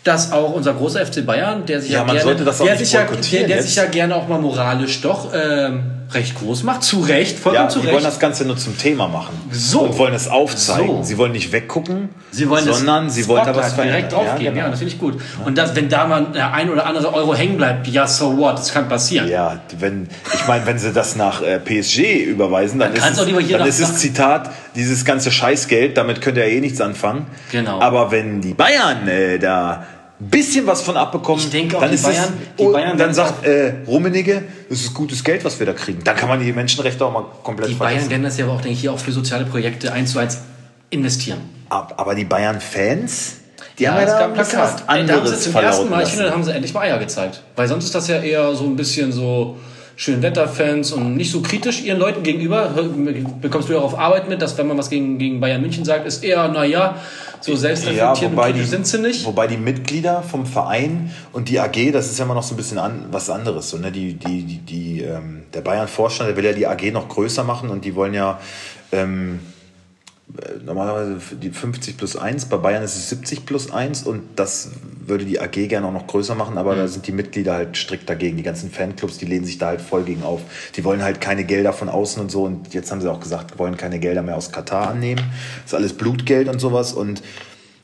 dass 0.02 0.32
auch 0.32 0.54
unser 0.54 0.74
großer 0.74 1.06
FC 1.06 1.24
Bayern, 1.24 1.66
der 1.66 1.80
sich 1.80 1.92
Ja, 1.92 2.04
ja, 2.04 2.12
gerne, 2.12 2.34
der 2.34 2.76
sich 2.76 2.92
ja, 2.92 3.04
der, 3.04 3.46
der 3.46 3.62
sich 3.62 3.76
ja 3.76 3.84
gerne 3.84 4.16
auch 4.16 4.26
mal 4.26 4.40
moralisch 4.40 5.00
doch 5.00 5.32
ähm, 5.32 5.84
recht 6.14 6.38
groß 6.38 6.62
macht, 6.62 6.82
zu 6.82 7.00
Recht, 7.00 7.38
vollkommen 7.38 7.66
Ja, 7.66 7.68
zu 7.68 7.80
Recht. 7.80 7.92
wollen 7.92 8.04
das 8.04 8.18
Ganze 8.18 8.44
nur 8.44 8.56
zum 8.56 8.78
Thema 8.78 9.08
machen. 9.08 9.34
So. 9.50 9.80
Und 9.80 9.98
wollen 9.98 10.14
es 10.14 10.28
aufzeigen. 10.28 10.98
So. 10.98 11.02
Sie 11.02 11.18
wollen 11.18 11.32
nicht 11.32 11.52
weggucken, 11.52 12.08
Sie 12.30 12.48
wollen 12.48 12.64
sondern 12.64 13.10
sie 13.10 13.26
wollen 13.28 13.44
da 13.44 13.54
was 13.54 13.74
direkt 13.76 14.12
draufgeben. 14.12 14.44
Ja, 14.44 14.50
genau. 14.52 14.70
das 14.70 14.78
finde 14.78 14.94
ich 14.94 15.00
gut. 15.00 15.20
Und 15.44 15.58
das, 15.58 15.74
wenn 15.76 15.88
da 15.88 16.06
mal 16.06 16.26
der 16.34 16.52
ein 16.52 16.70
oder 16.70 16.86
andere 16.86 17.12
Euro 17.12 17.34
hängen 17.34 17.56
bleibt, 17.56 17.86
ja, 17.88 18.06
so 18.06 18.36
what, 18.38 18.58
das 18.58 18.72
kann 18.72 18.88
passieren. 18.88 19.28
Ja, 19.28 19.60
wenn, 19.78 20.08
ich 20.32 20.46
meine, 20.46 20.66
wenn 20.66 20.78
sie 20.78 20.92
das 20.92 21.16
nach 21.16 21.42
äh, 21.42 21.58
PSG 21.58 22.24
überweisen, 22.24 22.78
dann, 22.78 22.94
Dann 22.94 23.12
ist, 23.12 23.18
es, 23.18 23.48
dann 23.50 23.66
ist 23.66 23.80
es 23.80 23.96
Zitat, 23.96 24.50
dieses 24.74 25.04
ganze 25.04 25.30
Scheißgeld, 25.30 25.96
damit 25.96 26.20
könnt 26.20 26.36
ihr 26.36 26.48
ja 26.48 26.54
eh 26.54 26.60
nichts 26.60 26.80
anfangen. 26.80 27.26
Genau. 27.52 27.80
Aber 27.80 28.10
wenn 28.10 28.40
die 28.40 28.54
Bayern 28.54 29.06
äh, 29.08 29.38
da 29.38 29.84
bisschen 30.30 30.66
was 30.66 30.82
von 30.82 30.96
abbekommen, 30.96 31.42
Ich 31.42 31.50
denke 31.50 31.76
auch, 31.76 31.80
dann 31.80 31.90
die 31.90 31.96
ist 31.96 32.02
Bayern- 32.04 32.32
es, 32.56 32.56
die 32.64 32.72
Bayern 32.72 32.98
dann 32.98 33.14
sagt 33.14 33.44
äh, 33.46 33.74
Rummenigge, 33.86 34.42
das 34.68 34.80
ist 34.80 34.94
gutes 34.94 35.22
Geld, 35.24 35.44
was 35.44 35.58
wir 35.58 35.66
da 35.66 35.72
kriegen. 35.72 36.02
Dann 36.04 36.16
kann 36.16 36.28
man 36.28 36.40
die 36.40 36.52
Menschenrechte 36.52 37.04
auch 37.04 37.12
mal 37.12 37.24
komplett 37.42 37.70
Die 37.70 37.74
Bayern 37.74 37.92
vergessen. 37.92 38.10
werden 38.10 38.22
das 38.22 38.38
ja 38.38 38.44
aber 38.44 38.54
auch, 38.54 38.60
denke 38.60 38.74
ich, 38.74 38.80
hier 38.80 38.92
auch 38.92 38.98
für 38.98 39.12
soziale 39.12 39.44
Projekte 39.44 39.92
eins 39.92 40.12
zu 40.12 40.18
eins 40.18 40.38
investieren. 40.90 41.38
Ab- 41.68 41.94
Aber 41.96 42.14
die 42.14 42.24
Bayern-Fans, 42.24 43.36
die 43.78 43.88
haben 43.88 44.00
ja 44.00 44.06
da 44.06 44.24
ein 44.26 44.34
bisschen 44.34 44.58
was 44.60 44.72
Ey, 44.72 44.78
Da 44.86 44.86
haben 44.92 45.06
sie 45.06 45.12
anderes 45.12 45.30
jetzt 45.32 45.44
zum 45.44 45.54
ersten 45.56 45.90
Mal, 45.90 46.02
ich 46.02 46.08
finde, 46.10 46.24
da 46.26 46.30
haben 46.32 46.44
sie 46.44 46.52
endlich 46.52 46.72
mal 46.74 46.80
Eier 46.82 46.98
gezeigt. 46.98 47.42
Weil 47.56 47.66
sonst 47.68 47.84
ist 47.86 47.94
das 47.94 48.06
ja 48.08 48.18
eher 48.20 48.54
so 48.54 48.64
ein 48.64 48.76
bisschen 48.76 49.10
so 49.12 49.58
Schönwetterfans 49.96 50.92
und 50.92 51.16
nicht 51.16 51.30
so 51.30 51.40
kritisch 51.40 51.80
ihren 51.82 51.98
Leuten 51.98 52.22
gegenüber. 52.22 52.70
Bekommst 53.40 53.68
du 53.68 53.72
ja 53.74 53.78
auch 53.78 53.84
auf 53.84 53.98
Arbeit 53.98 54.28
mit, 54.28 54.42
dass 54.42 54.58
wenn 54.58 54.66
man 54.66 54.76
was 54.76 54.90
gegen, 54.90 55.18
gegen 55.18 55.40
Bayern 55.40 55.60
München 55.60 55.84
sagt, 55.84 56.06
ist 56.06 56.22
eher, 56.24 56.48
naja, 56.48 56.96
so 57.44 57.56
Ja, 57.96 58.14
wobei 58.20 58.52
kritisch 58.52 58.62
die, 58.62 58.68
sind 58.68 58.86
sie 58.86 58.98
nicht. 58.98 59.24
wobei 59.24 59.46
die 59.46 59.56
Mitglieder 59.56 60.22
vom 60.22 60.46
Verein 60.46 61.10
und 61.32 61.48
die 61.48 61.60
AG, 61.60 61.92
das 61.92 62.10
ist 62.10 62.18
ja 62.18 62.24
immer 62.24 62.34
noch 62.34 62.42
so 62.42 62.54
ein 62.54 62.56
bisschen 62.56 62.78
an, 62.78 63.06
was 63.10 63.30
anderes. 63.30 63.70
So, 63.70 63.78
ne? 63.78 63.92
die, 63.92 64.14
die, 64.14 64.42
die, 64.42 64.58
die, 64.58 65.02
ähm, 65.02 65.42
der 65.52 65.60
Bayern-Vorstand, 65.60 66.30
der 66.30 66.36
will 66.36 66.44
ja 66.44 66.52
die 66.52 66.66
AG 66.66 66.92
noch 66.92 67.08
größer 67.08 67.44
machen 67.44 67.70
und 67.70 67.84
die 67.84 67.94
wollen 67.94 68.14
ja 68.14 68.40
ähm, 68.92 69.40
äh, 69.40 69.53
normalerweise 70.64 71.18
die 71.36 71.50
50 71.50 71.96
plus 71.96 72.16
1, 72.16 72.46
bei 72.46 72.56
Bayern 72.56 72.82
ist 72.82 72.96
es 72.96 73.08
70 73.10 73.46
plus 73.46 73.70
1 73.70 74.04
und 74.04 74.22
das 74.36 74.70
würde 75.06 75.24
die 75.24 75.40
AG 75.40 75.68
gerne 75.68 75.86
auch 75.86 75.92
noch 75.92 76.06
größer 76.06 76.34
machen, 76.34 76.58
aber 76.58 76.74
da 76.74 76.88
sind 76.88 77.06
die 77.06 77.12
Mitglieder 77.12 77.54
halt 77.54 77.76
strikt 77.76 78.08
dagegen. 78.08 78.36
Die 78.36 78.42
ganzen 78.42 78.70
Fanclubs, 78.70 79.18
die 79.18 79.26
lehnen 79.26 79.44
sich 79.44 79.58
da 79.58 79.66
halt 79.66 79.80
voll 79.80 80.02
gegen 80.02 80.22
auf. 80.22 80.40
Die 80.76 80.84
wollen 80.84 81.02
halt 81.02 81.20
keine 81.20 81.44
Gelder 81.44 81.72
von 81.72 81.88
außen 81.88 82.20
und 82.22 82.30
so 82.30 82.44
und 82.44 82.72
jetzt 82.74 82.90
haben 82.90 83.00
sie 83.00 83.10
auch 83.10 83.20
gesagt, 83.20 83.58
wollen 83.58 83.76
keine 83.76 83.98
Gelder 83.98 84.22
mehr 84.22 84.36
aus 84.36 84.50
Katar 84.50 84.88
annehmen. 84.88 85.22
Das 85.62 85.72
ist 85.72 85.74
alles 85.74 85.92
Blutgeld 85.92 86.48
und 86.48 86.58
sowas 86.58 86.92
und 86.92 87.22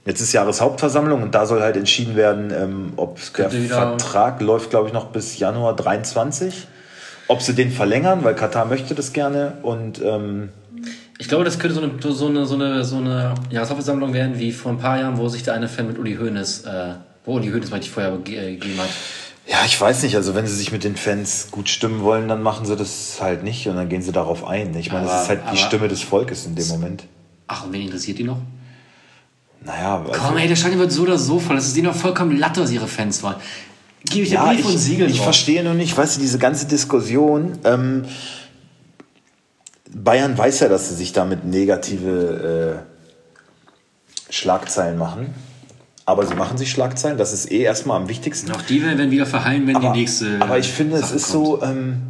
Jetzt 0.07 0.23
ist 0.23 0.33
Jahreshauptversammlung 0.33 1.23
und 1.23 1.35
da 1.35 1.45
soll 1.45 1.61
halt 1.61 1.77
entschieden 1.77 2.17
werden, 2.17 2.51
ähm, 2.57 2.93
ob 2.97 3.19
der 3.37 3.51
Vertrag 3.51 4.41
läuft, 4.41 4.71
glaube 4.71 4.89
ich, 4.89 4.95
noch 4.95 5.09
bis 5.09 5.39
Januar 5.39 5.77
23. 5.77 6.67
Ob 7.29 7.43
sie 7.43 7.53
den 7.53 7.71
verlängern, 7.71 8.25
weil 8.25 8.35
Katar 8.35 8.65
möchte 8.65 8.95
das 8.95 9.13
gerne 9.13 9.59
und 9.63 10.01
ähm, 10.03 10.49
Ich 11.21 11.29
glaube, 11.29 11.45
das 11.45 11.59
könnte 11.59 11.75
so 11.77 11.83
eine, 11.83 11.93
so 12.15 12.27
eine, 12.27 12.47
so 12.47 12.55
eine, 12.55 12.85
so 12.85 12.97
eine 12.97 13.35
Jahreshauptversammlung 13.51 14.15
werden, 14.15 14.39
wie 14.39 14.53
vor 14.53 14.73
ein 14.73 14.79
paar 14.79 14.99
Jahren, 14.99 15.19
wo 15.19 15.29
sich 15.29 15.43
der 15.43 15.53
eine 15.55 15.69
Fan 15.69 15.87
mit 15.87 15.99
Uli 15.99 16.17
Hoeneß, 16.17 16.65
äh, 16.65 16.95
wo 17.27 17.35
Uli 17.37 17.51
Hoeneß 17.51 17.71
mal 17.71 17.79
die 17.79 17.89
Feuer 17.91 18.17
ge- 18.19 18.37
äh, 18.37 18.57
gegeben 18.57 18.79
hat. 18.81 18.89
Ja, 19.47 19.59
ich 19.67 19.79
weiß 19.79 20.03
nicht. 20.03 20.17
Also 20.17 20.35
wenn 20.35 20.47
sie 20.47 20.55
sich 20.57 20.73
mit 20.73 20.83
den 20.83 20.97
Fans 20.97 21.49
gut 21.51 21.69
stimmen 21.69 22.03
wollen, 22.03 22.27
dann 22.29 22.43
machen 22.43 22.65
sie 22.65 22.75
das 22.75 23.19
halt 23.21 23.45
nicht 23.45 23.67
und 23.69 23.77
dann 23.77 23.89
gehen 23.91 24.01
sie 24.01 24.13
darauf 24.13 24.47
ein. 24.47 24.75
Ich 24.77 24.91
meine, 24.93 25.05
Aber- 25.05 25.13
das 25.13 25.23
ist 25.25 25.29
halt 25.29 25.41
die 25.53 25.59
Stimme 25.59 25.89
des 25.89 26.01
Volkes 26.03 26.47
in 26.47 26.55
dem 26.55 26.67
Moment. 26.69 27.05
Ach, 27.49 27.67
und 27.67 27.73
wen 27.75 27.83
interessiert 27.83 28.19
die 28.19 28.25
noch? 28.25 28.39
Naja, 29.63 29.99
also, 30.01 30.13
Komm, 30.13 30.39
ey, 30.39 30.49
der 30.49 30.57
Stadion 30.57 30.81
wird 30.81 30.91
so 30.93 31.03
oder 31.03 31.19
so 31.19 31.39
voll. 31.39 31.57
Das 31.57 31.67
ist 31.67 31.77
denen 31.77 31.89
doch 31.89 31.95
vollkommen 31.95 32.39
Latte, 32.39 32.63
was 32.63 32.71
ihre 32.71 32.87
Fans 32.89 33.23
wollen. 33.23 33.37
Gebe 34.09 34.23
ich 34.23 34.31
dir 34.31 34.37
ja, 34.37 34.47
Brief 34.47 34.61
ich, 34.61 34.67
und 34.67 34.79
Siegel 34.79 35.11
ich 35.11 35.17
drauf. 35.17 35.25
verstehe 35.25 35.63
nur 35.63 35.75
nicht, 35.75 35.95
weißt 35.95 36.17
du, 36.17 36.21
diese 36.23 36.39
ganze 36.39 36.65
Diskussion. 36.67 37.59
Ähm, 37.65 38.05
Bayern 39.93 40.37
weiß 40.37 40.61
ja, 40.61 40.69
dass 40.69 40.89
sie 40.89 40.95
sich 40.95 41.13
damit 41.13 41.45
negative 41.45 42.85
äh, 44.29 44.33
Schlagzeilen 44.33 44.99
machen. 44.99 45.35
Aber 46.07 46.27
sie 46.27 46.35
machen 46.35 46.59
sich 46.59 46.71
Schlagzeilen, 46.71 47.19
das 47.19 47.33
ist 47.33 47.53
eh 47.53 47.61
erstmal 47.61 48.01
am 48.01 48.09
wichtigsten. 48.09 48.51
Auch 48.51 48.63
die 48.63 48.83
werden 48.83 49.11
wieder 49.11 49.27
verhallen, 49.27 49.67
wenn 49.67 49.77
aber, 49.77 49.93
die 49.93 50.01
nächste. 50.01 50.39
aber 50.41 50.59
ich 50.59 50.69
finde, 50.69 50.97
es 50.97 51.03
Sache 51.03 51.17
ist 51.17 51.31
kommt. 51.31 51.47
so, 51.47 51.63
ähm, 51.63 52.03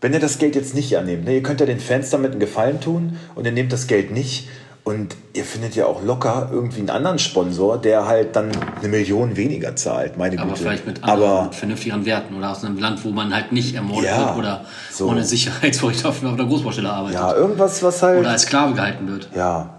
wenn 0.00 0.12
ihr 0.12 0.20
das 0.20 0.38
Geld 0.38 0.54
jetzt 0.54 0.74
nicht 0.74 0.96
annehmt, 0.96 1.24
ne, 1.24 1.34
ihr 1.34 1.42
könnt 1.42 1.60
ja 1.60 1.66
den 1.66 1.80
Fans 1.80 2.10
damit 2.10 2.30
einen 2.30 2.40
Gefallen 2.40 2.80
tun 2.80 3.16
und 3.34 3.44
ihr 3.44 3.52
nehmt 3.52 3.72
das 3.72 3.86
Geld 3.86 4.12
nicht 4.12 4.48
und 4.90 5.14
ihr 5.34 5.44
findet 5.44 5.76
ja 5.76 5.86
auch 5.86 6.02
locker 6.04 6.48
irgendwie 6.52 6.80
einen 6.80 6.90
anderen 6.90 7.18
Sponsor, 7.18 7.78
der 7.78 8.06
halt 8.06 8.34
dann 8.34 8.50
eine 8.80 8.88
Million 8.88 9.36
weniger 9.36 9.76
zahlt, 9.76 10.18
meine 10.18 10.36
Aber 10.38 10.50
Güte. 10.50 10.62
vielleicht 10.62 10.86
mit 10.86 11.02
anderen, 11.04 11.30
aber 11.30 11.42
mit 11.44 11.54
vernünftigeren 11.54 12.04
Werten 12.04 12.34
oder 12.36 12.50
aus 12.50 12.64
einem 12.64 12.78
Land, 12.78 13.04
wo 13.04 13.10
man 13.10 13.32
halt 13.34 13.52
nicht 13.52 13.74
ermordet 13.74 14.10
Ja, 14.10 14.26
wird 14.28 14.38
oder 14.38 14.64
so. 14.92 15.08
ohne 15.08 15.24
Sicherheitsfurcht 15.24 16.04
auf 16.04 16.22
einer 16.22 16.36
Großbaustelle 16.36 16.90
arbeitet. 16.90 17.20
ja, 17.20 17.34
irgendwas, 17.34 17.82
was 17.82 18.02
halt, 18.02 18.20
Oder 18.20 18.30
als 18.30 18.42
Sklave 18.42 18.74
gehalten 18.74 19.08
wird. 19.08 19.28
ja, 19.36 19.70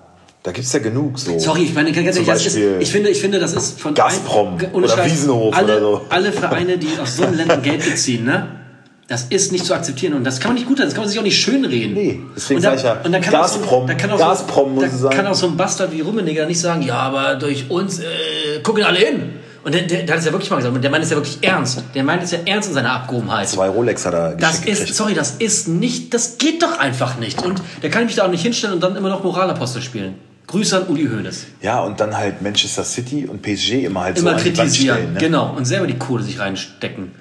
da 0.43 0.51
gibt 0.51 0.65
es 0.65 0.73
ja 0.73 0.79
genug 0.79 1.19
so. 1.19 1.37
Sorry, 1.37 1.63
ich 1.63 1.73
meine, 1.75 1.91
ganz 1.91 2.17
ehrlich, 2.17 2.45
ist, 2.47 2.55
ich, 2.57 2.91
finde, 2.91 3.09
ich 3.09 3.19
finde, 3.21 3.37
das 3.39 3.53
ist 3.53 3.79
von 3.79 3.93
Gazprom 3.93 4.57
ein- 4.57 4.71
oder 4.71 5.05
Wiesenhof 5.05 5.55
alle, 5.55 5.73
oder 5.73 5.81
so. 5.81 6.01
Alle 6.09 6.31
Vereine, 6.31 6.77
die 6.77 6.87
aus 6.99 7.17
so 7.17 7.23
einem 7.25 7.35
Ländern 7.35 7.61
Geld 7.61 7.83
beziehen, 7.85 8.23
ne? 8.25 8.60
Das 9.11 9.25
ist 9.25 9.51
nicht 9.51 9.65
zu 9.65 9.73
akzeptieren 9.73 10.13
und 10.13 10.23
das 10.23 10.39
kann 10.39 10.51
man 10.51 10.55
nicht 10.55 10.67
gut 10.69 10.77
sein, 10.77 10.87
das 10.87 10.93
kann 10.93 11.01
man 11.03 11.09
sich 11.09 11.19
auch 11.19 11.23
nicht 11.23 11.37
schönreden. 11.37 11.93
Nee, 11.93 12.21
deswegen 12.33 12.59
und 12.59 12.63
da, 12.63 12.75
ich 12.75 12.81
ja, 12.81 12.93
und 13.03 13.11
da 13.11 13.19
kann 13.19 13.35
auch 13.35 13.45
so, 13.45 13.59
Gazprom, 13.59 13.85
da 13.87 13.93
kann 13.95 14.09
auch 14.11 14.17
Gazprom 14.17 14.69
so, 14.69 14.73
muss 14.75 14.83
da 14.85 14.89
es 14.89 15.01
sein. 15.01 15.11
kann 15.11 15.27
auch 15.27 15.35
so 15.35 15.47
ein 15.47 15.57
Bastard 15.57 15.91
wie 15.91 15.99
Rummenigge 15.99 16.45
nicht 16.45 16.61
sagen, 16.61 16.81
ja, 16.81 16.95
aber 16.95 17.35
durch 17.35 17.69
uns 17.69 17.99
äh, 17.99 18.05
gucken 18.63 18.85
alle 18.85 18.99
hin. 18.99 19.31
Und 19.65 19.75
der, 19.75 19.81
der, 19.81 20.03
der 20.03 20.13
hat 20.13 20.19
es 20.21 20.25
ja 20.25 20.31
wirklich 20.31 20.49
mal 20.49 20.55
gesagt. 20.55 20.73
Und 20.73 20.81
der 20.81 20.89
meint 20.89 21.03
es 21.03 21.09
ja 21.09 21.17
wirklich 21.17 21.39
ernst. 21.41 21.83
Der 21.93 22.05
meint 22.05 22.23
es 22.23 22.31
ja 22.31 22.39
ernst 22.45 22.69
in 22.69 22.73
seiner 22.73 22.93
Abgehobenheit. 22.93 23.49
Zwei 23.49 23.67
Rolex 23.67 24.05
hat 24.05 24.13
er 24.13 24.35
Das 24.37 24.63
ist, 24.63 24.95
sorry, 24.95 25.13
das 25.13 25.31
ist 25.39 25.67
nicht, 25.67 26.13
das 26.13 26.37
geht 26.37 26.63
doch 26.63 26.79
einfach 26.79 27.17
nicht. 27.19 27.43
Und 27.43 27.61
der 27.83 27.89
kann 27.89 28.05
mich 28.05 28.15
da 28.15 28.25
auch 28.25 28.31
nicht 28.31 28.43
hinstellen 28.43 28.75
und 28.75 28.81
dann 28.81 28.95
immer 28.95 29.09
noch 29.09 29.25
Moralapostel 29.25 29.81
spielen. 29.81 30.15
Grüße 30.47 30.77
an 30.77 30.83
Uli 30.87 31.05
Hoeneß. 31.07 31.47
Ja, 31.61 31.81
und 31.81 31.99
dann 31.99 32.15
halt 32.17 32.41
Manchester 32.41 32.85
City 32.85 33.27
und 33.27 33.41
PSG 33.41 33.83
immer 33.83 34.05
halt 34.05 34.17
Immer 34.17 34.37
so 34.39 34.43
kritisieren. 34.45 34.95
stellen. 34.97 35.13
Ne? 35.15 35.19
Genau. 35.19 35.53
Und 35.53 35.65
selber 35.65 35.85
die 35.85 35.97
Kohle 35.97 36.23
sich 36.23 36.39
reinstecken. 36.39 37.11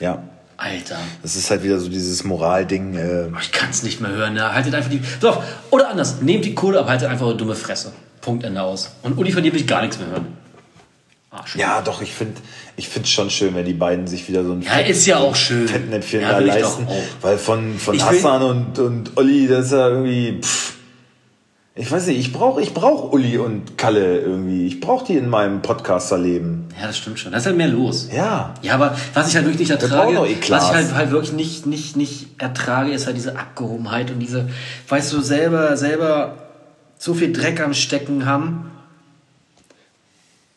Ja. 0.00 0.24
Alter. 0.58 0.98
Das 1.22 1.36
ist 1.36 1.50
halt 1.50 1.62
wieder 1.62 1.78
so 1.78 1.88
dieses 1.88 2.24
Moralding. 2.24 2.94
Äh, 2.96 3.28
Ich 3.40 3.52
kann 3.52 3.70
es 3.70 3.82
nicht 3.84 4.00
mehr 4.00 4.10
hören. 4.10 4.34
Ne? 4.34 4.52
Haltet 4.52 4.74
einfach 4.74 4.90
die. 4.90 5.00
So, 5.20 5.42
oder 5.70 5.88
anders. 5.88 6.20
Nehmt 6.20 6.44
die 6.44 6.54
Kohle, 6.54 6.80
aber 6.80 6.90
haltet 6.90 7.08
einfach 7.08 7.26
eure 7.26 7.36
dumme 7.36 7.54
Fresse. 7.54 7.92
Punkt, 8.20 8.44
Ende 8.44 8.60
aus. 8.62 8.90
Und 9.02 9.16
Uli, 9.16 9.30
von 9.32 9.42
dir 9.42 9.52
will 9.52 9.60
ich 9.60 9.66
gar 9.68 9.80
nichts 9.82 9.98
mehr 9.98 10.08
hören. 10.08 10.26
Arsch. 11.30 11.56
ja, 11.56 11.82
doch, 11.82 12.00
ich 12.02 12.12
finde 12.14 12.40
ich 12.76 12.88
find's 12.88 13.10
schon 13.10 13.28
schön, 13.28 13.54
wenn 13.54 13.66
die 13.66 13.74
beiden 13.74 14.06
sich 14.06 14.26
wieder 14.28 14.44
so 14.44 14.52
einen 14.52 14.62
Ja, 14.62 14.78
ist 14.78 15.04
ja 15.06 15.18
auch 15.18 15.36
schön. 15.36 15.68
Ja, 15.68 16.32
da 16.32 16.38
will 16.40 16.48
ich 16.48 16.54
leisten. 16.54 16.88
Weil 17.20 17.36
von, 17.38 17.78
von 17.78 17.94
will- 17.94 18.02
Hassan 18.02 18.42
und, 18.42 18.78
und 18.78 19.16
Olli, 19.16 19.46
das 19.46 19.66
ist 19.66 19.72
ja 19.72 19.88
irgendwie. 19.88 20.40
Pff, 20.42 20.74
ich 21.78 21.92
weiß 21.92 22.08
nicht, 22.08 22.18
ich 22.18 22.32
brauche 22.32 22.60
ich 22.60 22.74
brauch 22.74 23.12
Uli 23.12 23.38
und 23.38 23.78
Kalle 23.78 24.18
irgendwie. 24.18 24.66
Ich 24.66 24.80
brauche 24.80 25.06
die 25.06 25.16
in 25.16 25.28
meinem 25.28 25.62
Podcasterleben. 25.62 26.64
Ja, 26.78 26.88
das 26.88 26.98
stimmt 26.98 27.20
schon. 27.20 27.30
Da 27.30 27.38
ist 27.38 27.46
halt 27.46 27.56
mehr 27.56 27.68
los. 27.68 28.08
Ja. 28.12 28.52
Ja, 28.62 28.74
aber 28.74 28.96
was 29.14 29.28
ich 29.28 29.36
halt 29.36 29.46
wirklich 29.46 29.68
nicht 29.68 29.70
ertrage, 29.70 30.18
was 30.18 30.28
ich 30.28 30.50
halt, 30.50 30.94
halt 30.94 31.10
wirklich 31.12 31.32
nicht, 31.32 31.66
nicht, 31.66 31.96
nicht 31.96 32.26
ertrage, 32.38 32.90
ist 32.90 33.06
halt 33.06 33.16
diese 33.16 33.38
Abgehobenheit 33.38 34.10
und 34.10 34.18
diese, 34.18 34.48
weißt 34.88 35.12
du, 35.12 35.20
selber, 35.20 35.76
selber 35.76 36.34
so 36.98 37.14
viel 37.14 37.32
Dreck 37.32 37.60
am 37.60 37.74
Stecken 37.74 38.26
haben 38.26 38.72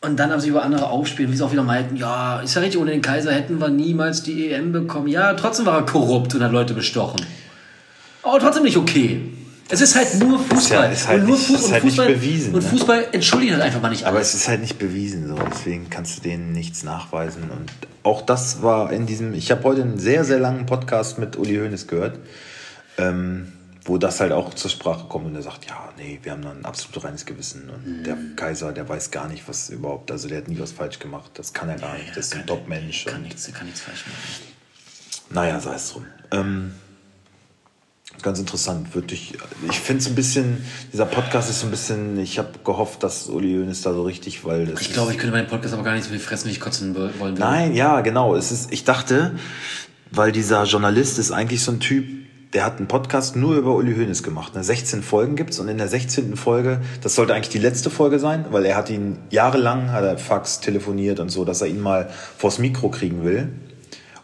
und 0.00 0.18
dann 0.18 0.32
aber 0.32 0.40
sich 0.40 0.50
über 0.50 0.64
andere 0.64 0.88
aufspielen, 0.88 1.30
wie 1.30 1.36
sie 1.36 1.44
auch 1.44 1.52
wieder 1.52 1.62
meinten, 1.62 1.96
ja, 1.96 2.40
ist 2.40 2.56
ja 2.56 2.62
richtig, 2.62 2.80
ohne 2.80 2.90
den 2.90 3.02
Kaiser 3.02 3.30
hätten 3.32 3.60
wir 3.60 3.68
niemals 3.68 4.24
die 4.24 4.50
EM 4.50 4.72
bekommen. 4.72 5.06
Ja, 5.06 5.34
trotzdem 5.34 5.66
war 5.66 5.76
er 5.76 5.86
korrupt 5.86 6.34
und 6.34 6.42
hat 6.42 6.50
Leute 6.50 6.74
bestochen. 6.74 7.24
Aber 8.24 8.40
trotzdem 8.40 8.64
nicht 8.64 8.76
okay. 8.76 9.20
Es 9.68 9.80
ist 9.80 9.94
halt 9.96 10.14
nur 10.18 10.38
Fußball. 10.38 10.92
ist 10.92 11.08
halt 11.08 11.20
und 11.22 11.28
nur 11.28 11.36
nicht- 11.38 11.48
Fuß- 11.48 11.54
ist 11.54 11.72
halt 11.72 11.84
nicht 11.84 11.96
Fußball, 11.96 12.14
bewiesen, 12.14 12.54
Und 12.54 12.62
ne? 12.62 12.68
Fußball 12.68 13.06
entschuldigt 13.12 13.52
halt 13.54 13.62
einfach 13.62 13.80
mal 13.80 13.88
nicht 13.90 14.04
Aber 14.04 14.16
alles. 14.18 14.28
es 14.34 14.42
ist 14.42 14.48
halt 14.48 14.60
nicht 14.60 14.78
bewiesen 14.78 15.28
so, 15.28 15.34
deswegen 15.50 15.88
kannst 15.88 16.18
du 16.18 16.20
denen 16.22 16.52
nichts 16.52 16.82
nachweisen. 16.82 17.44
Und 17.50 17.70
auch 18.02 18.22
das 18.22 18.62
war 18.62 18.92
in 18.92 19.06
diesem, 19.06 19.32
ich 19.34 19.50
habe 19.50 19.62
heute 19.64 19.82
einen 19.82 19.98
sehr, 19.98 20.24
sehr 20.24 20.38
langen 20.38 20.66
Podcast 20.66 21.18
mit 21.18 21.36
Uli 21.36 21.56
Hoeneß 21.56 21.86
gehört, 21.86 22.18
ähm, 22.98 23.52
wo 23.84 23.98
das 23.98 24.20
halt 24.20 24.30
auch 24.32 24.54
zur 24.54 24.70
Sprache 24.70 25.06
kommt 25.08 25.26
und 25.26 25.34
er 25.34 25.42
sagt, 25.42 25.64
ja, 25.66 25.88
nee, 25.96 26.20
wir 26.22 26.32
haben 26.32 26.42
da 26.42 26.50
ein 26.50 26.64
absolut 26.64 27.02
reines 27.04 27.24
Gewissen 27.26 27.68
und 27.68 28.04
der 28.04 28.16
Kaiser, 28.36 28.72
der 28.72 28.88
weiß 28.88 29.10
gar 29.10 29.26
nicht, 29.26 29.48
was 29.48 29.70
überhaupt, 29.70 30.10
also 30.12 30.28
der 30.28 30.38
hat 30.38 30.48
nie 30.48 30.58
was 30.60 30.70
falsch 30.70 30.98
gemacht, 31.00 31.30
das 31.34 31.52
kann 31.52 31.68
er 31.68 31.76
gar 31.78 31.94
nicht, 31.94 32.10
das 32.10 32.26
ist 32.26 32.34
ein 32.36 32.46
Top-Mensch. 32.46 33.06
kann 33.06 33.14
kann 33.14 33.22
nichts 33.22 33.80
falsch 33.80 34.04
machen. 34.06 34.52
Naja, 35.30 35.58
sei 35.60 35.74
es 35.74 35.92
drum. 35.92 36.04
Ähm, 36.30 36.74
ganz 38.22 38.38
interessant, 38.38 38.94
wirklich. 38.94 39.34
Ich 39.68 39.80
finde 39.80 40.02
es 40.02 40.08
ein 40.08 40.14
bisschen, 40.14 40.64
dieser 40.92 41.06
Podcast 41.06 41.50
ist 41.50 41.60
so 41.60 41.66
ein 41.66 41.70
bisschen, 41.70 42.18
ich 42.18 42.38
habe 42.38 42.50
gehofft, 42.64 43.02
dass 43.02 43.28
Uli 43.28 43.54
Hoeneß 43.54 43.82
da 43.82 43.92
so 43.94 44.02
richtig, 44.02 44.44
weil 44.44 44.66
das 44.66 44.80
Ich 44.80 44.92
glaube, 44.92 45.12
ich 45.12 45.18
könnte 45.18 45.34
meinen 45.34 45.48
Podcast 45.48 45.74
aber 45.74 45.82
gar 45.82 45.94
nicht 45.94 46.04
so 46.04 46.10
viel 46.10 46.20
fressen, 46.20 46.48
wie 46.48 46.52
ich 46.52 46.60
kotzen 46.60 46.94
wollen 46.94 47.18
würde. 47.18 47.40
Nein, 47.40 47.74
ja, 47.74 48.00
genau. 48.00 48.36
Es 48.36 48.52
ist, 48.52 48.72
ich 48.72 48.84
dachte, 48.84 49.36
weil 50.10 50.32
dieser 50.32 50.64
Journalist 50.64 51.18
ist 51.18 51.32
eigentlich 51.32 51.62
so 51.62 51.72
ein 51.72 51.80
Typ, 51.80 52.06
der 52.52 52.66
hat 52.66 52.78
einen 52.78 52.88
Podcast 52.88 53.34
nur 53.34 53.56
über 53.56 53.74
Uli 53.74 53.94
Hoeneß 53.94 54.22
gemacht. 54.22 54.54
Ne? 54.54 54.62
16 54.62 55.02
Folgen 55.02 55.36
gibt's 55.36 55.58
und 55.58 55.68
in 55.68 55.78
der 55.78 55.88
16. 55.88 56.36
Folge, 56.36 56.80
das 57.00 57.14
sollte 57.14 57.34
eigentlich 57.34 57.48
die 57.48 57.58
letzte 57.58 57.88
Folge 57.88 58.18
sein, 58.18 58.44
weil 58.50 58.66
er 58.66 58.76
hat 58.76 58.90
ihn 58.90 59.18
jahrelang, 59.30 59.90
hat 59.90 60.04
er 60.04 60.18
Fax 60.18 60.60
telefoniert 60.60 61.18
und 61.18 61.30
so, 61.30 61.44
dass 61.44 61.62
er 61.62 61.68
ihn 61.68 61.80
mal 61.80 62.10
vors 62.36 62.58
Mikro 62.58 62.90
kriegen 62.90 63.24
will. 63.24 63.48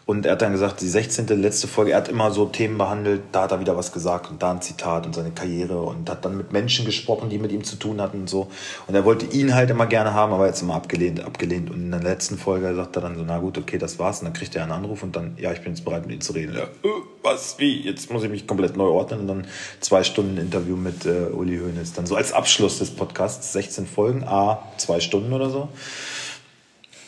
Und 0.09 0.25
er 0.25 0.31
hat 0.31 0.41
dann 0.41 0.53
gesagt, 0.53 0.81
die 0.81 0.87
16. 0.87 1.27
letzte 1.39 1.67
Folge, 1.67 1.91
er 1.91 1.97
hat 1.97 2.07
immer 2.07 2.31
so 2.31 2.47
Themen 2.47 2.79
behandelt, 2.79 3.21
da 3.31 3.43
hat 3.43 3.51
er 3.51 3.59
wieder 3.59 3.77
was 3.77 3.91
gesagt 3.91 4.31
und 4.31 4.41
da 4.41 4.49
ein 4.49 4.59
Zitat 4.59 5.05
und 5.05 5.13
seine 5.13 5.29
Karriere 5.29 5.83
und 5.83 6.09
hat 6.09 6.25
dann 6.25 6.35
mit 6.35 6.51
Menschen 6.51 6.83
gesprochen, 6.83 7.29
die 7.29 7.37
mit 7.37 7.51
ihm 7.51 7.63
zu 7.63 7.75
tun 7.75 8.01
hatten 8.01 8.21
und 8.21 8.27
so. 8.27 8.47
Und 8.87 8.95
er 8.95 9.05
wollte 9.05 9.27
ihn 9.27 9.53
halt 9.53 9.69
immer 9.69 9.85
gerne 9.85 10.15
haben, 10.15 10.33
aber 10.33 10.47
jetzt 10.47 10.63
immer 10.63 10.73
abgelehnt, 10.73 11.23
abgelehnt. 11.23 11.69
Und 11.69 11.75
in 11.75 11.91
der 11.91 12.01
letzten 12.01 12.39
Folge 12.39 12.73
sagt 12.73 12.95
er 12.95 13.03
dann 13.03 13.17
so, 13.17 13.23
na 13.23 13.37
gut, 13.37 13.59
okay, 13.59 13.77
das 13.77 13.99
war's. 13.99 14.21
Und 14.21 14.25
dann 14.25 14.33
kriegt 14.33 14.55
er 14.55 14.63
einen 14.63 14.71
Anruf 14.71 15.03
und 15.03 15.15
dann, 15.15 15.37
ja, 15.37 15.51
ich 15.51 15.61
bin 15.61 15.73
jetzt 15.73 15.85
bereit, 15.85 16.07
mit 16.07 16.15
ihm 16.15 16.21
zu 16.21 16.33
reden. 16.33 16.55
Ja, 16.55 16.63
äh, 16.63 16.89
was, 17.21 17.59
wie, 17.59 17.79
jetzt 17.79 18.11
muss 18.11 18.23
ich 18.23 18.31
mich 18.31 18.47
komplett 18.47 18.75
neu 18.77 18.87
ordnen. 18.87 19.19
Und 19.19 19.27
dann 19.27 19.47
zwei 19.79 20.03
Stunden 20.03 20.39
Interview 20.39 20.75
mit 20.75 21.05
äh, 21.05 21.27
Uli 21.31 21.59
Hoeneß. 21.59 21.93
Dann 21.93 22.07
so 22.07 22.15
als 22.15 22.33
Abschluss 22.33 22.79
des 22.79 22.89
Podcasts, 22.89 23.53
16 23.53 23.85
Folgen, 23.85 24.23
a 24.23 24.57
zwei 24.77 25.01
Stunden 25.01 25.33
oder 25.33 25.51
so. 25.51 25.69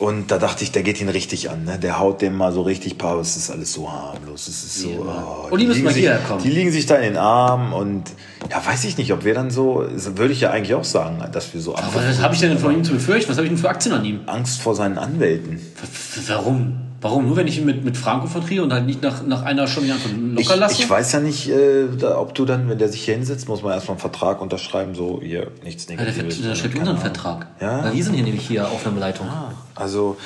Und 0.02 0.32
da 0.32 0.38
dachte 0.38 0.64
ich, 0.64 0.72
der 0.72 0.82
geht 0.82 1.00
ihn 1.00 1.08
richtig 1.08 1.48
an. 1.48 1.62
Ne? 1.62 1.78
Der 1.78 2.00
haut 2.00 2.22
dem 2.22 2.34
mal 2.34 2.52
so 2.52 2.62
richtig 2.62 2.98
paar. 2.98 3.20
Es 3.20 3.36
ist 3.36 3.52
alles 3.52 3.72
so 3.72 3.88
harmlos. 3.88 4.48
Es 4.48 4.64
ist 4.64 4.80
so. 4.80 4.88
Oh, 4.88 5.46
Und 5.48 5.60
die 5.60 5.64
müssen 5.64 5.84
mal 5.84 5.92
sich, 5.92 6.02
hierher 6.02 6.18
kommen. 6.18 6.42
Die 6.42 6.50
liegen 6.50 6.72
sich 6.72 6.86
da 6.86 6.96
in 6.96 7.02
den 7.02 7.16
Arm 7.16 7.72
und 7.72 8.10
ja, 8.50 8.66
weiß 8.66 8.82
ich 8.82 8.98
nicht, 8.98 9.12
ob 9.12 9.24
wir 9.24 9.32
dann 9.32 9.52
so. 9.52 9.86
Würde 9.88 10.32
ich 10.32 10.40
ja 10.40 10.50
eigentlich 10.50 10.74
auch 10.74 10.82
sagen, 10.82 11.22
dass 11.30 11.54
wir 11.54 11.60
so 11.60 11.76
Aber 11.76 11.94
was 11.94 12.20
habe 12.20 12.34
ich 12.34 12.40
denn 12.40 12.58
von 12.58 12.72
ihm 12.72 12.82
zu 12.82 12.94
befürchten? 12.94 13.30
Was 13.30 13.36
habe 13.36 13.46
ich 13.46 13.52
denn 13.52 13.58
für 13.60 13.68
Aktien 13.68 13.94
an 13.94 14.04
ihm? 14.04 14.22
Angst 14.26 14.60
vor 14.60 14.74
seinen 14.74 14.98
Anwälten. 14.98 15.60
Warum? 16.26 16.80
Warum? 17.02 17.26
Nur 17.26 17.36
wenn 17.36 17.48
ich 17.48 17.58
ihn 17.58 17.66
mit, 17.66 17.84
mit 17.84 17.96
Franco 17.96 18.28
vertriere 18.28 18.62
und 18.64 18.72
halt 18.72 18.86
nicht 18.86 19.02
nach, 19.02 19.26
nach 19.26 19.42
einer 19.42 19.66
Stunde 19.66 19.92
Ich, 20.38 20.46
locker 20.48 20.56
lasse? 20.60 20.80
ich 20.80 20.88
weiß 20.88 21.12
ja 21.12 21.20
nicht, 21.20 21.48
äh, 21.48 21.88
da, 21.98 22.16
ob 22.18 22.34
du 22.34 22.44
dann, 22.44 22.68
wenn 22.68 22.78
der 22.78 22.88
sich 22.88 23.04
hier 23.04 23.14
hinsetzt, 23.14 23.48
muss 23.48 23.62
man 23.62 23.72
erstmal 23.72 23.94
einen 23.96 24.00
Vertrag 24.00 24.40
unterschreiben, 24.40 24.94
so 24.94 25.20
hier 25.20 25.48
nichts 25.64 25.86
Ja, 25.88 25.96
der, 25.96 26.06
Negatives. 26.06 26.40
der 26.42 26.54
schreibt 26.54 26.78
unseren. 26.78 26.98
Vertrag. 26.98 27.48
Ja. 27.60 27.84
Weil 27.84 27.94
wir 27.94 28.04
sind 28.04 28.14
hier 28.14 28.22
nämlich 28.24 28.46
hier 28.46 28.68
Aufnahmeleitung. 28.68 29.26
Also 29.74 30.16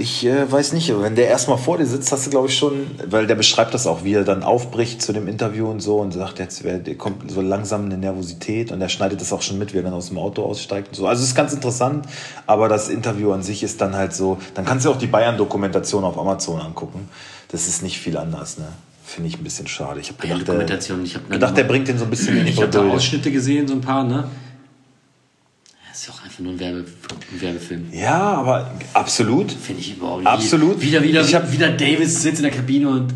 ich 0.00 0.24
äh, 0.24 0.50
weiß 0.50 0.72
nicht, 0.72 0.92
wenn 0.98 1.14
der 1.14 1.28
erstmal 1.28 1.58
vor 1.58 1.76
dir 1.76 1.84
sitzt, 1.84 2.10
hast 2.10 2.26
du 2.26 2.30
glaube 2.30 2.48
ich 2.48 2.56
schon, 2.56 2.90
weil 3.06 3.26
der 3.26 3.34
beschreibt 3.34 3.74
das 3.74 3.86
auch, 3.86 4.02
wie 4.02 4.14
er 4.14 4.24
dann 4.24 4.42
aufbricht 4.42 5.02
zu 5.02 5.12
dem 5.12 5.28
Interview 5.28 5.68
und 5.68 5.80
so 5.80 5.98
und 5.98 6.12
sagt, 6.12 6.38
jetzt 6.38 6.64
der 6.64 6.94
kommt 6.94 7.30
so 7.30 7.42
langsam 7.42 7.84
eine 7.84 7.98
Nervosität 7.98 8.72
und 8.72 8.80
er 8.80 8.88
schneidet 8.88 9.20
das 9.20 9.32
auch 9.32 9.42
schon 9.42 9.58
mit, 9.58 9.74
wie 9.74 9.78
er 9.78 9.82
dann 9.82 9.92
aus 9.92 10.08
dem 10.08 10.18
Auto 10.18 10.42
aussteigt 10.42 10.88
und 10.88 10.94
so. 10.94 11.06
Also 11.06 11.22
es 11.22 11.28
ist 11.28 11.34
ganz 11.34 11.52
interessant, 11.52 12.06
aber 12.46 12.68
das 12.68 12.88
Interview 12.88 13.32
an 13.32 13.42
sich 13.42 13.62
ist 13.62 13.80
dann 13.80 13.94
halt 13.94 14.14
so, 14.14 14.38
dann 14.54 14.64
kannst 14.64 14.86
du 14.86 14.90
auch 14.90 14.98
die 14.98 15.06
Bayern-Dokumentation 15.06 16.02
auf 16.04 16.18
Amazon 16.18 16.60
angucken. 16.60 17.08
Das 17.48 17.68
ist 17.68 17.82
nicht 17.82 17.98
viel 17.98 18.16
anders, 18.16 18.58
ne? 18.58 18.68
Finde 19.04 19.28
ich 19.28 19.38
ein 19.38 19.44
bisschen 19.44 19.66
schade. 19.66 20.00
Ich 20.00 20.08
habe 20.08 20.22
gedacht, 20.22 20.40
der, 20.40 20.46
Dokumentation. 20.46 21.04
Ich 21.04 21.16
habe 21.16 21.26
gedacht, 21.26 21.56
der 21.56 21.64
bringt 21.64 21.88
den 21.88 21.98
so 21.98 22.04
ein 22.04 22.10
bisschen 22.10 22.36
in 22.38 22.44
die 22.46 22.52
Ich 22.52 22.62
habe 22.62 22.70
da. 22.70 22.88
Ausschnitte 22.88 23.32
gesehen, 23.32 23.66
so 23.66 23.74
ein 23.74 23.80
paar, 23.80 24.04
ne? 24.04 24.28
Das 26.00 26.08
ist 26.08 26.14
ja 26.14 26.18
auch 26.18 26.24
einfach 26.24 26.38
nur 26.40 26.52
ein, 26.54 26.58
Werbe, 26.60 26.78
ein 27.30 27.40
Werbefilm. 27.42 27.88
Ja, 27.92 28.18
aber 28.32 28.70
absolut. 28.94 29.52
Finde 29.52 29.82
ich 29.82 29.96
überhaupt 29.98 30.26
Absolut. 30.26 30.80
Wieder, 30.80 31.02
wieder, 31.02 31.20
Ich 31.20 31.34
hab- 31.34 31.52
wieder 31.52 31.68
Davis 31.72 32.22
sitzt 32.22 32.38
in 32.38 32.44
der 32.44 32.52
Kabine 32.52 32.88
und 32.88 33.12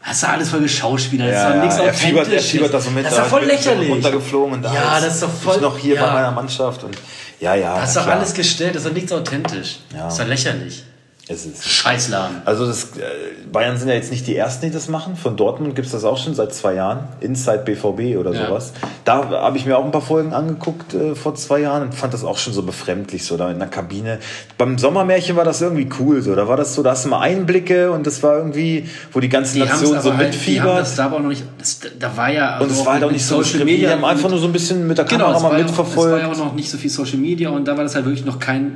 hast 0.00 0.22
du 0.22 0.28
alles 0.28 0.48
voll 0.48 0.60
geschauspielert. 0.60 1.28
Das 1.28 1.36
ist 1.36 1.42
Ja, 1.42 1.48
doch 1.50 1.56
ja, 1.56 1.62
nichts 1.64 1.76
er 1.76 1.92
fiebert, 1.92 2.32
er 2.32 2.40
fiebert 2.40 2.72
das 2.72 2.84
so 2.84 2.90
mit. 2.92 3.04
Das 3.04 3.12
ist 3.12 3.18
doch 3.18 3.26
voll 3.26 3.44
lächerlich. 3.44 3.90
Runtergeflogen 3.90 4.54
und 4.54 4.62
da 4.62 4.72
Ja, 4.72 4.96
ist 4.96 5.04
das 5.04 5.14
ist 5.16 5.22
doch 5.22 5.30
voll- 5.34 5.56
Ich 5.56 5.60
noch 5.60 5.76
hier 5.76 5.96
ja. 5.96 6.06
bei 6.06 6.12
meiner 6.14 6.30
Mannschaft 6.30 6.82
und 6.82 6.96
ja, 7.40 7.54
ja. 7.56 7.78
Das 7.78 7.90
ist 7.90 7.96
doch 7.98 8.06
alles 8.06 8.32
gestellt, 8.32 8.74
das 8.74 8.84
ist 8.84 8.88
doch 8.88 8.94
nichts 8.94 9.12
authentisch. 9.12 9.80
Ja. 9.92 10.04
Das 10.04 10.14
ist 10.14 10.20
doch 10.22 10.28
lächerlich. 10.28 10.84
Es 11.32 11.46
ist. 11.46 11.64
Scheißladen. 11.66 12.42
Also 12.44 12.66
das, 12.66 12.84
äh, 12.84 13.46
Bayern 13.50 13.76
sind 13.78 13.88
ja 13.88 13.94
jetzt 13.94 14.10
nicht 14.10 14.26
die 14.26 14.36
Ersten, 14.36 14.66
die 14.66 14.72
das 14.72 14.88
machen. 14.88 15.16
Von 15.16 15.36
Dortmund 15.36 15.74
gibt 15.74 15.86
es 15.86 15.92
das 15.92 16.04
auch 16.04 16.18
schon 16.18 16.34
seit 16.34 16.54
zwei 16.54 16.74
Jahren. 16.74 17.00
Inside 17.20 17.60
BVB 17.64 18.16
oder 18.18 18.32
Ja. 18.32 18.46
sowas. 18.46 18.72
Da 19.04 19.28
habe 19.30 19.56
ich 19.58 19.66
mir 19.66 19.76
auch 19.78 19.84
ein 19.84 19.90
paar 19.90 20.00
Folgen 20.02 20.32
angeguckt 20.32 20.94
äh, 20.94 21.14
vor 21.14 21.34
zwei 21.34 21.60
Jahren 21.60 21.82
und 21.82 21.94
fand 21.94 22.12
das 22.14 22.24
auch 22.24 22.38
schon 22.38 22.52
so 22.52 22.62
befremdlich, 22.62 23.24
so 23.24 23.36
da 23.36 23.50
in 23.50 23.58
der 23.58 23.68
Kabine. 23.68 24.18
Beim 24.58 24.78
Sommermärchen 24.78 25.36
war 25.36 25.44
das 25.44 25.60
irgendwie 25.62 25.88
cool. 26.00 26.22
So. 26.22 26.34
Da 26.34 26.46
war 26.48 26.56
das 26.56 26.74
so, 26.74 26.82
da 26.82 26.90
hast 26.92 27.04
du 27.04 27.08
mal 27.08 27.20
Einblicke 27.20 27.90
und 27.90 28.06
das 28.06 28.22
war 28.22 28.36
irgendwie, 28.36 28.88
wo 29.12 29.20
die 29.20 29.28
ganze 29.28 29.54
Die 29.54 29.60
Nation 29.60 30.00
so 30.00 30.16
halt, 30.16 30.20
die 30.20 30.36
mitfiebert. 30.38 30.80
das 30.80 30.96
da 30.96 31.10
auch 31.10 31.18
noch 31.20 31.28
nicht. 31.28 31.44
Das, 31.58 31.80
da 31.98 32.16
war 32.16 32.30
ja. 32.32 32.58
und 32.58 32.70
es 32.70 32.84
war 32.84 32.94
halt 32.94 33.04
auch 33.04 33.10
nicht 33.10 33.24
so 33.24 33.42
Social. 33.42 33.58
Die 33.60 33.64
Media. 33.72 33.90
haben 33.90 34.04
einfach 34.04 34.28
nur 34.30 34.38
so 34.38 34.46
ein 34.46 34.52
bisschen 34.52 34.86
mit 34.86 34.98
der 34.98 35.04
Genau, 35.04 35.24
Kamera 35.32 35.36
es 35.36 35.42
mal 35.42 35.50
war, 35.52 35.58
ja 35.58 35.64
auch, 35.64 35.70
es 35.70 35.76
war 35.78 35.84
mitverfolgt. 35.86 36.22
ja 36.22 36.30
auch 36.30 36.36
noch 36.36 36.54
nicht 36.54 36.70
so 36.70 36.78
viel 36.78 36.90
Social 36.90 37.18
Media 37.18 37.50
und 37.50 37.66
da 37.66 37.76
war 37.76 37.84
das 37.84 37.94
halt 37.94 38.04
wirklich 38.04 38.24
noch 38.24 38.38
kein. 38.38 38.72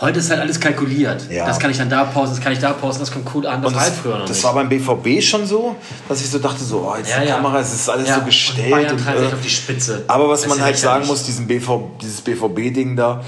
Heute 0.00 0.20
ist 0.20 0.30
halt 0.30 0.40
alles 0.40 0.60
kalkuliert. 0.60 1.28
Ja. 1.28 1.44
Das 1.44 1.58
kann 1.58 1.72
ich 1.72 1.76
dann 1.78 1.90
da 1.90 2.04
pausen, 2.04 2.34
das 2.34 2.40
kann 2.40 2.52
ich 2.52 2.60
da 2.60 2.72
pausen, 2.72 3.00
das 3.00 3.10
kommt 3.10 3.28
cool 3.34 3.46
an. 3.48 3.60
Das 3.62 3.70
Und 3.72 3.76
war 3.76 3.82
das, 3.84 3.90
halt 3.92 4.00
früher 4.00 4.18
noch 4.18 4.26
das 4.26 4.36
nicht. 4.36 4.44
war 4.44 4.54
beim 4.54 4.68
BVB 4.68 5.20
schon 5.22 5.44
so, 5.44 5.74
dass 6.08 6.20
ich 6.20 6.30
so 6.30 6.38
dachte, 6.38 6.62
so, 6.62 6.88
oh, 6.88 6.96
jetzt 6.96 7.10
Ja, 7.10 7.20
die 7.20 7.28
ja. 7.28 7.34
Kamera, 7.36 7.58
es 7.60 7.74
ist 7.74 7.88
alles 7.90 8.06
Ja, 8.08 8.14
so 8.14 8.20
und 8.20 8.26
gestellt. 8.26 8.70
Bayern 8.70 8.92
und, 8.92 9.02
treibt 9.04 9.18
sich 9.18 9.28
äh, 9.30 9.32
auf 9.34 9.40
die 9.42 9.50
Spitze. 9.50 10.04
Aber 10.06 10.28
was 10.28 10.42
Das 10.42 10.50
man 10.50 10.60
halt 10.60 10.78
sagen 10.78 11.06
muss, 11.06 11.24
diesen 11.24 11.48
BV, 11.48 11.90
dieses 12.00 12.20
BVB-Ding 12.20 12.94
da, 12.94 13.24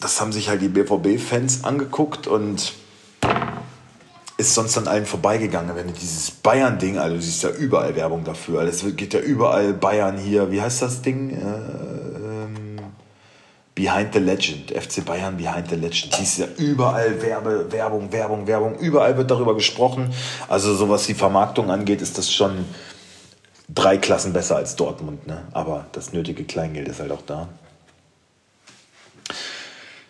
das 0.00 0.20
haben 0.20 0.32
sich 0.32 0.48
halt 0.48 0.60
die 0.60 0.68
BVB-Fans 0.68 1.62
angeguckt 1.62 2.26
und 2.26 2.72
ist 4.38 4.54
sonst 4.54 4.76
an 4.78 4.88
allen 4.88 5.04
vorbeigegangen. 5.06 5.76
Wenn 5.76 5.88
du 5.88 5.92
dieses 5.92 6.30
Bayern-Ding, 6.30 6.98
also 6.98 7.16
du 7.16 7.22
siehst 7.22 7.42
ja 7.42 7.50
überall 7.50 7.94
Werbung 7.94 8.24
dafür. 8.24 8.62
Es 8.62 8.82
geht 8.96 9.12
ja 9.14 9.20
überall 9.20 9.74
Bayern 9.74 10.16
hier, 10.16 10.50
wie 10.50 10.60
heißt 10.62 10.80
das 10.82 11.02
Ding? 11.02 11.30
Äh, 11.30 11.99
Behind 13.80 14.12
the 14.12 14.18
Legend, 14.18 14.70
FC 14.70 15.02
Bayern 15.02 15.38
Behind 15.38 15.66
the 15.70 15.74
Legend. 15.76 16.14
Siehst 16.14 16.38
ja 16.38 16.46
überall 16.58 17.22
Werbe, 17.22 17.72
Werbung, 17.72 18.12
Werbung, 18.12 18.46
Werbung. 18.46 18.78
Überall 18.78 19.16
wird 19.16 19.30
darüber 19.30 19.54
gesprochen. 19.54 20.12
Also 20.48 20.74
so 20.74 20.90
was 20.90 21.06
die 21.06 21.14
Vermarktung 21.14 21.70
angeht, 21.70 22.02
ist 22.02 22.18
das 22.18 22.30
schon 22.30 22.66
drei 23.70 23.96
Klassen 23.96 24.34
besser 24.34 24.56
als 24.56 24.76
Dortmund. 24.76 25.26
Ne? 25.26 25.44
Aber 25.52 25.86
das 25.92 26.12
nötige 26.12 26.44
Kleingeld 26.44 26.88
ist 26.88 27.00
halt 27.00 27.10
auch 27.10 27.22
da. 27.22 27.48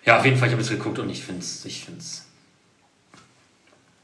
Ja, 0.04 0.18
auf 0.18 0.24
jeden 0.24 0.36
Fall, 0.36 0.48
ich 0.48 0.52
habe 0.54 0.62
es 0.62 0.70
geguckt 0.70 0.98
und 0.98 1.08
ich 1.08 1.22
finde 1.22 1.42
es, 1.42 1.64
ich 1.64 1.84
finde 1.84 2.00
es, 2.00 2.24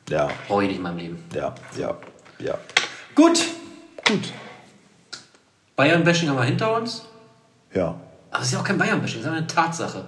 Ja, 0.08 0.28
brauche 0.46 0.62
ich 0.62 0.68
nicht 0.68 0.76
in 0.76 0.82
meinem 0.84 0.98
Leben. 0.98 1.24
ja, 1.34 1.52
ja, 1.76 1.96
ja. 2.38 2.56
Gut. 3.16 3.44
Gut. 4.06 4.32
Bayern-Bashing 5.74 6.28
haben 6.28 6.36
wir 6.36 6.44
hinter 6.44 6.76
uns. 6.76 7.02
Ja. 7.74 7.98
Aber 8.36 8.42
es 8.42 8.48
ist 8.48 8.52
ja 8.52 8.60
auch 8.60 8.64
kein 8.64 8.76
Bayern-Bashing, 8.76 9.22
sondern 9.22 9.38
eine 9.38 9.46
Tatsache. 9.46 10.04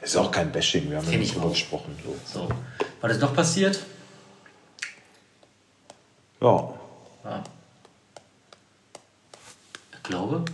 Ist 0.00 0.16
auch 0.16 0.32
kein 0.32 0.50
Bashing, 0.50 0.90
wir 0.90 0.96
haben 0.96 1.08
ja 1.08 1.16
nicht 1.16 1.28
ich 1.28 1.34
drüber 1.34 1.50
gesprochen. 1.50 1.96
So. 2.04 2.40
So. 2.40 2.48
Was 3.00 3.12
ist 3.12 3.20
noch 3.20 3.32
passiert? 3.36 3.78
Ja. 6.40 6.74
Ja. 7.22 7.44
Ich 9.92 10.02
glaube. 10.02 10.44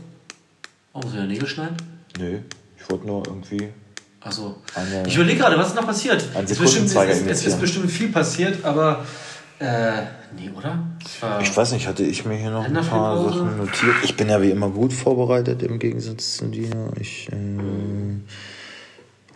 Oh, 0.93 1.01
muss 1.01 1.13
ich 1.13 1.19
ja 1.19 1.25
Nägel 1.25 1.49
schneiden? 1.49 1.79
Nö, 2.19 2.41
ich 2.77 2.91
wollte 2.91 3.07
nur 3.07 3.27
irgendwie. 3.27 3.73
Achso. 4.21 4.59
Ich 5.07 5.15
überlege 5.15 5.39
gerade, 5.39 5.57
was 5.57 5.69
ist 5.69 5.77
noch 5.77 5.87
passiert? 5.87 6.23
Ein 6.35 6.45
Es 6.45 6.51
ist 6.51 6.59
bestimmt, 6.61 6.85
es, 6.89 6.93
Sekundenzeiger 6.93 7.31
es 7.31 7.47
ist 7.47 7.59
bestimmt 7.59 7.91
viel 7.91 8.13
passiert, 8.13 8.63
aber. 8.67 9.07
Äh, 9.61 10.03
nee, 10.37 10.51
oder? 10.57 10.87
Ich 11.41 11.57
weiß 11.57 11.73
nicht, 11.73 11.89
hatte 11.89 12.05
ich 12.05 12.25
mir 12.25 12.37
hier 12.37 12.51
noch 12.51 12.65
ein 12.65 12.75
paar? 12.75 13.31
Sachen 13.31 13.57
notiert. 13.59 13.97
Ich 14.05 14.17
bin 14.17 14.29
ja 14.29 14.41
wie 14.41 14.51
immer 14.51 14.71
gut 14.71 14.93
vorbereitet 14.93 15.63
im 15.65 15.79
Gegensatz 15.81 16.37
zu 16.37 16.47
dir. 16.47 16.93
Ich 17.01 17.29
äh, 17.33 18.21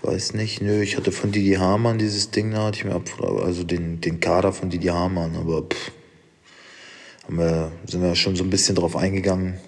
weiß 0.03 0.35
nicht. 0.35 0.63
Nö, 0.63 0.81
ich 0.81 0.97
hatte 0.97 1.11
von 1.11 1.33
Didi 1.33 1.55
Hamann 1.55 1.99
dieses 1.99 2.31
Ding, 2.31 2.53
da 2.53 2.67
hatte 2.67 2.79
ich 2.79 2.85
mir 2.85 2.95
ab, 2.95 3.03
also 3.45 3.65
den, 3.65 4.01
den 4.01 4.21
Kader 4.21 4.53
von 4.53 4.71
Didi 4.71 4.89
Hamann, 4.89 5.35
aber 5.37 5.63
pff, 5.63 5.91
haben 7.27 7.39
wir, 7.39 7.73
sind 7.87 8.03
wir 8.03 8.15
schon 8.15 8.37
so 8.37 8.45
ein 8.45 8.51
bisschen 8.51 8.77
drauf 8.77 8.95
eingegangen. 8.97 9.59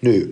Nö, 0.00 0.26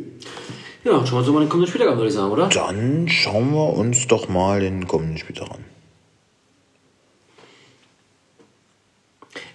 Ja, 0.83 1.07
schauen 1.07 1.13
wir 1.13 1.19
uns 1.19 1.27
doch 1.27 1.33
mal 1.35 1.41
den 1.41 1.49
kommenden 1.49 1.69
Spieltag 1.69 1.93
an, 1.93 1.97
würde 1.99 2.09
ich 2.09 2.15
sagen, 2.15 2.33
oder? 2.33 2.49
dann 2.49 3.09
schauen 3.09 3.53
wir 3.53 3.75
uns 3.75 4.09
doch 4.09 4.29
mal 4.29 4.59
den 4.59 4.89
kommenden 4.89 5.19
Spieltag 5.19 5.51
an. 5.51 5.65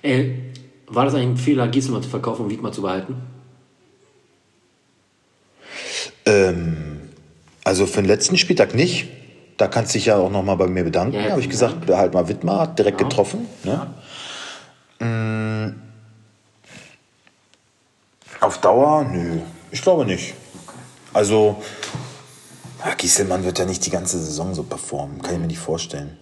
Ey, 0.06 0.36
war 0.86 1.06
das 1.06 1.16
eigentlich 1.16 1.30
ein 1.30 1.38
Fehler, 1.38 1.68
Gieselmann 1.68 2.04
zu 2.04 2.10
verkaufen 2.10 2.44
und 2.44 2.52
Wiedmer 2.52 2.72
zu 2.72 2.84
behalten? 2.84 3.16
Ähm, 6.28 7.10
also 7.64 7.88
für 7.88 8.02
den 8.02 8.06
letzten 8.06 8.38
Spieltag 8.38 8.76
nicht. 8.76 9.08
Da 9.58 9.68
kannst 9.68 9.96
du 9.96 9.98
dich 9.98 10.06
ja 10.06 10.18
auch 10.18 10.30
nochmal 10.30 10.58
bei 10.58 10.68
mir 10.68 10.84
bedanken. 10.84 11.16
Ja, 11.16 11.32
habe 11.32 11.42
ich 11.42 11.50
gesagt, 11.50 11.88
behalt 11.88 12.14
mal 12.14 12.28
Wittmar, 12.28 12.60
hat 12.62 12.78
direkt 12.78 13.02
Ja. 13.02 13.08
getroffen. 13.08 13.48
Ne? 13.64 13.88
Mm. 15.00 15.76
Auf 18.42 18.60
Dauer? 18.60 19.06
Nö, 19.06 19.40
ich 19.72 19.82
glaube 19.82 20.06
nicht. 20.06 20.36
Also, 21.14 21.64
ja, 22.86 22.94
Gieselmann 22.94 23.44
wird 23.44 23.58
ja 23.58 23.66
nicht 23.66 23.84
die 23.84 23.90
ganze 23.90 24.20
Saison 24.20 24.54
so 24.54 24.62
performen, 24.64 25.22
kann 25.22 25.34
ich 25.34 25.40
mir 25.40 25.48
nicht 25.48 25.58
vorstellen. 25.60 26.20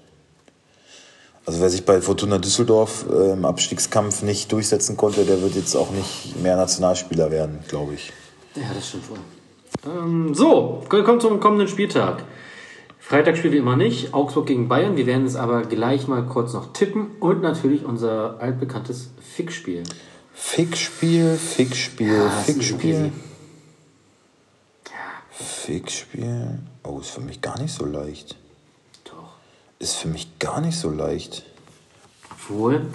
Also 1.46 1.60
wer 1.60 1.70
sich 1.70 1.86
bei 1.86 2.02
Fortuna 2.02 2.38
Düsseldorf 2.38 3.06
äh, 3.12 3.34
im 3.34 3.44
Abstiegskampf 3.46 4.22
nicht 4.22 4.52
durchsetzen 4.52 4.96
konnte, 4.96 5.26
der 5.26 5.42
wird 5.42 5.56
jetzt 5.56 5.76
auch 5.76 5.92
nicht 5.92 6.42
mehr 6.42 6.56
Nationalspieler 6.56 7.32
werden, 7.32 7.60
glaube 7.68 7.96
ich. 7.96 8.14
Ja, 8.56 8.64
das 8.74 8.88
stimmt 8.90 9.10
wohl. 9.10 9.18
Ähm, 9.86 10.34
so, 10.34 10.84
kommen 10.88 11.20
zum 11.20 11.40
kommenden 11.40 11.68
Spieltag. 11.68 12.24
Freitag 13.00 13.38
spielen 13.38 13.54
wir 13.54 13.60
immer 13.60 13.76
nicht. 13.76 14.14
Augsburg 14.14 14.46
gegen 14.46 14.70
Bayern. 14.70 14.96
Wir 14.96 15.06
werden 15.06 15.26
es 15.26 15.36
aber 15.36 15.64
gleich 15.64 16.08
mal 16.08 16.24
kurz 16.24 16.54
noch 16.54 16.72
tippen. 16.72 17.08
Und 17.20 17.42
natürlich 17.42 17.84
unser 17.84 18.40
altbekanntes 18.40 19.10
Fixspiel. 19.20 19.84
Fickspiel, 20.34 21.36
Fickspiel, 21.36 22.14
Ja, 22.14 22.28
ist 22.28 22.46
Fickspiel. 22.46 23.12
Fickspiel. 25.32 26.60
Oh, 26.84 27.00
ist 27.00 27.10
für 27.10 27.22
mich 27.22 27.42
gar 27.42 27.60
nicht 27.60 27.74
so 27.74 27.86
leicht. 27.86 28.38
Ist 29.84 29.98
für 29.98 30.08
mich 30.08 30.40
gar 30.40 30.62
nicht 30.62 30.80
so 30.80 30.90
leicht. 30.90 31.44
Obwohl. 32.32 32.86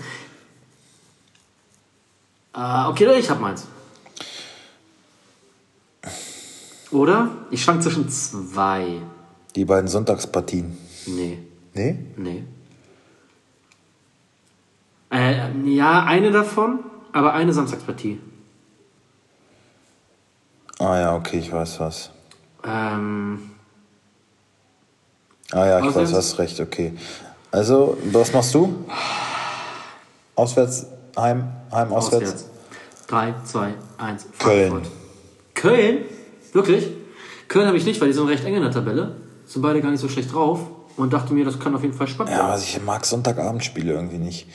Ah, 2.55 2.89
okay, 2.89 3.19
ich 3.19 3.29
hab 3.29 3.41
meins. 3.41 3.67
Oder? 6.91 7.31
Ich 7.51 7.63
schwank 7.63 7.83
zwischen 7.83 8.09
zwei. 8.09 9.03
Die 9.55 9.67
beiden 9.67 9.87
Sonntagspartien. 9.89 10.79
Nee, 11.07 11.39
Nee? 11.75 11.99
nee. 12.17 12.45
Äh, 15.11 15.53
ja, 15.67 16.05
eine 16.05 16.31
davon, 16.31 16.81
aber 17.13 17.35
eine 17.35 17.53
Samstagspartie. 17.53 18.19
Ah 20.79 20.99
ja, 20.99 21.17
okay, 21.17 21.39
ich 21.39 21.53
weiß 21.53 21.81
was. 21.81 22.11
Ähm, 22.65 23.51
Ah 25.53 25.67
ja, 25.67 25.79
ich 25.81 25.87
Auswärts? 25.87 26.11
weiß, 26.13 26.19
hast 26.19 26.39
recht, 26.39 26.61
okay. 26.61 26.93
Also, 27.51 27.97
was 28.13 28.33
machst 28.33 28.55
du? 28.55 28.85
Auswärts, 30.35 30.87
Heim, 31.19 31.49
Heim, 31.73 31.93
auswärts? 31.93 32.25
auswärts. 32.27 32.45
3, 33.09 33.35
2, 33.45 33.75
1, 33.99 34.27
Köln. 34.39 34.71
Frankfurt. 34.71 34.93
Köln? 35.55 35.99
Wirklich? 36.53 36.89
Köln 37.49 37.67
habe 37.67 37.77
ich 37.79 37.85
nicht, 37.87 38.01
weil 38.01 38.09
die 38.09 38.15
sind 38.15 38.29
recht 38.29 38.45
eng 38.45 38.55
in 38.55 38.63
der 38.63 38.71
Tabelle. 38.71 39.17
Sind 39.47 39.63
beide 39.63 39.81
gar 39.81 39.91
nicht 39.91 40.01
so 40.01 40.09
schlecht 40.09 40.33
drauf. 40.33 40.61
Und 40.99 41.13
dachte 41.13 41.33
mir, 41.33 41.45
das 41.45 41.59
kann 41.61 41.75
auf 41.77 41.83
jeden 41.83 41.95
Fall 41.95 42.09
spannend 42.09 42.33
Ja, 42.33 42.39
werden. 42.41 42.51
also 42.51 42.65
ich 42.65 42.83
mag 42.85 43.07
Sonntagabendspiele 43.07 43.93
irgendwie 43.93 44.19
nicht. 44.19 44.49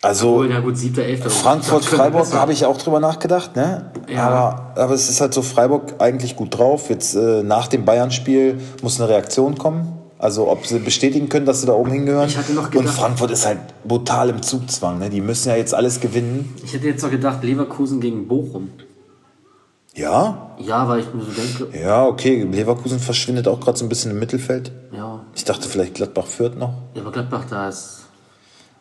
Also, 0.00 0.28
Obwohl, 0.30 0.50
ja 0.50 0.60
gut, 0.60 0.78
7., 0.78 1.02
11. 1.02 1.32
Frankfurt, 1.42 1.84
Freiburg 1.84 2.32
habe 2.34 2.52
ich 2.52 2.64
auch 2.64 2.76
drüber 2.78 3.00
nachgedacht, 3.00 3.56
ne? 3.56 3.90
Ja. 4.08 4.28
Aber, 4.28 4.72
aber 4.80 4.94
es 4.94 5.10
ist 5.10 5.20
halt 5.20 5.34
so, 5.34 5.42
Freiburg 5.42 5.94
eigentlich 5.98 6.36
gut 6.36 6.56
drauf. 6.56 6.88
Jetzt 6.88 7.16
äh, 7.16 7.42
nach 7.42 7.66
dem 7.66 7.84
Bayern-Spiel 7.84 8.60
muss 8.82 9.00
eine 9.00 9.08
Reaktion 9.10 9.58
kommen. 9.58 9.92
Also 10.26 10.50
ob 10.50 10.66
sie 10.66 10.80
bestätigen 10.80 11.28
können, 11.28 11.46
dass 11.46 11.60
sie 11.60 11.68
da 11.68 11.72
oben 11.74 11.92
hingehören. 11.92 12.26
Ich 12.28 12.36
hatte 12.36 12.52
noch 12.52 12.64
Und 12.64 12.70
gedacht- 12.72 12.96
Frankfurt 12.96 13.30
ist 13.30 13.46
halt 13.46 13.58
brutal 13.84 14.28
im 14.28 14.42
Zugzwang. 14.42 14.98
Ne? 14.98 15.08
Die 15.08 15.20
müssen 15.20 15.50
ja 15.50 15.54
jetzt 15.56 15.72
alles 15.72 16.00
gewinnen. 16.00 16.52
Ich 16.64 16.72
hätte 16.74 16.88
jetzt 16.88 17.02
noch 17.04 17.12
gedacht, 17.12 17.44
Leverkusen 17.44 18.00
gegen 18.00 18.26
Bochum. 18.26 18.70
Ja, 19.94 20.50
Ja, 20.58 20.88
weil 20.88 20.98
ich 21.00 21.14
mir 21.14 21.22
so 21.22 21.30
denke, 21.30 21.78
ja, 21.78 22.04
okay. 22.06 22.42
Leverkusen 22.42 22.98
verschwindet 22.98 23.46
auch 23.46 23.60
gerade 23.60 23.78
so 23.78 23.84
ein 23.84 23.88
bisschen 23.88 24.10
im 24.10 24.18
Mittelfeld. 24.18 24.72
ja, 24.92 25.20
Ich 25.36 25.44
dachte 25.44 25.68
vielleicht 25.68 25.94
Gladbach 25.94 26.26
führt 26.26 26.58
noch. 26.58 26.72
ja, 26.94 27.02
aber 27.02 27.12
Gladbach, 27.12 27.44
da 27.48 27.68
ist 27.68 28.00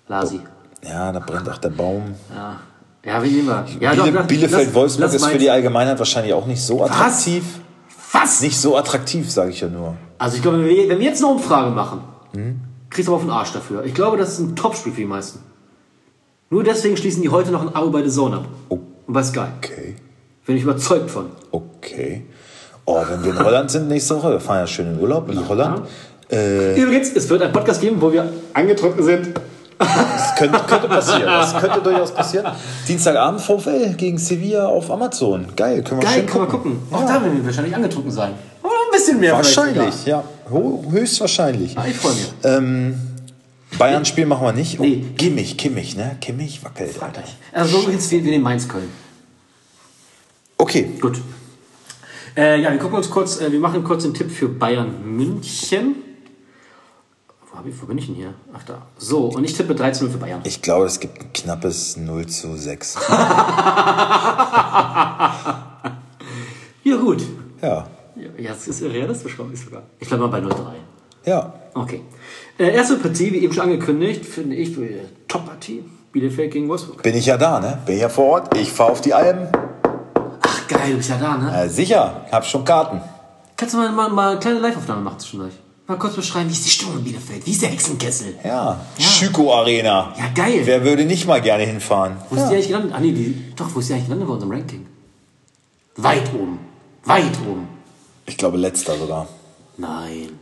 Lasi. 0.08 0.40
Ja, 0.84 1.12
da 1.12 1.20
brennt 1.20 1.48
auch 1.48 1.58
der 1.60 1.70
Baum. 1.70 2.16
Ja, 2.36 2.60
ja, 3.06 3.24
wie 3.24 3.46
wir? 3.46 3.66
Ja, 3.80 3.92
Biele, 3.94 4.10
lass- 4.12 4.28
Bielefeld-Wolfsburg 4.28 5.14
ist 5.14 5.26
für 5.26 5.38
die 5.38 5.50
Allgemeinheit 5.52 6.00
wahrscheinlich 6.00 6.34
auch 6.34 6.48
nicht 6.48 6.62
so 6.62 6.84
attraktiv. 6.84 7.44
Was? 7.46 7.65
Nicht 8.42 8.58
so 8.60 8.78
attraktiv, 8.78 9.30
sage 9.32 9.52
ich 9.52 9.62
ja 9.62 9.68
nur. 9.68 9.96
Also 10.18 10.38
ich 10.38 10.42
glaube, 10.42 10.60
wenn 10.60 10.68
wir, 10.68 10.90
wenn 10.90 11.00
wir 11.00 11.06
jetzt 11.06 11.24
eine 11.24 11.32
Umfrage 11.34 11.72
machen, 11.72 12.02
Hm? 12.34 12.60
kriegst 12.90 13.08
du 13.08 13.12
aber 13.14 13.18
auf 13.18 13.28
den 13.28 13.32
Arsch 13.32 13.52
dafür. 13.54 13.84
Ich 13.86 13.94
glaube, 13.94 14.18
das 14.18 14.34
ist 14.34 14.40
ein 14.40 14.56
Topspiel 14.56 14.92
für 14.94 15.02
die 15.02 15.08
meisten. 15.08 15.40
Nur 16.50 16.64
deswegen 16.64 16.96
schließen 16.98 17.22
die 17.22 17.30
heute 17.30 17.52
noch 17.52 17.62
ein 17.62 17.74
Abo 17.76 17.90
bei 17.90 18.04
The 18.04 18.10
Zone 18.10 18.38
ab. 18.38 18.46
Oh. 18.70 18.80
Und 19.08 19.14
bei 19.14 19.24
Sky. 19.24 19.46
Okay. 19.58 19.96
Bin 20.46 20.56
ich 20.58 20.64
überzeugt 20.64 21.10
von. 21.12 21.28
Okay. 21.52 22.26
Oh, 22.86 23.02
wenn 23.10 23.24
wir 23.24 23.32
in 23.32 23.40
Holland 23.44 23.72
sind 23.72 23.88
nächste 23.88 24.16
Woche, 24.16 24.32
wir 24.32 24.40
fahren 24.40 24.60
ja 24.60 24.68
schön 24.68 24.94
in 24.94 25.00
Urlaub 25.00 25.30
in 25.32 25.48
Holland. 25.48 25.88
Äh, 26.32 26.80
Übrigens, 26.80 27.12
es 27.16 27.28
wird 27.30 27.42
einen 27.42 27.52
Podcast 27.54 27.82
geben, 27.82 27.98
wo 28.00 28.12
wir 28.12 28.30
angetrunken 28.54 29.04
sind. 29.04 29.40
Das 29.78 30.36
könnte, 30.36 30.60
könnte 30.68 30.88
passieren. 30.88 31.26
Das 31.26 31.58
könnte 31.58 31.82
durchaus 31.82 32.12
passieren. 32.14 32.52
Dienstagabend 32.88 33.42
VfL 33.42 33.94
gegen 33.96 34.18
Sevilla 34.18 34.68
auf 34.68 34.90
Amazon. 34.92 35.48
Geil, 35.56 35.84
können 35.84 36.02
wir 36.02 36.06
Geil, 36.08 36.20
schön 36.20 36.26
können 36.28 36.44
wir 36.46 36.50
gucken. 36.50 36.80
gucken. 36.90 36.98
Auch 36.98 37.06
da 37.08 37.22
werden 37.22 37.38
wir 37.38 37.46
wahrscheinlich 37.46 37.76
angetrunken 37.76 38.12
sein. 38.12 38.34
Oder 38.64 38.72
ein 38.74 38.92
bisschen 38.92 39.20
mehr 39.20 39.34
Wahrscheinlich, 39.34 40.06
ja. 40.06 40.24
Höchstwahrscheinlich. 40.90 41.78
Ah, 41.78 41.86
ich 41.88 41.96
freue 41.96 42.14
mich. 42.14 42.32
Ähm, 42.44 42.96
Bayern-Spiel 43.78 44.26
machen 44.26 44.46
wir 44.46 44.54
nicht. 44.54 44.80
Oh, 44.80 44.84
Nee. 44.84 45.04
Kimmich, 45.18 45.58
Kimmich, 45.58 45.96
ne? 45.98 46.18
Kimmich 46.22 46.64
wackelt. 46.64 47.02
Alter. 47.02 47.24
Also 47.52 47.82
so 47.82 47.90
jetzt 47.90 48.10
wir, 48.12 48.24
wir 48.24 48.32
nehmen 48.32 48.44
Mainz-Köln. 48.44 48.90
Okay. 50.58 50.92
Gut. 51.02 51.20
Äh, 52.38 52.62
ja, 52.62 52.72
wir 52.72 52.78
gucken 52.80 52.98
uns 52.98 53.10
kurz, 53.10 53.42
äh, 53.42 53.52
wir 53.52 53.60
machen 53.60 53.84
kurz 53.84 54.04
den 54.04 54.14
Tipp 54.14 54.32
für 54.32 54.48
Bayern 54.48 55.04
München. 55.06 55.96
Wo, 57.64 57.86
bin 57.86 57.98
ich 57.98 58.08
denn 58.08 58.16
hier? 58.16 58.34
Ach 58.54 58.64
da. 58.64 58.82
So, 58.98 59.26
und 59.26 59.44
ich 59.44 59.54
tippe 59.54 59.76
13 59.76 60.10
für 60.12 60.18
Bayern. 60.18 60.42
Ich 60.44 60.62
glaube, 60.62 60.86
es 60.86 61.00
gibt 61.00 61.22
ein 61.22 61.34
knappes 61.34 61.98
0 61.98 62.26
zu 62.28 62.56
6. 62.56 62.98
Ja, 66.86 66.98
gut. 66.98 67.24
Ja. 67.64 67.88
Ja, 68.16 68.30
ja, 68.38 68.50
das 68.52 68.68
ist 68.68 68.84
realistisch, 68.84 69.36
glaube 69.36 69.54
ich 69.54 69.60
sogar. 69.60 69.82
Ich 70.00 70.08
bleibe 70.08 70.28
mal 70.28 70.40
bei 70.40 70.48
0-3. 70.48 70.56
Ja. 71.26 71.52
Okay. 71.74 72.02
Äh, 72.60 72.76
erste 72.76 72.98
Partie, 72.98 73.34
wie 73.34 73.40
eben 73.40 73.52
schon 73.52 73.64
angekündigt, 73.64 74.24
finde 74.24 74.56
ich 74.56 74.78
äh, 74.78 75.00
Top-Partie. 75.28 75.84
Bielefeld 76.12 76.54
gegen 76.54 76.70
Wolfsburg. 76.70 77.02
Bin 77.02 77.16
ich 77.16 77.26
ja 77.26 77.38
da, 77.38 77.60
ne? 77.60 77.80
Bin 77.88 77.98
ja 77.98 78.08
vor 78.08 78.26
Ort. 78.26 78.56
Ich 78.56 78.72
fahre 78.72 78.92
auf 78.92 79.02
die 79.02 79.16
Alben. 79.16 79.48
Ach, 80.42 80.68
geil, 80.68 80.92
du 80.92 80.98
bist 80.98 81.10
ja 81.10 81.18
da, 81.18 81.38
ne? 81.38 81.64
Äh, 81.64 81.70
sicher, 81.70 82.28
hab 82.32 82.46
schon 82.46 82.64
Karten. 82.64 83.02
Kannst 83.58 83.74
du 83.74 83.80
mal, 83.80 83.92
mal, 83.92 84.10
mal 84.10 84.32
eine 84.32 84.40
kleine 84.40 84.60
Live-Aufnahme 84.60 85.02
machen 85.02 85.20
zwischendurch? 85.20 85.54
Mal 85.88 85.98
kurz 85.98 86.16
beschreiben, 86.16 86.50
wie 86.50 86.54
ist 86.54 86.66
die 86.66 86.70
Stimmung 86.70 86.98
in 86.98 87.04
Bielefeld? 87.04 87.46
Wie 87.46 87.52
ist 87.52 87.62
der 87.62 87.70
Hexenkessel? 87.70 88.34
Ja. 88.44 88.82
Schüko 88.98 89.54
Arena. 89.54 90.14
Ja, 90.18 90.30
geil. 90.34 90.62
Wer 90.64 90.84
würde 90.84 91.06
nicht 91.06 91.28
mal 91.28 91.42
gerne 91.42 91.64
hinfahren? 91.64 92.18
Wo 92.30 92.36
ist 92.36 92.50
die 92.50 92.56
eigentlich 92.56 92.68
gelandet? 92.68 92.92
Ah, 92.96 93.00
nee, 93.00 93.12
die, 93.12 93.54
doch, 93.56 93.68
wo 93.74 93.80
ist 93.80 93.90
die 93.90 93.94
eigentlich 93.94 94.06
gelandet 94.06 94.28
bei 94.28 94.34
unserem 94.34 94.52
Ranking? 94.52 94.88
Weit 95.98 96.34
oben. 96.34 96.60
Weit 97.04 97.38
oben. 97.48 97.68
Ich 98.26 98.36
glaube, 98.38 98.58
letzter 98.58 98.98
sogar. 98.98 99.28
Nein. 99.78 100.40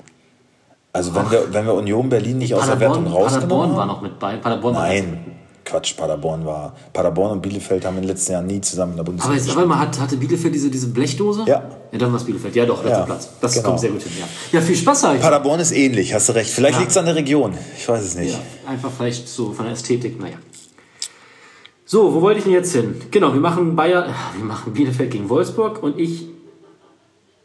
Also 0.93 1.13
wenn 1.13 1.29
wir, 1.29 1.53
wenn 1.53 1.65
wir 1.65 1.73
Union 1.73 2.07
Berlin 2.07 2.37
nicht 2.37 2.53
aus 2.53 2.67
der 2.67 2.79
Wertung 2.79 3.03
Paderborn, 3.03 3.23
rausgenommen 3.23 3.49
Paderborn 3.49 3.75
war 3.75 3.81
haben. 3.81 3.87
noch 3.87 4.01
mit 4.01 4.19
bei. 4.19 4.37
Paderborn 4.37 4.75
war 4.75 4.87
Nein, 4.87 5.35
Quatsch, 5.73 5.97
Paderborn 5.97 6.45
war. 6.45 6.75
Paderborn 6.93 7.31
und 7.31 7.41
Bielefeld 7.41 7.83
haben 7.83 7.95
in 7.95 8.03
den 8.03 8.09
letzten 8.09 8.33
Jahren 8.33 8.45
nie 8.45 8.61
zusammen 8.61 8.91
in 8.91 8.97
der 8.97 9.03
Bundesliga 9.05 9.33
Aber 9.35 9.43
jetzt 9.43 9.57
aber 9.57 9.65
mal, 9.65 9.79
hat, 9.79 9.99
hatte 9.99 10.17
Bielefeld 10.17 10.53
diese, 10.53 10.69
diese 10.69 10.87
Blechdose? 10.89 11.45
Ja. 11.47 11.63
Ja, 11.91 11.97
dann 11.97 12.11
war 12.11 12.19
es 12.19 12.25
Bielefeld. 12.25 12.55
Ja, 12.55 12.67
doch, 12.67 12.83
letzter 12.83 12.99
Ja, 12.99 13.05
Platz. 13.05 13.29
Das 13.41 13.53
genau. 13.55 13.69
kommt 13.69 13.79
sehr 13.79 13.89
gut 13.89 14.03
hin, 14.03 14.11
ja. 14.19 14.27
Ja, 14.59 14.61
viel 14.63 14.75
Spaß, 14.75 15.03
ich. 15.15 15.21
Paderborn 15.21 15.59
ist 15.59 15.71
ähnlich, 15.71 16.13
hast 16.13 16.29
du 16.29 16.33
recht. 16.33 16.51
Vielleicht 16.51 16.75
Ja. 16.75 16.79
liegt 16.81 16.91
es 16.91 16.97
an 16.97 17.05
der 17.05 17.15
Region. 17.15 17.57
Ich 17.75 17.89
weiß 17.89 18.03
es 18.03 18.13
nicht. 18.15 18.33
Ja, 18.33 18.69
einfach 18.69 18.91
vielleicht 18.95 19.27
so 19.27 19.51
von 19.51 19.65
der 19.65 19.73
Ästhetik, 19.73 20.19
naja. 20.21 20.35
So, 21.85 22.13
wo 22.13 22.21
wollte 22.21 22.37
ich 22.37 22.43
denn 22.43 22.53
jetzt 22.53 22.71
hin? 22.71 23.01
Genau, 23.09 23.33
wir 23.33 23.41
machen 23.41 23.75
Bayer, 23.75 24.05
äh, 24.05 24.09
wir 24.37 24.45
machen 24.45 24.73
Bielefeld 24.73 25.09
gegen 25.09 25.27
Wolfsburg 25.27 25.81
und 25.81 25.97
ich. 25.99 26.27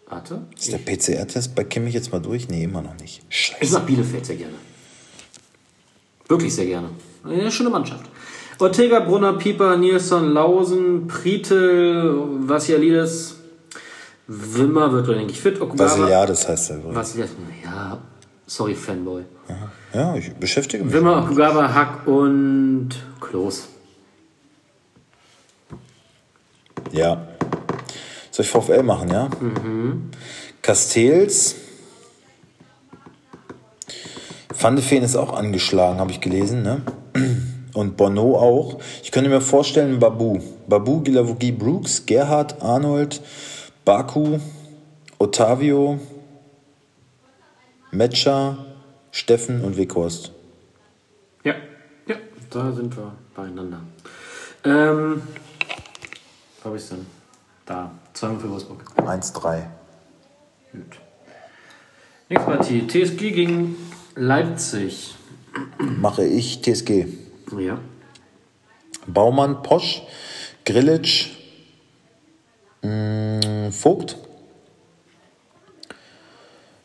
Warte. 0.06 0.42
Ist 0.54 0.70
der 0.70 0.78
PCR-Test 0.78 1.54
bei 1.54 1.64
Kimmich 1.64 1.94
jetzt 1.94 2.12
mal 2.12 2.20
durch? 2.20 2.48
Nee, 2.48 2.64
immer 2.64 2.82
noch 2.82 2.98
nicht. 3.00 3.22
Ich 3.30 3.36
Scheiße. 3.58 3.72
mag 3.72 3.86
Bielefeld 3.86 4.26
sehr 4.26 4.36
gerne. 4.36 4.54
Wirklich 6.28 6.54
sehr 6.54 6.66
gerne. 6.66 6.90
Eine 7.24 7.50
schöne 7.50 7.70
Mannschaft. 7.70 8.04
Ortega, 8.58 9.00
Brunner, 9.00 9.34
Pieper, 9.34 9.76
Nilsson, 9.76 10.30
Lausen, 10.32 11.06
Pritel, 11.06 12.14
Vassialides, 12.48 13.36
Wimmer 14.26 14.92
wird, 14.92 15.08
denke 15.08 15.32
ich, 15.32 15.40
fit. 15.40 15.60
Okugawa- 15.60 15.78
Vasiliades 15.84 16.48
heißt 16.48 16.70
er 16.70 16.76
übrigens. 16.76 16.96
Vassiliades, 16.96 17.32
ja, 17.64 17.98
sorry, 18.46 18.74
Fanboy. 18.74 19.22
Ja, 19.94 20.14
ich 20.16 20.32
beschäftige 20.34 20.84
mich. 20.84 20.92
Wimmer, 20.92 21.22
Okugawa, 21.24 21.72
Hack 21.72 22.06
und 22.06 22.90
Klos. 23.20 23.68
Ja. 26.92 27.26
Soll 28.30 28.44
ich 28.44 28.50
VfL 28.50 28.82
machen, 28.82 29.08
ja? 29.10 29.28
Mhm. 29.40 30.10
Castells. 30.62 31.54
Van 34.60 34.74
de 34.76 34.84
Ven 34.84 35.02
ist 35.04 35.16
auch 35.16 35.32
angeschlagen, 35.34 36.00
habe 36.00 36.10
ich 36.10 36.20
gelesen, 36.20 36.62
ne? 36.62 36.82
Und 37.78 37.96
Bono 37.96 38.36
auch. 38.36 38.80
Ich 39.04 39.12
könnte 39.12 39.30
mir 39.30 39.40
vorstellen, 39.40 40.00
Babu. 40.00 40.40
Babu, 40.66 41.00
Gilavogi, 41.00 41.52
Brooks, 41.52 42.04
Gerhard, 42.06 42.60
Arnold, 42.60 43.22
Baku, 43.84 44.40
Ottavio, 45.20 46.00
Metscher, 47.92 48.66
Steffen 49.12 49.62
und 49.62 49.76
Weghorst. 49.76 50.32
Ja, 51.44 51.54
ja, 52.08 52.16
da 52.50 52.72
sind 52.72 52.96
wir 52.96 53.12
beieinander. 53.36 53.78
Ähm, 54.64 55.22
wo 56.60 56.64
habe 56.64 56.78
ich 56.78 56.88
denn? 56.88 57.06
Da, 57.64 57.92
zweimal 58.12 58.40
für 58.40 58.50
Wolfsburg. 58.50 58.82
1-3. 58.96 59.62
Gut. 60.72 60.82
Nächste 62.28 62.50
Partie. 62.50 62.86
TSG 62.88 63.30
gegen 63.30 63.76
Leipzig. 64.16 65.14
Mache 65.78 66.24
ich 66.24 66.60
TSG. 66.60 67.27
Ja. 67.56 67.78
Baumann, 69.06 69.62
Posch, 69.62 70.02
Grillitsch, 70.64 71.28
mh, 72.82 73.70
Vogt, 73.70 74.16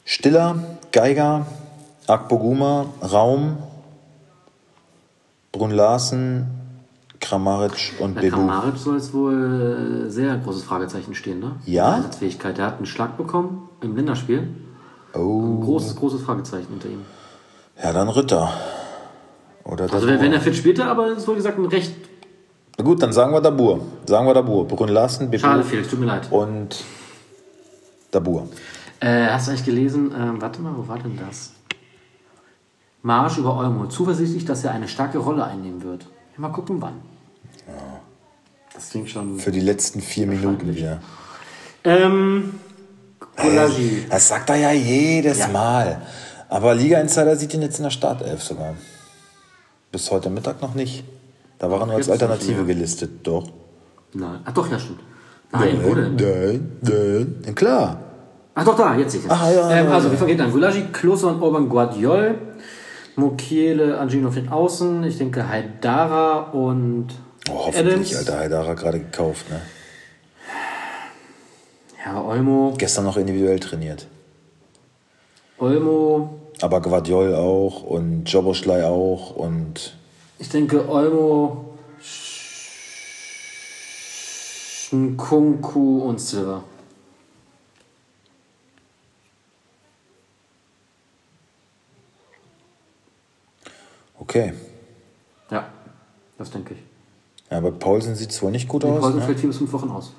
Stiller, 0.05 0.55
Geiger, 0.91 1.45
Akpoguma, 2.07 2.85
Raum, 3.01 3.57
Brun 5.51 5.71
Larsen, 5.71 6.47
Kramaric 7.19 7.93
und 7.99 8.15
Bebu. 8.15 8.29
Kramaric 8.35 8.77
soll 8.77 8.97
es 8.97 9.13
wohl 9.13 10.05
äh, 10.07 10.09
sehr 10.09 10.35
großes 10.37 10.63
Fragezeichen 10.63 11.15
stehen, 11.15 11.39
ne? 11.39 11.55
Ja? 11.65 11.93
Einsatzfähigkeit. 11.95 12.57
Der 12.57 12.65
hat 12.65 12.77
einen 12.77 12.85
Schlag 12.85 13.15
bekommen 13.17 13.69
im 13.81 13.95
Länderspiel. 13.95 14.47
Oh, 15.13 15.59
Großes, 15.59 15.95
großes 15.95 16.21
Fragezeichen 16.21 16.67
hinter 16.69 16.89
ihm. 16.89 17.05
ja, 17.81 17.93
dann 17.93 18.09
Ritter. 18.09 18.51
Oder 19.65 19.91
Also 19.91 20.07
wenn, 20.07 20.19
wenn 20.19 20.33
er 20.33 20.41
fit 20.41 20.55
spielte, 20.55 20.85
aber 20.85 21.07
es 21.07 21.19
ist 21.19 21.27
wohl 21.27 21.35
gesagt 21.35 21.57
ein 21.57 21.65
recht 21.65 21.93
Na 22.77 22.83
gut, 22.83 23.01
dann 23.01 23.13
sagen 23.13 23.31
wir 23.33 23.41
Dabur. 23.41 23.79
Sagen 24.05 24.25
wir 24.27 24.33
Dabur. 24.33 24.67
Brun 24.67 24.89
Larsen, 24.89 25.29
Bebu 25.29 25.41
schade, 25.41 25.63
Felix, 25.63 25.87
tut 25.89 25.99
mir 25.99 26.07
leid. 26.07 26.27
und 26.31 26.83
Dabur. 28.11 28.47
Äh, 28.99 29.27
hast 29.27 29.47
du 29.47 29.51
eigentlich 29.51 29.65
gelesen, 29.65 30.13
ähm, 30.17 30.41
warte 30.41 30.61
mal, 30.61 30.73
wo 30.77 30.87
war 30.87 30.99
denn 30.99 31.17
das? 31.17 31.51
Marsch 33.01 33.37
über 33.37 33.57
Olmo. 33.57 33.87
Zuversichtlich, 33.87 34.45
dass 34.45 34.63
er 34.63 34.71
eine 34.71 34.87
starke 34.87 35.17
Rolle 35.17 35.43
einnehmen 35.45 35.83
wird. 35.83 36.03
Ja, 36.35 36.39
mal 36.41 36.49
gucken, 36.49 36.81
wann. 36.81 37.01
Das 38.73 38.89
klingt 38.89 39.09
schon. 39.09 39.37
Für 39.39 39.51
die 39.51 39.59
letzten 39.59 40.01
vier 40.01 40.25
Minuten 40.25 40.73
wieder. 40.75 40.99
Ähm, 41.83 42.55
Kolagi. 43.35 44.05
Das 44.09 44.27
sagt 44.29 44.49
er 44.49 44.55
ja 44.55 44.71
jedes 44.71 45.37
Ja. 45.39 45.47
Mal. 45.49 46.01
Aber 46.49 46.73
Liga 46.73 46.99
Insider 46.99 47.35
sieht 47.35 47.53
ihn 47.53 47.61
jetzt 47.61 47.77
in 47.77 47.83
der 47.83 47.91
Startelf 47.91 48.41
sogar. 48.41 48.73
Bis 49.93 50.09
heute 50.09 50.31
Mittag 50.31 50.59
noch 50.59 50.73
nicht. 50.73 51.03
Da 51.59 51.69
war 51.69 51.79
er 51.81 51.85
nur 51.85 51.95
als 51.95 52.09
Alternative 52.09 52.65
gelistet, 52.65 53.11
doch. 53.21 53.47
Nein. 54.13 54.39
Ach 54.43 54.51
doch, 54.51 54.69
ja, 54.69 54.79
stimmt. 54.79 55.01
Nein, 55.51 55.79
wo 55.83 55.93
denn? 55.93 56.15
Nein, 56.15 57.37
nein. 57.45 57.53
Klar. 57.53 58.01
Ach 58.55 58.65
doch, 58.65 58.75
da, 58.75 58.95
jetzt 58.95 59.11
sehe 59.11 59.19
ich 59.19 59.27
es. 59.27 59.31
Ach, 59.31 59.51
ja, 59.51 59.69
ähm, 59.69 59.85
ja, 59.85 59.91
also, 59.93 60.07
ja. 60.07 60.13
wie 60.13 60.17
vergeht 60.17 60.39
dann? 60.39 60.51
Gulagi, 60.51 60.85
Klose 60.91 61.27
und 61.27 61.43
Orban 61.43 61.69
Guardiol, 61.69 62.35
Mokiele, 63.17 63.99
Angino 63.99 64.29
auf 64.29 64.33
den 64.33 64.49
Außen, 64.49 65.03
ich 65.03 65.19
denke 65.19 65.47
Haidara 65.47 66.39
und 66.51 67.09
Oh, 67.49 67.67
hoffentlich, 67.67 68.15
Adams. 68.15 68.15
Alter. 68.15 68.39
Haidara 68.39 68.73
gerade 68.73 68.99
gekauft, 68.99 69.47
ne? 69.51 69.61
Ja, 72.03 72.19
Olmo, 72.19 72.73
Gestern 72.79 73.03
noch 73.03 73.17
individuell 73.17 73.59
trainiert. 73.59 74.07
Olmo, 75.59 76.39
Aber 76.63 76.79
Guardiol 76.79 77.35
auch 77.35 77.83
und 77.83 78.23
Joboschlei 78.23 78.85
auch 78.85 79.35
und 79.35 79.97
ich 80.39 80.47
denke 80.47 80.87
Olmo, 80.87 81.75
Nkunku 84.93 86.03
und 86.03 86.21
Silva. 86.21 86.63
okay. 94.19 94.53
Ja, 95.51 95.67
das 96.37 96.49
denke 96.49 96.75
ich. 96.75 96.79
Ja, 97.51 97.59
bei 97.59 97.71
Paulsen 97.71 98.15
sieht 98.15 98.31
es 98.31 98.41
wohl 98.41 98.51
nicht 98.51 98.69
gut 98.69 98.83
Die 98.83 98.87
aus. 98.87 99.01
Pause 99.01 99.17
Ne? 99.17 99.23
fällt 99.23 99.39
vier 99.41 99.49
bis 99.49 99.57
fünf 99.57 99.73
Wochen 99.73 99.89
aus. 99.89 100.13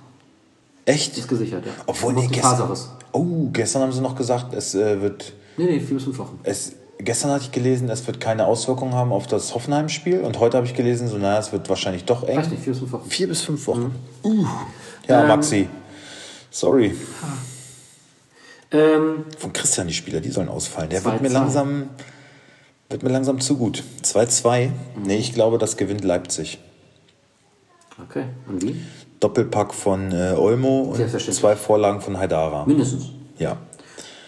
Echt? 0.85 1.17
Ist 1.17 1.27
gesichert, 1.27 1.65
ja. 1.65 1.73
Obwohl, 1.87 2.13
nee, 2.13 2.29
gestern, 2.31 2.77
oh, 3.13 3.49
gestern 3.51 3.81
haben 3.81 3.93
sie 3.93 4.03
noch 4.03 4.15
gesagt, 4.15 4.53
es 4.53 4.75
äh, 4.75 5.01
wird 5.01 5.33
Nee, 5.57 5.65
nee, 5.65 5.81
vier 5.81 5.97
bis 5.97 6.05
fünf 6.05 6.19
Wochen. 6.19 6.41
Es, 6.43 6.73
gestern 6.99 7.31
hatte 7.31 7.45
ich 7.45 7.53
gelesen, 7.53 7.89
es 7.89 8.07
wird 8.07 8.21
keine 8.21 8.47
Auswirkungen 8.47 8.95
haben 8.95 9.13
auf 9.13 9.27
das 9.27 9.55
Hoffenheim-Spiel. 9.55 10.21
Und 10.21 10.41
heute 10.41 10.57
habe 10.57 10.67
ich 10.67 10.75
gelesen, 10.75 11.09
so, 11.09 11.19
naja, 11.19 11.39
es 11.39 11.53
wird 11.53 11.69
wahrscheinlich 11.69 12.05
doch 12.05 12.23
eng. 12.25 12.39
Weiß 12.39 12.51
nicht, 12.51 12.63
vier 12.63 12.73
bis 12.73 12.81
fünf 12.81 12.93
Wochen. 12.93 13.11
Vier 13.11 13.29
bis 13.29 13.43
fünf 13.43 13.67
Wochen. 13.67 13.95
Uh. 14.23 14.47
Ja, 15.09 15.23
Ähm, 15.23 15.29
Maxi. 15.29 15.69
Sorry. 16.51 16.95
Ähm, 18.71 19.25
Von 19.39 19.53
Christian 19.53 19.87
die 19.87 19.95
Spieler, 19.95 20.21
die 20.21 20.31
sollen 20.31 20.49
ausfallen. 20.49 20.91
Der 20.91 21.01
2-2. 21.01 21.05
wird 21.05 21.23
mir 21.23 21.29
langsam 21.29 21.89
wird 22.91 23.03
mir 23.03 23.11
langsam 23.11 23.41
zu 23.41 23.57
gut. 23.57 23.83
2-2. 24.03 24.71
Nee, 25.05 25.17
ich 25.17 25.33
glaube, 25.33 25.59
das 25.59 25.77
gewinnt 25.77 26.05
Leipzig. 26.05 26.59
okay, 28.03 28.25
und 28.49 28.63
wie? 28.63 28.77
Doppelpack 29.21 29.73
von 29.73 30.13
äh, 30.13 30.35
Olmo 30.37 30.83
und 30.83 31.09
zwei 31.11 31.57
Vorlagen 31.57 32.01
von 32.01 32.19
Haidara. 32.19 32.67
Mindestens. 32.67 33.07
Ja. 33.39 33.57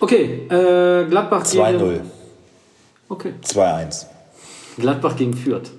Okay, 0.01 0.47
äh, 0.49 1.09
Gladbach 1.09 1.45
2-0. 1.45 1.79
gegen... 1.79 2.11
Okay, 3.09 3.33
2-1. 3.43 4.07
Gladbach 4.79 5.17
gegen 5.17 5.35
Fürth. 5.35 5.71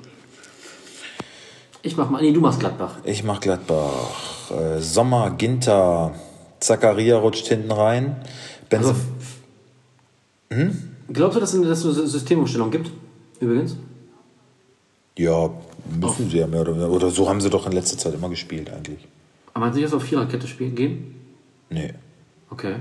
Ich 1.82 1.97
mach 1.97 2.09
mal... 2.09 2.22
Nee, 2.22 2.32
du 2.32 2.41
machst 2.41 2.59
Gladbach. 2.59 2.95
Ich 3.03 3.24
mach 3.24 3.39
Gladbach. 3.39 4.51
Äh, 4.51 4.80
Sommer, 4.80 5.32
Ginter, 5.32 6.13
Zakaria 6.59 7.18
rutscht 7.18 7.47
hinten 7.47 7.72
rein. 7.72 8.15
Benze 8.70 8.95
Also, 10.49 10.74
Glaubst 11.13 11.36
du, 11.36 11.39
dass 11.39 11.53
es 11.53 11.59
eine, 11.59 11.68
dass 11.68 11.82
Systemumstellung 11.82 12.72
gibt? 12.72 12.91
Übrigens? 13.39 13.78
ja, 15.18 15.49
müssen 15.99 16.30
sie 16.30 16.38
ja 16.38 16.47
mehr 16.47 16.61
oder 16.61 16.76
weniger. 16.76 16.91
Oder 16.91 17.09
so 17.09 17.28
haben 17.28 17.41
sie 17.41 17.49
doch 17.49 17.65
in 17.65 17.72
letzter 17.72 17.97
Zeit 17.97 18.13
immer 18.13 18.30
gespielt 18.30 18.72
eigentlich. 18.72 19.07
Aber 19.53 19.65
man 19.65 19.74
sich 19.74 19.82
jetzt 19.82 19.93
auf 19.93 20.03
Viererkette 20.03 20.47
spielen 20.47 20.76
gehen? 20.76 21.15
Nee. 21.70 21.93
Okay. 22.49 22.76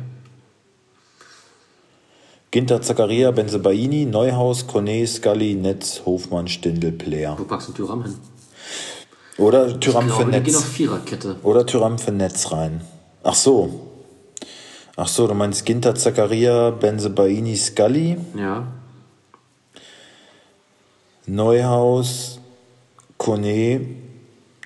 Ginter, 2.51 2.80
Zakaria, 2.80 3.32
Benzebaini, 3.32 4.07
Neuhaus, 4.07 4.66
Kone, 4.66 5.07
Scully, 5.07 5.55
Netz, 5.55 6.03
Hofmann, 6.07 6.49
Stindl, 6.49 6.92
Player. 6.92 7.36
Wo 7.38 7.44
packst 7.44 7.68
du 7.68 7.72
Tyram 7.72 8.05
hin? 8.05 8.14
Oder 9.38 9.78
Tyram 9.78 10.09
für 10.09 10.24
die 10.24 10.30
gehen 10.30 10.55
auf 10.57 10.62
Netz. 10.62 10.64
Viererkette. 10.64 11.36
Oder 11.42 11.66
Tyram 11.66 11.99
für 11.99 12.12
Netz 12.12 12.53
rein. 12.53 12.80
Ach 13.22 13.34
so. 13.34 13.80
Ach 14.97 15.09
so, 15.09 15.26
du 15.26 15.34
meinst 15.34 15.66
Ginter, 15.66 15.94
Zakaria, 15.94 16.70
Benzebaini, 16.70 17.57
Scully, 17.57 18.16
Ja. 18.38 18.66
Neuhaus, 21.26 22.38
Kone, 23.18 23.80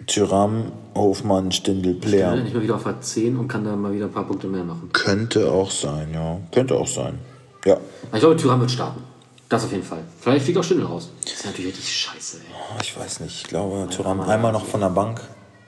Tyram, 0.07 0.73
Hofmann, 0.95 1.51
Stindl, 1.53 1.95
bin 1.95 2.01
Player. 2.01 2.37
ich 2.47 2.53
mal 2.55 2.63
wieder 2.63 2.75
auf 2.77 2.85
der 2.85 3.01
10 3.01 3.37
und 3.39 3.49
kann 3.49 3.65
da 3.65 3.75
mal 3.75 3.93
wieder 3.95 4.05
ein 4.07 4.13
paar 4.13 4.27
Punkte 4.27 4.47
mehr 4.47 4.63
machen. 4.65 4.91
Könnte 4.93 5.51
auch 5.51 5.71
sein, 5.71 6.09
ja. 6.13 6.39
Könnte 6.53 6.75
auch 6.77 6.87
sein. 6.87 7.19
Ja. 7.65 7.75
Aber 7.75 8.15
ich 8.15 8.21
glaube, 8.21 8.37
Tyram 8.37 8.61
wird 8.61 8.71
starten. 8.71 9.03
Das 9.49 9.65
auf 9.65 9.73
jeden 9.73 9.83
Fall. 9.83 10.05
Vielleicht 10.21 10.45
fliegt 10.45 10.59
auch 10.59 10.65
Stindl 10.65 10.87
raus. 10.87 11.11
Das 11.25 11.33
ist 11.33 11.45
natürlich 11.47 11.73
richtig 11.73 11.93
scheiße, 11.93 12.39
ey. 12.39 12.55
Oh, 12.55 12.79
Ich 12.81 12.97
weiß 12.97 13.21
nicht. 13.21 13.37
Ich 13.43 13.45
glaube, 13.49 13.89
Thuram 13.91 14.21
einmal 14.21 14.53
noch 14.53 14.65
von 14.65 14.81
der 14.81 14.91
Bank. 14.91 15.21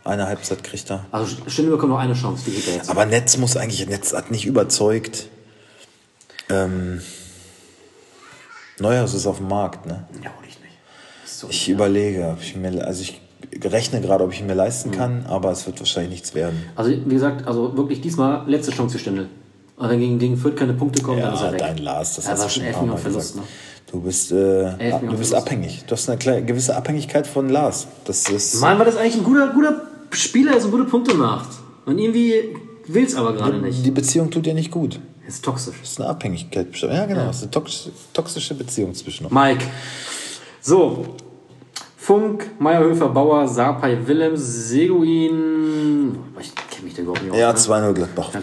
Eine 0.05 0.27
Halbzeit 0.27 0.63
kriegt 0.65 0.91
er. 0.91 1.05
Also 1.11 1.37
Stindl 1.49 1.73
bekommt 1.73 1.93
noch 1.93 1.99
eine 1.99 2.15
Chance, 2.15 2.45
die 2.47 2.53
geht 2.53 2.69
er 2.69 2.75
jetzt. 2.77 2.91
Aber 2.91 3.07
Netz 3.07 3.37
muss 3.37 3.57
eigentlich, 3.57 3.87
Netz 3.89 4.13
hat 4.13 4.31
nicht 4.31 4.47
überzeugt. 4.47 5.29
Ähm, 6.49 7.01
Neuhaus 8.79 9.15
ist 9.15 9.27
auf 9.27 9.39
dem 9.39 9.49
Markt, 9.49 9.87
ne? 9.87 10.05
ja, 10.23 10.31
hol 10.37 10.45
ich 10.49 10.59
nicht. 10.61 10.75
So 11.25 11.49
Ich 11.51 11.69
überlege, 11.69 12.29
ob 12.29 12.43
ich 12.43 12.57
mir, 12.57 12.85
also 12.85 13.03
ich 13.03 13.21
rechne 13.65 14.01
gerade, 14.01 14.25
ob 14.25 14.33
ich 14.33 14.41
ihn 14.41 14.47
mir 14.47 14.55
leisten 14.55 14.91
kann, 14.91 15.27
aber 15.27 15.51
es 15.53 15.67
wird 15.67 15.79
wahrscheinlich 15.79 16.11
nichts 16.13 16.35
werden. 16.35 16.65
Also, 16.75 16.91
wie 16.91 17.15
gesagt, 17.15 17.47
also 17.47 17.77
wirklich 17.77 18.01
diesmal 18.01 18.49
letzte 18.49 18.73
Chance 18.73 18.95
für 18.95 18.99
Stindl. 19.01 19.29
Und 19.77 19.89
wenn 19.89 19.99
gegen, 20.01 20.19
gegen 20.19 20.37
Fürth 20.37 20.57
keine 20.57 20.75
Punkte 20.75 21.03
kommen, 21.03 21.21
dann 21.21 21.35
ist 21.35 21.41
Ja, 21.41 21.47
er 21.47 21.53
weg. 21.53 21.61
dein 21.61 21.79
Lars, 21.79 22.17
das 22.17 22.27
Ja, 22.27 22.33
hast 22.33 22.45
du 22.45 22.49
schon 22.49 22.63
ein 22.63 22.67
elf 22.69 22.77
paar 22.77 22.87
Mal 22.87 22.95
Millionen 22.95 23.03
Verlust, 23.13 23.33
gesagt. 23.35 23.49
ne? 23.49 23.91
Du 23.91 24.01
bist, 24.01 24.33
äh, 24.33 24.63
Elf 24.79 25.01
du 25.01 25.07
bist 25.17 25.31
Verlust. 25.31 25.35
abhängig. 25.35 25.85
Du 25.87 25.93
hast 25.93 26.09
eine 26.09 26.19
kleine, 26.19 26.45
gewisse 26.47 26.77
Abhängigkeit 26.77 27.27
von 27.27 27.49
Lars. 27.49 27.87
Das 28.05 28.29
ist, 28.29 28.61
Mann, 28.61 28.79
war 28.79 28.85
das 28.87 28.97
eigentlich 28.97 29.17
ein 29.17 29.25
guter, 29.25 29.49
guter 29.49 29.83
Spieler, 30.13 30.53
der 30.53 30.61
so 30.61 30.69
gute 30.71 30.85
Punkte 30.85 31.15
macht. 31.15 31.49
Und 31.85 31.99
irgendwie 31.99 32.57
will 32.87 33.05
es 33.05 33.15
aber 33.17 33.33
gerade 33.35 33.59
nicht. 33.59 33.85
die 33.85 33.91
Beziehung 33.91 34.31
tut 34.31 34.47
dir 34.47 34.55
nicht 34.55 34.71
gut. 34.71 35.01
Ist 35.27 35.45
toxisch. 35.45 35.75
Das 35.81 35.91
ist 35.93 36.01
eine 36.01 36.09
Abhängigkeit. 36.11 36.69
Ja, 36.81 37.07
genau. 37.07 37.27
Das 37.27 37.37
ist 37.39 37.43
eine 37.43 37.51
tox 37.51 37.91
toxische 38.13 38.55
Beziehung 38.55 38.95
zwischen 38.95 39.27
uns. 39.27 39.35
Mike. 39.35 39.65
So. 40.61 41.05
Funk, 42.07 42.51
Meyerhöfer, 42.59 43.09
Bauer, 43.11 43.47
Sapai, 43.47 43.97
Willems, 44.05 44.69
Seguin. 44.71 46.17
Ich 46.41 46.53
kenne 46.53 46.83
mich 46.87 46.95
da 46.95 47.03
überhaupt 47.03 47.23
nicht 47.23 47.31
aus. 47.33 47.39
Ja, 47.39 47.53
ne? 47.53 47.91
2-0 47.91 47.93
Gladbach. 47.93 48.31
Ja, 48.35 48.41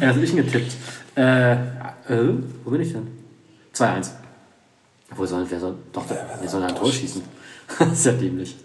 das 0.00 0.08
hab 0.16 0.22
ich 0.22 0.36
getippt. 0.36 0.72
Äh, 1.16 1.52
äh, 1.52 1.58
wo 2.62 2.70
bin 2.70 2.82
ich 2.82 2.92
denn? 2.92 3.06
2-1. 3.74 4.10
Obwohl, 5.12 5.26
soll, 5.26 5.46
wer 5.48 5.60
soll, 5.60 5.74
doch, 5.94 6.04
wer 6.40 6.46
soll 6.48 6.62
ein 6.62 6.74
Tor 6.74 6.92
schießen? 6.92 7.22
das 7.78 7.88
ist 7.92 8.04
ja 8.04 8.12
dämlich. 8.12 8.56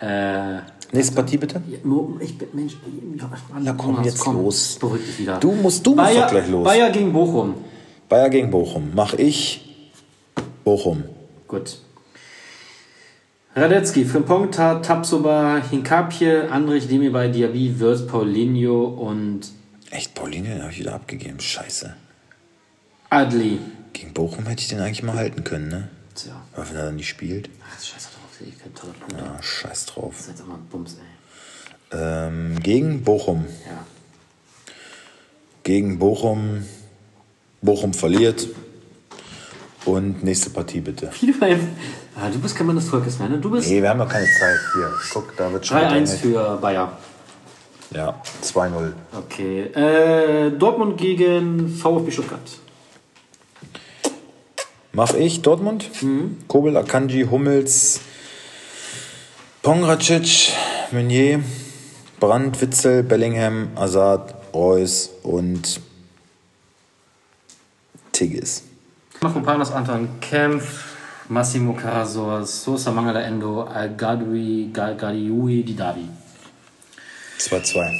Äh, 0.00 0.60
Nächste 0.92 1.14
Partie 1.14 1.36
bitte. 1.36 1.60
Mo- 1.84 2.16
ich 2.20 2.38
bin, 2.38 2.48
Mensch, 2.54 2.78
ja, 3.18 3.24
Mann, 3.52 3.64
Na 3.64 3.72
komm, 3.74 3.96
Thomas, 3.96 4.06
jetzt 4.06 4.24
los. 4.26 4.78
Beruhig 4.80 5.04
dich 5.04 5.18
wieder. 5.18 5.36
Du 5.40 5.52
musst- 5.52 5.86
du 5.86 5.90
musst 5.94 6.06
Bayer, 6.06 6.22
doch 6.22 6.30
gleich 6.30 6.48
los. 6.48 6.64
Bayer 6.64 6.88
gegen 6.90 7.12
Bochum. 7.12 7.52
Bayer 8.08 8.30
gegen 8.30 8.50
Bochum. 8.50 8.92
Mach 8.94 9.12
ich 9.12 9.60
Bochum. 10.64 11.04
Gut. 11.46 11.80
Radetzky, 13.58 14.04
Frimpongta, 14.04 14.76
Tapsoba, 14.76 15.60
Hinkapje, 15.68 16.48
Andrich, 16.50 16.86
Demirbay, 16.86 17.30
Diaby, 17.32 17.80
Wirtz, 17.80 18.06
Paulinho 18.06 18.84
und 18.84 19.50
Echt, 19.90 20.14
Pauline, 20.14 20.48
den 20.50 20.62
habe 20.62 20.70
ich 20.70 20.78
wieder 20.78 20.94
abgegeben. 20.94 21.40
Scheiße. 21.40 21.94
Adli. 23.10 23.58
Gegen 23.94 24.12
Bochum 24.12 24.46
hätte 24.46 24.60
ich 24.62 24.68
den 24.68 24.80
eigentlich 24.80 25.02
mal 25.02 25.16
halten 25.16 25.42
können, 25.44 25.68
ne? 25.68 25.88
Tja, 26.14 26.32
Aber 26.54 26.68
wenn 26.68 26.76
er 26.76 26.84
dann 26.86 26.96
nicht 26.96 27.08
spielt, 27.08 27.48
ach, 27.66 27.82
scheiße 27.82 28.08
drauf, 28.10 28.36
sehe 28.38 28.48
ich 28.48 28.58
kein 28.58 28.74
toller 28.74 28.92
Punkt. 28.92 29.14
ah, 29.20 29.42
scheiß 29.42 29.86
drauf. 29.86 30.12
Das 30.12 30.20
ist 30.20 30.28
jetzt 30.28 30.42
aber 30.42 30.54
ein 30.54 30.66
Bums, 30.70 30.96
ey. 31.92 31.98
Ähm, 31.98 32.60
gegen 32.62 33.02
Bochum. 33.02 33.46
Ja. 33.66 33.84
Gegen 35.64 35.98
Bochum. 35.98 36.64
Bochum 37.62 37.94
verliert. 37.94 38.46
Und 39.84 40.22
nächste 40.22 40.50
Partie 40.50 40.80
bitte. 40.80 41.10
Wie 41.20 41.32
du, 41.32 41.42
ein, 41.42 41.66
ah, 42.20 42.28
du 42.30 42.38
bist 42.38 42.56
kein 42.56 42.66
Mann 42.66 42.76
des 42.76 42.88
Volkes 42.88 43.18
mehr, 43.18 43.28
ne? 43.28 43.38
Du 43.38 43.50
bist 43.50 43.68
Nee, 43.68 43.82
wir 43.82 43.88
haben 43.88 43.98
noch 43.98 44.08
keine 44.08 44.26
Zeit. 44.26 44.58
Hier, 44.74 44.92
guck, 45.12 45.36
da 45.36 45.52
wird 45.52 45.66
schon. 45.66 45.76
3-1 45.78 45.82
gedrängelt. 45.82 46.08
für 46.10 46.58
Bayer. 46.60 46.92
Ja, 47.90 48.20
2-0. 48.42 48.92
Okay. 49.16 49.62
Äh, 49.62 50.50
Dortmund 50.50 50.98
gegen 50.98 51.68
VfB 51.68 52.10
Stuttgart. 52.10 52.40
Mach 54.92 55.14
ich 55.14 55.42
Dortmund. 55.42 55.90
Kobel, 56.48 56.76
Akanji, 56.76 57.26
Hummels, 57.30 58.00
Pongracic, 59.62 60.52
Meunier, 60.90 61.40
Brandt, 62.20 62.60
Witzel, 62.60 63.02
Bellingham, 63.04 63.68
Azad, 63.76 64.34
Reus 64.52 65.10
und 65.22 65.80
Tigges. 68.12 68.64
Mafropanos, 69.20 69.70
Anton 69.72 70.08
Kempf, 70.20 70.87
Massimo 71.28 71.74
Carasor, 71.74 72.44
Sosa 72.44 72.90
Mangala 72.90 73.20
Endo, 73.22 73.62
Al-Gadoui, 73.62 74.70
Gadiui, 74.72 75.62
Didavi. 75.62 76.08
2-2. 77.38 77.92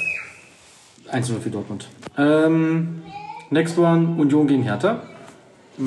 1-0 1.13 1.41
für 1.41 1.51
Dortmund. 1.51 1.89
Ähm, 2.17 3.03
next 3.51 3.79
one, 3.79 4.21
Union 4.21 4.47
gegen 4.47 4.63
Hertha. 4.63 5.03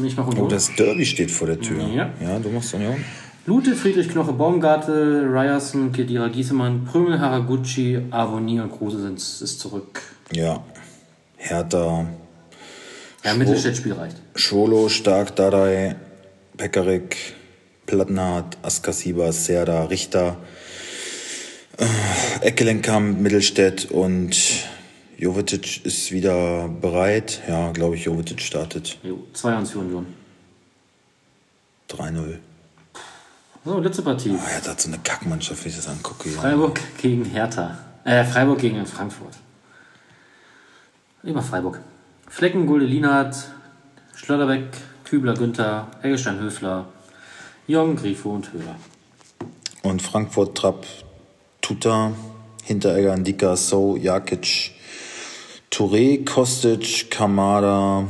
Ich 0.06 0.16
mache 0.16 0.30
Union. 0.30 0.46
Oh, 0.46 0.50
das 0.50 0.74
Derby 0.76 1.06
steht 1.06 1.32
vor 1.32 1.48
der 1.48 1.60
Tür. 1.60 1.84
Ja. 1.84 2.10
ja 2.22 2.40
du 2.40 2.50
machst 2.50 2.74
Union. 2.74 3.04
Lute, 3.48 3.76
Friedrich, 3.76 4.10
Knoche, 4.10 4.34
Baumgartel, 4.34 5.28
Ryerson, 5.28 5.92
Kedira, 5.92 6.28
Giesemann, 6.28 6.86
Prümel, 6.86 7.20
Haraguchi, 7.20 8.00
Avoni 8.12 8.62
und 8.62 8.72
Kruse 8.72 9.02
sind 9.02 9.18
ist 9.18 9.60
zurück. 9.60 10.02
Ja. 10.32 10.64
Hertha, 11.38 12.06
Ja, 13.24 13.34
Mittelstädtspiel 13.34 13.94
reicht. 13.94 14.16
Schwolo, 14.36 14.90
Stark, 14.90 15.36
Dadai, 15.36 15.96
Pekarik, 16.62 17.18
Plattenhardt, 17.88 18.56
Askasiba, 18.62 19.32
Serda, 19.32 19.86
Richter, 19.86 20.38
äh, 21.80 22.46
Eckelenkamp, 22.46 23.20
Mittelstädt 23.20 23.90
und 23.90 24.38
Jovetic 25.18 25.84
ist 25.84 26.12
wieder 26.12 26.68
bereit. 26.68 27.42
Ja, 27.48 27.72
glaube 27.72 27.96
ich, 27.96 28.06
Jovetic 28.06 28.42
startet 28.42 29.00
Jo, 29.02 29.24
2-1 29.34 29.72
für 29.72 29.80
Union. 29.80 30.06
3-0. 31.90 32.38
So, 33.66 33.80
letzte 33.80 34.04
Partie. 34.04 34.38
Ah, 34.40 34.48
er 34.52 34.70
hat 34.70 34.80
so 34.80 34.88
eine 34.88 35.00
Kackmannschaft, 35.00 35.66
wie 35.66 35.70
ich 35.70 35.76
das 35.76 35.88
angucke. 35.88 36.30
Ja. 36.30 36.42
Freiburg 36.42 36.80
gegen 37.02 37.26
Hertha. 37.26 37.76
Äh, 38.04 38.24
Freiburg 38.24 38.60
gegen 38.60 38.86
Frankfurt. 38.86 39.34
Immer 41.24 41.42
Freiburg. 41.42 41.80
Flecken, 42.30 42.68
Gulde, 42.68 42.86
Lienhardt, 42.86 43.36
Schlotterbeck, 44.14 44.68
Kübler, 45.12 45.34
Günther, 45.34 45.88
Eggestein, 46.04 46.40
Höfler, 46.40 46.86
Jong, 47.68 47.98
Grifo 47.98 48.30
und 48.30 48.54
Höhler. 48.54 48.78
Und 49.84 50.02
Frankfurt, 50.02 50.58
Trapp, 50.58 50.86
Tuta, 51.60 52.14
Hinteregger, 52.64 53.18
Ndika, 53.18 53.58
So, 53.58 53.98
Jakic, 53.98 54.72
Touré, 55.70 56.24
Kostic, 56.24 57.12
Kamada, 57.12 58.08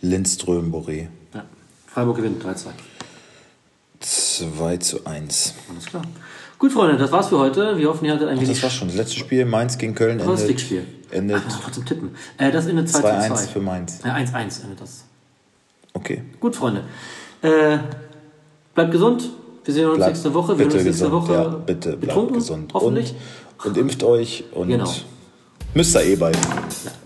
Lindström, 0.00 0.72
Boré. 0.72 1.06
Ja. 1.34 1.44
Freiburg 1.86 2.16
gewinnt 2.16 2.42
3-2. 2.42 2.70
2 4.00 4.76
zu 4.78 5.06
1. 5.06 5.54
Alles 5.70 5.86
klar. 5.86 6.02
Gut, 6.58 6.72
Freunde, 6.72 6.96
das 6.96 7.12
war's 7.12 7.28
für 7.28 7.38
heute. 7.38 7.78
Wir 7.78 7.88
hoffen, 7.90 8.06
ihr 8.06 8.12
hattet 8.14 8.26
ein 8.26 8.40
Das 8.40 8.44
wenig 8.44 8.60
war 8.60 8.70
schon 8.70 8.88
das 8.88 8.96
letzte 8.96 9.20
Spiel. 9.20 9.44
Mainz 9.44 9.78
gegen 9.78 9.94
Köln 9.94 10.18
tolles 10.18 10.40
endet, 10.40 10.58
Stickspiel. 10.58 10.84
Endet 11.12 11.42
Ach, 11.48 11.60
trotzdem 11.64 11.84
tippen. 11.86 12.10
Äh, 12.38 12.50
das 12.52 12.66
endet 12.66 12.88
2 12.88 12.98
2-1 13.00 13.26
2. 13.28 13.36
für 13.52 13.60
Mainz. 13.60 13.98
Ja, 14.04 14.14
1-1 14.14 14.62
endet 14.64 14.80
das. 14.80 15.04
Okay. 15.94 16.22
Gut, 16.40 16.56
Freunde. 16.56 16.82
Äh, 17.42 17.78
bleibt 18.74 18.92
gesund. 18.92 19.28
Wir 19.64 19.74
sehen 19.74 19.86
uns 19.86 19.96
Bleibt 19.96 20.12
nächste 20.12 20.34
Woche. 20.34 20.58
Wir 20.58 20.64
bitte 20.66 20.78
hören 20.78 20.86
uns 20.86 20.98
nächste 21.00 21.04
gesund. 21.10 21.28
Woche. 21.28 21.32
Ja, 21.34 21.48
bitte 21.48 21.96
bleibt 21.96 22.32
gesund. 22.32 22.74
Hoffentlich. 22.74 23.14
Und, 23.58 23.66
und 23.70 23.76
impft 23.76 24.02
euch 24.02 24.44
und 24.52 24.68
Genau. 24.68 24.90
müsst 25.74 25.94
ihr 25.96 26.02
eh 26.04 26.16
bald. 26.16 26.38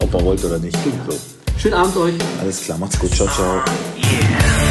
Ob 0.00 0.14
ihr 0.14 0.24
wollt 0.24 0.44
oder 0.44 0.58
nicht. 0.58 0.76
So. 1.08 1.16
Schönen 1.58 1.74
Abend 1.74 1.96
euch. 1.96 2.14
Alles 2.40 2.62
klar, 2.62 2.78
macht's 2.78 2.98
gut. 2.98 3.10
Ciao, 3.12 3.26
ciao. 3.28 3.54
Yeah. 3.56 4.63